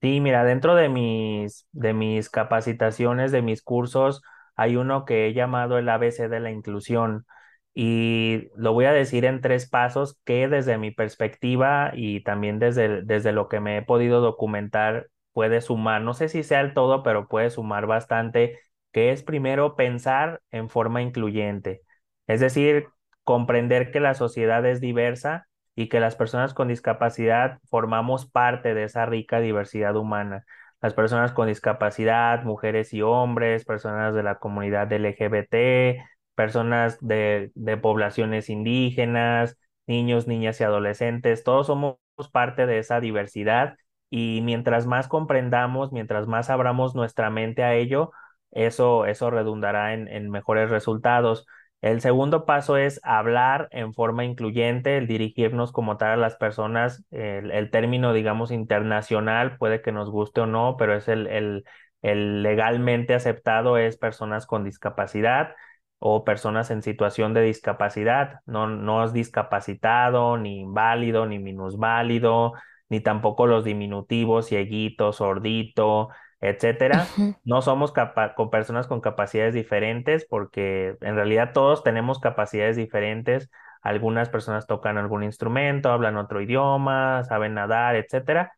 Sí, 0.00 0.20
mira, 0.20 0.44
dentro 0.44 0.76
de 0.76 0.88
mis, 0.88 1.66
de 1.72 1.92
mis 1.92 2.30
capacitaciones, 2.30 3.32
de 3.32 3.42
mis 3.42 3.62
cursos, 3.62 4.22
hay 4.54 4.76
uno 4.76 5.04
que 5.04 5.26
he 5.26 5.34
llamado 5.34 5.76
el 5.78 5.88
ABC 5.88 6.28
de 6.28 6.38
la 6.38 6.52
inclusión 6.52 7.26
y 7.74 8.48
lo 8.56 8.72
voy 8.72 8.84
a 8.84 8.92
decir 8.92 9.24
en 9.24 9.40
tres 9.40 9.68
pasos 9.68 10.20
que 10.24 10.46
desde 10.48 10.78
mi 10.78 10.92
perspectiva 10.92 11.90
y 11.94 12.22
también 12.22 12.60
desde, 12.60 13.02
desde 13.02 13.32
lo 13.32 13.48
que 13.48 13.58
me 13.60 13.78
he 13.78 13.82
podido 13.82 14.20
documentar 14.20 15.08
puede 15.38 15.60
sumar, 15.60 16.02
no 16.02 16.14
sé 16.14 16.28
si 16.28 16.42
sea 16.42 16.60
el 16.60 16.74
todo, 16.74 17.04
pero 17.04 17.28
puede 17.28 17.50
sumar 17.50 17.86
bastante, 17.86 18.58
que 18.92 19.12
es 19.12 19.22
primero 19.22 19.76
pensar 19.76 20.42
en 20.50 20.68
forma 20.68 21.00
incluyente, 21.00 21.82
es 22.26 22.40
decir, 22.40 22.88
comprender 23.22 23.92
que 23.92 24.00
la 24.00 24.14
sociedad 24.14 24.66
es 24.66 24.80
diversa 24.80 25.46
y 25.76 25.88
que 25.88 26.00
las 26.00 26.16
personas 26.16 26.54
con 26.54 26.66
discapacidad 26.66 27.60
formamos 27.70 28.26
parte 28.28 28.74
de 28.74 28.82
esa 28.82 29.06
rica 29.06 29.38
diversidad 29.40 29.94
humana. 29.96 30.44
Las 30.80 30.92
personas 30.94 31.30
con 31.32 31.46
discapacidad, 31.46 32.42
mujeres 32.42 32.92
y 32.92 33.02
hombres, 33.02 33.64
personas 33.64 34.14
de 34.16 34.24
la 34.24 34.40
comunidad 34.40 34.92
LGBT, 34.92 36.02
personas 36.34 36.98
de, 37.00 37.52
de 37.54 37.76
poblaciones 37.76 38.50
indígenas, 38.50 39.56
niños, 39.86 40.26
niñas 40.26 40.60
y 40.60 40.64
adolescentes, 40.64 41.44
todos 41.44 41.68
somos 41.68 41.98
parte 42.32 42.66
de 42.66 42.78
esa 42.80 43.00
diversidad 43.00 43.76
y 44.10 44.40
mientras 44.42 44.86
más 44.86 45.08
comprendamos, 45.08 45.92
mientras 45.92 46.26
más 46.26 46.50
abramos 46.50 46.94
nuestra 46.94 47.30
mente 47.30 47.62
a 47.62 47.74
ello, 47.74 48.12
eso, 48.50 49.06
eso 49.06 49.30
redundará 49.30 49.94
en, 49.94 50.08
en 50.08 50.30
mejores 50.30 50.70
resultados. 50.70 51.46
El 51.80 52.00
segundo 52.00 52.44
paso 52.44 52.76
es 52.76 53.00
hablar 53.04 53.68
en 53.70 53.94
forma 53.94 54.24
incluyente, 54.24 54.96
el 54.96 55.06
dirigirnos 55.06 55.70
como 55.70 55.96
tal 55.96 56.10
a 56.10 56.16
las 56.16 56.34
personas. 56.36 57.04
El, 57.10 57.50
el, 57.52 57.70
término, 57.70 58.12
digamos, 58.12 58.50
internacional 58.50 59.56
puede 59.58 59.80
que 59.80 59.92
nos 59.92 60.10
guste 60.10 60.40
o 60.40 60.46
no, 60.46 60.76
pero 60.76 60.94
es 60.96 61.06
el, 61.08 61.28
el, 61.28 61.64
el 62.02 62.42
legalmente 62.42 63.14
aceptado 63.14 63.78
es 63.78 63.96
personas 63.96 64.46
con 64.46 64.64
discapacidad 64.64 65.54
o 66.00 66.24
personas 66.24 66.70
en 66.70 66.82
situación 66.82 67.32
de 67.34 67.42
discapacidad. 67.42 68.40
No, 68.46 68.66
no 68.66 69.04
es 69.04 69.12
discapacitado, 69.12 70.36
ni 70.36 70.60
inválido, 70.60 71.26
ni 71.26 71.38
minusválido, 71.38 72.54
ni 72.88 73.00
tampoco 73.00 73.46
los 73.46 73.64
diminutivos, 73.64 74.46
cieguito, 74.46 75.12
sordito, 75.12 76.08
etcétera. 76.40 77.14
No 77.44 77.62
somos 77.62 77.92
con 78.36 78.50
personas 78.50 78.86
con 78.86 79.00
capacidades 79.00 79.54
diferentes 79.54 80.26
porque 80.28 80.96
en 81.00 81.14
realidad 81.14 81.52
todos 81.52 81.82
tenemos 81.82 82.18
capacidades 82.18 82.76
diferentes. 82.76 83.50
Algunas 83.82 84.28
personas 84.28 84.66
tocan 84.66 84.98
algún 84.98 85.22
instrumento, 85.22 85.90
hablan 85.90 86.16
otro 86.16 86.40
idioma, 86.40 87.24
saben 87.24 87.54
nadar, 87.54 87.96
etcétera. 87.96 88.52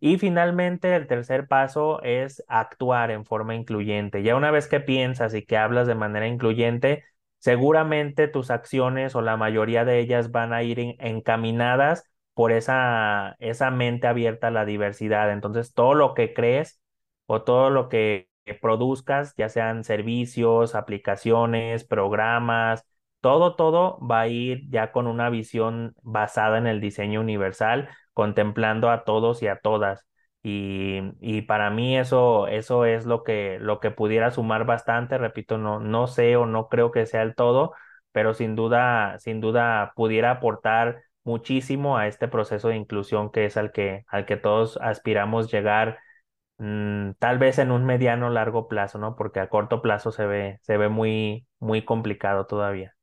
Y 0.00 0.18
finalmente, 0.18 0.94
el 0.96 1.06
tercer 1.06 1.46
paso 1.46 2.02
es 2.02 2.44
actuar 2.48 3.10
en 3.10 3.24
forma 3.24 3.54
incluyente. 3.54 4.22
Ya 4.22 4.36
una 4.36 4.50
vez 4.50 4.66
que 4.68 4.80
piensas 4.80 5.32
y 5.34 5.44
que 5.44 5.56
hablas 5.56 5.86
de 5.86 5.94
manera 5.94 6.26
incluyente, 6.26 7.04
seguramente 7.38 8.28
tus 8.28 8.50
acciones 8.50 9.14
o 9.14 9.22
la 9.22 9.36
mayoría 9.36 9.84
de 9.84 10.00
ellas 10.00 10.32
van 10.32 10.52
a 10.52 10.62
ir 10.62 10.96
encaminadas 10.98 12.04
por 12.36 12.52
esa, 12.52 13.36
esa 13.40 13.70
mente 13.72 14.06
abierta 14.08 14.48
a 14.48 14.50
la 14.52 14.66
diversidad. 14.66 15.32
Entonces, 15.32 15.72
todo 15.74 15.94
lo 15.94 16.14
que 16.14 16.34
crees 16.34 16.82
o 17.26 17.42
todo 17.42 17.70
lo 17.70 17.88
que 17.88 18.28
produzcas, 18.60 19.34
ya 19.38 19.48
sean 19.48 19.84
servicios, 19.84 20.74
aplicaciones, 20.74 21.84
programas, 21.84 22.84
todo, 23.20 23.56
todo 23.56 23.98
va 24.06 24.20
a 24.22 24.28
ir 24.28 24.68
ya 24.70 24.92
con 24.92 25.06
una 25.06 25.30
visión 25.30 25.94
basada 26.02 26.58
en 26.58 26.66
el 26.66 26.80
diseño 26.80 27.20
universal, 27.22 27.88
contemplando 28.12 28.90
a 28.90 29.04
todos 29.04 29.42
y 29.42 29.48
a 29.48 29.58
todas. 29.60 30.06
Y, 30.42 31.00
y, 31.20 31.42
para 31.42 31.70
mí 31.70 31.98
eso, 31.98 32.46
eso 32.48 32.84
es 32.84 33.06
lo 33.06 33.24
que, 33.24 33.58
lo 33.60 33.80
que 33.80 33.90
pudiera 33.90 34.30
sumar 34.30 34.64
bastante, 34.66 35.18
repito, 35.18 35.58
no, 35.58 35.80
no 35.80 36.06
sé 36.06 36.36
o 36.36 36.46
no 36.46 36.68
creo 36.68 36.92
que 36.92 37.06
sea 37.06 37.22
el 37.22 37.34
todo, 37.34 37.72
pero 38.12 38.32
sin 38.34 38.54
duda, 38.54 39.18
sin 39.18 39.40
duda 39.40 39.92
pudiera 39.96 40.30
aportar 40.32 41.02
muchísimo 41.26 41.98
a 41.98 42.08
este 42.08 42.28
proceso 42.28 42.68
de 42.70 42.76
inclusión 42.76 43.30
que 43.32 43.46
es 43.46 43.58
al 43.58 43.72
que, 43.72 44.04
al 44.08 44.26
que 44.26 44.36
todos 44.38 44.78
aspiramos 44.82 45.52
llegar, 45.52 45.98
mm, 46.58 47.12
tal 47.18 47.38
vez 47.38 47.58
en 47.58 47.72
un 47.72 47.84
mediano 47.86 48.30
largo 48.30 48.68
plazo, 48.68 48.98
¿no? 48.98 49.16
Porque 49.16 49.40
a 49.40 49.48
corto 49.50 49.82
plazo 49.82 50.12
se 50.12 50.26
ve, 50.26 50.58
se 50.62 50.78
ve 50.78 50.88
muy, 50.90 51.46
muy 51.60 51.84
complicado 51.84 52.46
todavía. 52.46 52.94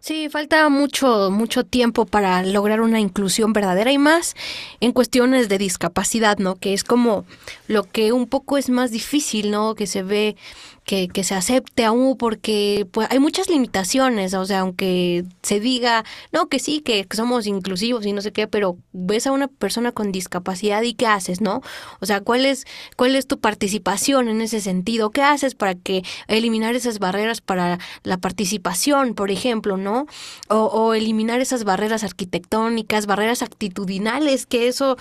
Sí, 0.00 0.28
falta 0.28 0.68
mucho, 0.68 1.30
mucho 1.30 1.64
tiempo 1.64 2.04
para 2.04 2.42
lograr 2.42 2.80
una 2.82 3.00
inclusión 3.00 3.52
verdadera 3.54 3.90
y 3.90 3.96
más 3.98 4.34
en 4.80 4.92
cuestiones 4.92 5.48
de 5.48 5.56
discapacidad, 5.58 6.36
¿no? 6.38 6.56
Que 6.56 6.74
es 6.74 6.84
como 6.84 7.24
lo 7.68 7.84
que 7.84 8.12
un 8.12 8.26
poco 8.28 8.58
es 8.58 8.68
más 8.68 8.90
difícil, 8.90 9.50
¿no? 9.50 9.74
Que 9.74 9.86
se 9.86 10.02
ve 10.02 10.36
que, 10.84 11.08
que, 11.08 11.24
se 11.24 11.34
acepte 11.34 11.84
aún 11.84 12.16
porque 12.16 12.86
pues, 12.90 13.08
hay 13.10 13.18
muchas 13.18 13.48
limitaciones, 13.48 14.34
o 14.34 14.44
sea, 14.44 14.60
aunque 14.60 15.24
se 15.42 15.60
diga, 15.60 16.04
no, 16.32 16.48
que 16.48 16.58
sí, 16.58 16.80
que, 16.80 17.06
somos 17.14 17.46
inclusivos 17.46 18.04
y 18.06 18.12
no 18.12 18.20
sé 18.20 18.32
qué, 18.32 18.46
pero 18.46 18.76
ves 18.92 19.26
a 19.26 19.32
una 19.32 19.48
persona 19.48 19.92
con 19.92 20.12
discapacidad 20.12 20.82
y 20.82 20.94
qué 20.94 21.06
haces, 21.06 21.40
¿no? 21.40 21.62
O 22.00 22.06
sea, 22.06 22.20
¿cuál 22.20 22.44
es, 22.44 22.66
cuál 22.96 23.16
es 23.16 23.26
tu 23.26 23.40
participación 23.40 24.28
en 24.28 24.40
ese 24.40 24.60
sentido? 24.60 25.10
¿Qué 25.10 25.22
haces 25.22 25.54
para 25.54 25.74
que 25.74 26.02
eliminar 26.28 26.74
esas 26.74 26.98
barreras 26.98 27.40
para 27.40 27.78
la 28.02 28.18
participación, 28.18 29.14
por 29.14 29.30
ejemplo, 29.30 29.76
¿no? 29.76 30.06
O, 30.48 30.56
o 30.56 30.94
eliminar 30.94 31.40
esas 31.40 31.64
barreras 31.64 32.04
arquitectónicas, 32.04 33.06
barreras 33.06 33.42
actitudinales, 33.42 34.46
que 34.46 34.68
eso 34.68 34.96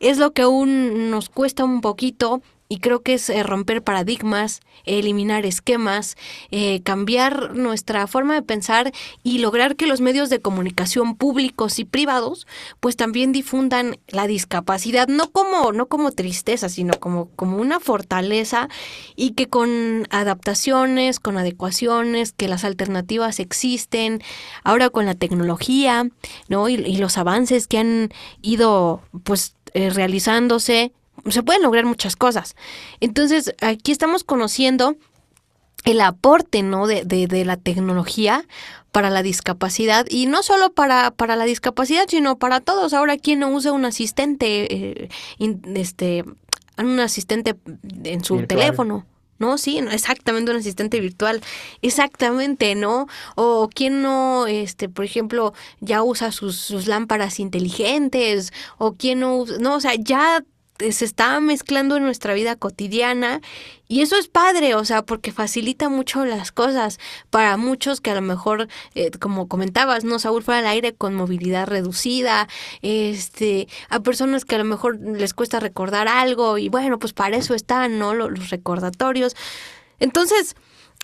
es 0.00 0.18
lo 0.18 0.32
que 0.32 0.42
aún 0.42 1.10
nos 1.10 1.28
cuesta 1.28 1.64
un 1.64 1.82
poquito 1.82 2.42
y 2.72 2.78
creo 2.78 3.02
que 3.02 3.14
es 3.14 3.28
eh, 3.28 3.42
romper 3.42 3.82
paradigmas, 3.82 4.60
eliminar 4.84 5.44
esquemas, 5.44 6.16
eh, 6.52 6.82
cambiar 6.82 7.56
nuestra 7.56 8.06
forma 8.06 8.34
de 8.34 8.42
pensar 8.42 8.92
y 9.24 9.38
lograr 9.38 9.74
que 9.74 9.88
los 9.88 10.00
medios 10.00 10.30
de 10.30 10.38
comunicación 10.38 11.16
públicos 11.16 11.80
y 11.80 11.84
privados 11.84 12.46
pues 12.78 12.94
también 12.94 13.32
difundan 13.32 13.98
la 14.06 14.28
discapacidad, 14.28 15.08
no 15.08 15.32
como, 15.32 15.72
no 15.72 15.86
como 15.86 16.12
tristeza, 16.12 16.68
sino 16.68 16.94
como, 17.00 17.28
como 17.34 17.56
una 17.56 17.80
fortaleza 17.80 18.68
y 19.16 19.32
que 19.32 19.48
con 19.48 20.06
adaptaciones, 20.10 21.18
con 21.18 21.38
adecuaciones, 21.38 22.32
que 22.32 22.46
las 22.46 22.62
alternativas 22.62 23.40
existen, 23.40 24.22
ahora 24.62 24.90
con 24.90 25.06
la 25.06 25.16
tecnología, 25.16 26.08
¿no? 26.48 26.68
Y, 26.68 27.00
los 27.00 27.18
avances 27.18 27.66
que 27.66 27.78
han 27.78 28.10
ido 28.42 29.02
pues 29.24 29.56
eh, 29.72 29.90
realizándose 29.90 30.92
se 31.28 31.42
pueden 31.42 31.62
lograr 31.62 31.84
muchas 31.84 32.16
cosas. 32.16 32.56
Entonces, 33.00 33.54
aquí 33.60 33.92
estamos 33.92 34.24
conociendo 34.24 34.96
el 35.84 36.00
aporte 36.00 36.62
¿no? 36.62 36.86
de, 36.86 37.04
de, 37.04 37.44
la 37.44 37.56
tecnología 37.56 38.44
para 38.92 39.10
la 39.10 39.22
discapacidad 39.22 40.06
y 40.08 40.26
no 40.26 40.42
solo 40.42 40.72
para, 40.72 41.10
para 41.10 41.36
la 41.36 41.44
discapacidad, 41.44 42.04
sino 42.08 42.38
para 42.38 42.60
todos. 42.60 42.92
Ahora, 42.92 43.16
¿quién 43.16 43.40
no 43.40 43.48
usa 43.50 43.72
un 43.72 43.84
asistente, 43.84 44.74
eh, 44.74 45.08
este, 45.74 46.24
un 46.76 47.00
asistente 47.00 47.56
en 48.04 48.24
su 48.24 48.46
teléfono? 48.46 49.06
¿no? 49.38 49.56
Sí, 49.56 49.78
exactamente 49.78 50.50
un 50.50 50.58
asistente 50.58 51.00
virtual, 51.00 51.40
exactamente, 51.80 52.74
¿no? 52.74 53.08
O 53.36 53.70
quién 53.74 54.02
no, 54.02 54.46
este, 54.46 54.90
por 54.90 55.06
ejemplo, 55.06 55.54
ya 55.80 56.02
usa 56.02 56.30
sus, 56.30 56.56
sus 56.56 56.86
lámparas 56.86 57.40
inteligentes, 57.40 58.52
o 58.76 58.92
quién 58.92 59.20
no, 59.20 59.38
usa, 59.38 59.56
no, 59.58 59.76
o 59.76 59.80
sea, 59.80 59.94
ya 59.94 60.44
se 60.90 61.04
está 61.04 61.38
mezclando 61.40 61.96
en 61.96 62.04
nuestra 62.04 62.34
vida 62.34 62.56
cotidiana 62.56 63.40
y 63.88 64.02
eso 64.02 64.16
es 64.16 64.28
padre, 64.28 64.74
o 64.76 64.84
sea, 64.84 65.02
porque 65.02 65.32
facilita 65.32 65.88
mucho 65.88 66.24
las 66.24 66.52
cosas 66.52 66.98
para 67.28 67.56
muchos 67.56 68.00
que 68.00 68.10
a 68.10 68.14
lo 68.14 68.22
mejor, 68.22 68.68
eh, 68.94 69.10
como 69.18 69.48
comentabas, 69.48 70.04
no 70.04 70.18
Saúl 70.18 70.42
fuera 70.42 70.60
al 70.60 70.66
aire 70.66 70.94
con 70.94 71.14
movilidad 71.14 71.66
reducida, 71.66 72.48
este, 72.82 73.66
a 73.88 74.00
personas 74.00 74.44
que 74.44 74.54
a 74.54 74.58
lo 74.58 74.64
mejor 74.64 75.00
les 75.00 75.34
cuesta 75.34 75.58
recordar 75.58 76.06
algo 76.06 76.56
y 76.56 76.68
bueno, 76.68 76.98
pues 76.98 77.12
para 77.12 77.36
eso 77.36 77.54
están, 77.54 77.98
¿no? 77.98 78.14
Los, 78.14 78.50
recordatorios. 78.50 79.34
Entonces, 79.98 80.54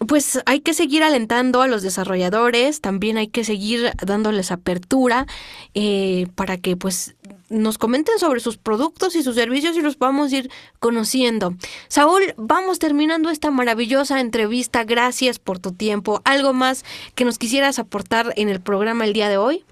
pues 0.06 0.40
hay 0.46 0.60
que 0.60 0.74
seguir 0.74 1.02
alentando 1.02 1.62
a 1.62 1.66
los 1.66 1.82
desarrolladores, 1.82 2.80
también 2.80 3.16
hay 3.16 3.28
que 3.28 3.44
seguir 3.44 3.92
dándoles 4.04 4.52
apertura 4.52 5.26
eh, 5.74 6.28
para 6.34 6.56
que 6.56 6.76
pues 6.76 7.16
nos 7.48 7.78
comenten 7.78 8.18
sobre 8.18 8.40
sus 8.40 8.58
productos 8.58 9.16
y 9.16 9.22
sus 9.22 9.34
servicios 9.34 9.76
y 9.76 9.82
los 9.82 9.96
podamos 9.96 10.32
ir 10.32 10.50
conociendo. 10.78 11.54
Saúl, 11.88 12.22
vamos 12.36 12.78
terminando 12.78 13.30
esta 13.30 13.50
maravillosa 13.50 14.20
entrevista. 14.20 14.84
Gracias 14.84 15.38
por 15.38 15.58
tu 15.58 15.72
tiempo. 15.72 16.20
¿Algo 16.24 16.52
más 16.52 16.84
que 17.14 17.24
nos 17.24 17.38
quisieras 17.38 17.78
aportar 17.78 18.32
en 18.36 18.48
el 18.48 18.60
programa 18.60 19.04
el 19.04 19.12
día 19.12 19.28
de 19.28 19.36
hoy? 19.36 19.64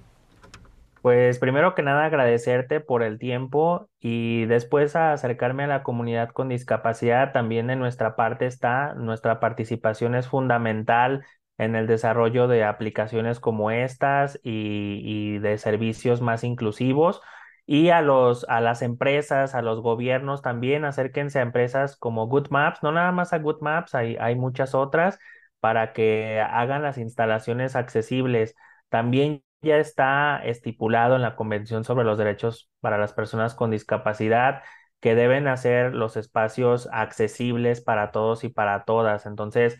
Pues 1.03 1.39
primero 1.39 1.75
que 1.75 1.83
nada 1.83 2.07
agradecerte 2.07 2.81
por 2.81 3.03
el 3.03 3.19
tiempo 3.19 3.91
y 4.01 4.47
después 4.47 4.97
acercarme 4.97 5.65
a 5.65 5.67
la 5.67 5.83
comunidad 5.83 6.31
con 6.31 6.49
discapacidad. 6.49 7.33
También 7.33 7.67
de 7.67 7.77
nuestra 7.77 8.17
parte 8.17 8.47
está, 8.47 8.95
nuestra 8.95 9.39
participación 9.39 10.15
es 10.15 10.29
fundamental 10.29 11.27
en 11.59 11.77
el 11.77 11.87
desarrollo 11.87 12.49
de 12.49 12.65
aplicaciones 12.65 13.39
como 13.39 13.71
estas 13.71 14.41
y 14.43 15.39
de 15.41 15.59
servicios 15.59 16.23
más 16.23 16.43
inclusivos. 16.43 17.21
Y 17.67 17.89
a 17.91 18.03
los, 18.03 18.45
a 18.49 18.61
las 18.61 18.83
empresas, 18.83 19.55
a 19.55 19.63
los 19.63 19.81
gobiernos 19.81 20.43
también, 20.43 20.85
acérquense 20.85 21.39
a 21.39 21.43
empresas 21.43 21.97
como 21.97 22.27
Good 22.29 22.49
Maps, 22.51 22.83
no 22.83 22.93
nada 22.93 23.11
más 23.13 23.33
a 23.33 23.39
Good 23.39 23.61
Maps, 23.63 23.95
hay, 23.95 24.17
hay 24.21 24.35
muchas 24.37 24.75
otras 24.75 25.19
para 25.61 25.93
que 25.95 26.41
hagan 26.41 26.83
las 26.83 26.99
instalaciones 26.99 27.75
accesibles. 27.77 28.55
También 28.91 29.43
ya 29.63 29.79
está 29.79 30.45
estipulado 30.45 31.17
en 31.17 31.23
la 31.23 31.37
Convención 31.37 31.85
sobre 31.85 32.05
los 32.05 32.19
Derechos 32.19 32.71
para 32.81 32.99
las 32.99 33.15
Personas 33.15 33.55
con 33.55 33.71
Discapacidad 33.71 34.63
que 35.01 35.15
deben 35.15 35.49
hacer 35.49 35.95
los 35.95 36.17
espacios 36.17 36.89
accesibles 36.93 37.81
para 37.81 38.11
todos 38.11 38.45
y 38.45 38.49
para 38.51 38.85
todas. 38.85 39.25
Entonces, 39.27 39.79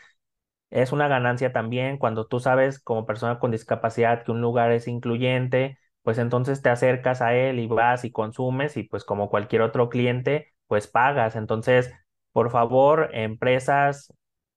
es 0.71 0.93
una 0.93 1.09
ganancia 1.09 1.53
también 1.53 1.99
cuando 1.99 2.27
tú 2.27 2.41
sabes 2.41 2.79
como 2.81 3.07
persona 3.07 3.39
con 3.39 3.51
discapacidad 3.51 4.25
que 4.25 4.33
un 4.33 4.41
lugar 4.41 4.73
es 4.73 4.89
incluyente, 4.89 5.79
pues 6.05 6.19
entonces 6.19 6.63
te 6.63 6.71
acercas 6.71 7.23
a 7.23 7.35
él 7.35 7.59
y 7.59 7.67
vas 7.67 8.05
y 8.05 8.13
consumes 8.13 8.77
y 8.77 8.85
pues 8.85 9.05
como 9.05 9.31
cualquier 9.31 9.63
otro 9.63 9.89
cliente, 9.89 10.55
pues 10.69 10.87
pagas. 10.87 11.37
Entonces, 11.37 11.93
por 12.33 12.51
favor, 12.51 13.11
empresas, 13.15 14.13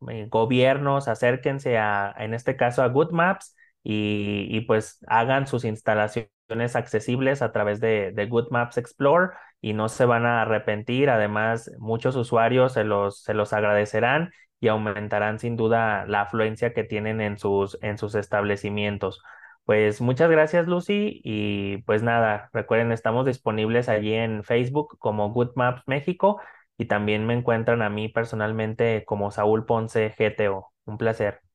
eh, 0.09 0.27
gobiernos, 0.29 1.07
acérquense 1.07 1.77
a, 1.77 2.13
en 2.17 2.33
este 2.33 2.57
caso, 2.57 2.83
a 2.83 2.87
Good 2.89 3.11
Maps 3.11 3.55
y, 3.83 4.61
pues 4.61 4.99
hagan 5.07 5.47
sus 5.47 5.63
instalaciones 5.63 6.75
accesibles 6.75 7.41
a 7.41 7.51
través 7.53 7.79
de, 7.79 8.11
de, 8.11 8.25
Good 8.27 8.49
Maps 8.51 8.77
Explore 8.77 9.31
y 9.61 9.73
no 9.73 9.89
se 9.89 10.05
van 10.05 10.25
a 10.25 10.41
arrepentir. 10.41 11.09
Además, 11.09 11.71
muchos 11.79 12.15
usuarios 12.17 12.73
se 12.73 12.83
los, 12.83 13.23
se 13.23 13.33
los 13.33 13.53
agradecerán 13.53 14.31
y 14.59 14.67
aumentarán 14.67 15.39
sin 15.39 15.55
duda 15.55 16.05
la 16.07 16.21
afluencia 16.21 16.73
que 16.73 16.83
tienen 16.83 17.21
en 17.21 17.37
sus, 17.37 17.77
en 17.81 17.97
sus 17.97 18.15
establecimientos. 18.15 19.21
Pues 19.67 20.01
muchas 20.01 20.31
gracias 20.31 20.67
Lucy 20.67 21.21
y 21.25 21.79
pues 21.83 22.01
nada, 22.01 22.49
recuerden, 22.53 22.91
estamos 22.93 23.25
disponibles 23.25 23.89
allí 23.89 24.13
en 24.13 24.43
Facebook 24.45 24.97
como 24.99 25.31
Good 25.33 25.51
Maps 25.55 25.83
México 25.87 26.41
y 26.77 26.85
también 26.87 27.27
me 27.27 27.33
encuentran 27.35 27.81
a 27.83 27.89
mí 27.89 28.09
personalmente 28.09 29.05
como 29.05 29.29
Saúl 29.31 29.65
Ponce 29.65 30.15
GTO. 30.17 30.73
Un 30.85 30.97
placer. 30.97 31.46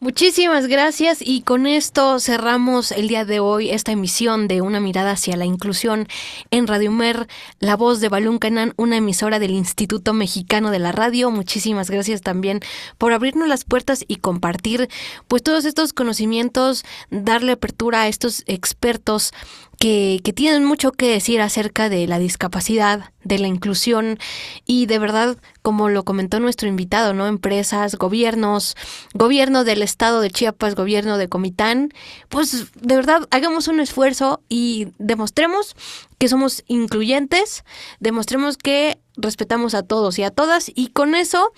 Muchísimas 0.00 0.68
gracias 0.68 1.18
y 1.20 1.42
con 1.42 1.66
esto 1.66 2.20
cerramos 2.20 2.92
el 2.92 3.08
día 3.08 3.24
de 3.24 3.40
hoy 3.40 3.70
esta 3.70 3.90
emisión 3.90 4.46
de 4.46 4.60
Una 4.60 4.78
mirada 4.78 5.10
hacia 5.10 5.36
la 5.36 5.44
inclusión 5.44 6.06
en 6.52 6.68
Radio 6.68 6.92
Mer, 6.92 7.26
la 7.58 7.74
voz 7.74 7.98
de 7.98 8.08
Balún 8.08 8.38
Canán, 8.38 8.74
una 8.76 8.98
emisora 8.98 9.40
del 9.40 9.50
Instituto 9.50 10.12
Mexicano 10.12 10.70
de 10.70 10.78
la 10.78 10.92
Radio. 10.92 11.32
Muchísimas 11.32 11.90
gracias 11.90 12.22
también 12.22 12.60
por 12.96 13.12
abrirnos 13.12 13.48
las 13.48 13.64
puertas 13.64 14.04
y 14.06 14.16
compartir 14.16 14.88
pues 15.26 15.42
todos 15.42 15.64
estos 15.64 15.92
conocimientos, 15.92 16.84
darle 17.10 17.50
apertura 17.50 18.02
a 18.02 18.08
estos 18.08 18.44
expertos 18.46 19.32
que, 19.78 20.20
que 20.24 20.32
tienen 20.32 20.64
mucho 20.64 20.92
que 20.92 21.08
decir 21.08 21.40
acerca 21.40 21.88
de 21.88 22.06
la 22.06 22.18
discapacidad, 22.18 23.12
de 23.24 23.38
la 23.38 23.46
inclusión 23.46 24.18
y 24.66 24.86
de 24.86 24.98
verdad, 24.98 25.36
como 25.62 25.88
lo 25.88 26.04
comentó 26.04 26.40
nuestro 26.40 26.68
invitado, 26.68 27.14
¿no? 27.14 27.26
Empresas, 27.26 27.94
gobiernos, 27.96 28.74
gobierno 29.14 29.64
del 29.64 29.82
estado 29.82 30.20
de 30.20 30.30
Chiapas, 30.30 30.74
gobierno 30.74 31.18
de 31.18 31.28
Comitán, 31.28 31.92
pues 32.28 32.72
de 32.74 32.96
verdad 32.96 33.28
hagamos 33.30 33.68
un 33.68 33.80
esfuerzo 33.80 34.40
y 34.48 34.88
demostremos 34.98 35.76
que 36.18 36.28
somos 36.28 36.64
incluyentes, 36.66 37.64
demostremos 38.00 38.56
que 38.56 38.98
respetamos 39.16 39.74
a 39.74 39.82
todos 39.82 40.18
y 40.18 40.22
a 40.22 40.30
todas 40.30 40.70
y 40.74 40.88
con 40.88 41.14
eso 41.14 41.52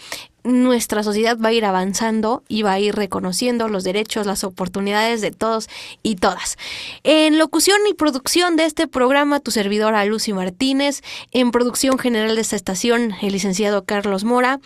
nuestra 0.45 1.03
sociedad 1.03 1.38
va 1.38 1.51
a 1.51 1.53
ir 1.53 1.64
avanzando 1.64 2.43
y 2.49 2.62
va 2.62 2.72
a 2.72 2.80
ir 2.80 2.95
reconociendo 2.95 3.68
los 3.68 3.84
derechos, 3.84 4.26
las 4.26 4.45
oportunidades 4.45 5.20
de 5.20 5.30
todos 5.30 5.68
y 6.03 6.16
todas. 6.16 6.57
En 7.05 7.38
locución 7.38 7.78
y 7.88 7.95
producción 7.95 8.57
de 8.57 8.64
este 8.64 8.86
programa, 8.86 9.41
tu 9.41 9.51
servidora 9.51 10.05
Lucy 10.05 10.32
Martínez, 10.32 11.03
en 11.32 11.51
producción 11.51 11.99
general 11.99 12.34
de 12.34 12.41
esta 12.43 12.57
estación, 12.57 13.14
el 13.22 13.32
licenciado 13.32 13.84
Carlos 13.84 14.24
Mora. 14.24 14.61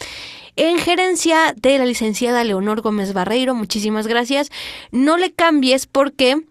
En 0.56 0.78
gerencia 0.78 1.52
de 1.56 1.78
la 1.78 1.84
licenciada 1.84 2.44
Leonor 2.44 2.80
Gómez 2.80 3.12
Barreiro, 3.12 3.54
muchísimas 3.56 4.06
gracias. 4.06 4.50
No 4.92 5.16
le 5.16 5.32
cambies 5.32 5.86
porque 5.86 6.44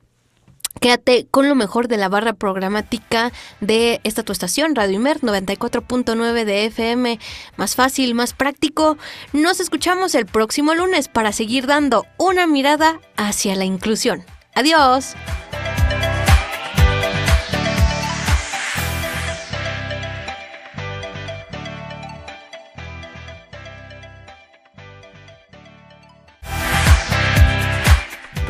Quédate 0.80 1.28
con 1.32 1.48
lo 1.48 1.56
mejor 1.56 1.88
de 1.88 1.98
la 1.98 2.10
barra 2.10 2.34
programática 2.34 3.32
de 3.62 4.02
esta 4.04 4.24
tu 4.24 4.34
estación, 4.34 4.76
Radio 4.76 4.96
Imer 4.96 5.22
94.9 5.22 6.46
de 6.46 6.66
FM. 6.66 7.20
Más 7.58 7.76
fácil, 7.76 8.16
más 8.16 8.34
práctico. 8.34 8.98
Nos 9.32 9.60
escuchamos 9.60 10.16
el 10.16 10.26
próximo 10.26 10.74
lunes 10.74 11.08
para 11.08 11.32
seguir 11.32 11.68
dando 11.68 12.06
una 12.18 12.48
mirada 12.48 13.00
hacia 13.16 13.56
la 13.56 13.66
inclusión. 13.66 14.24
Adiós. 14.56 15.16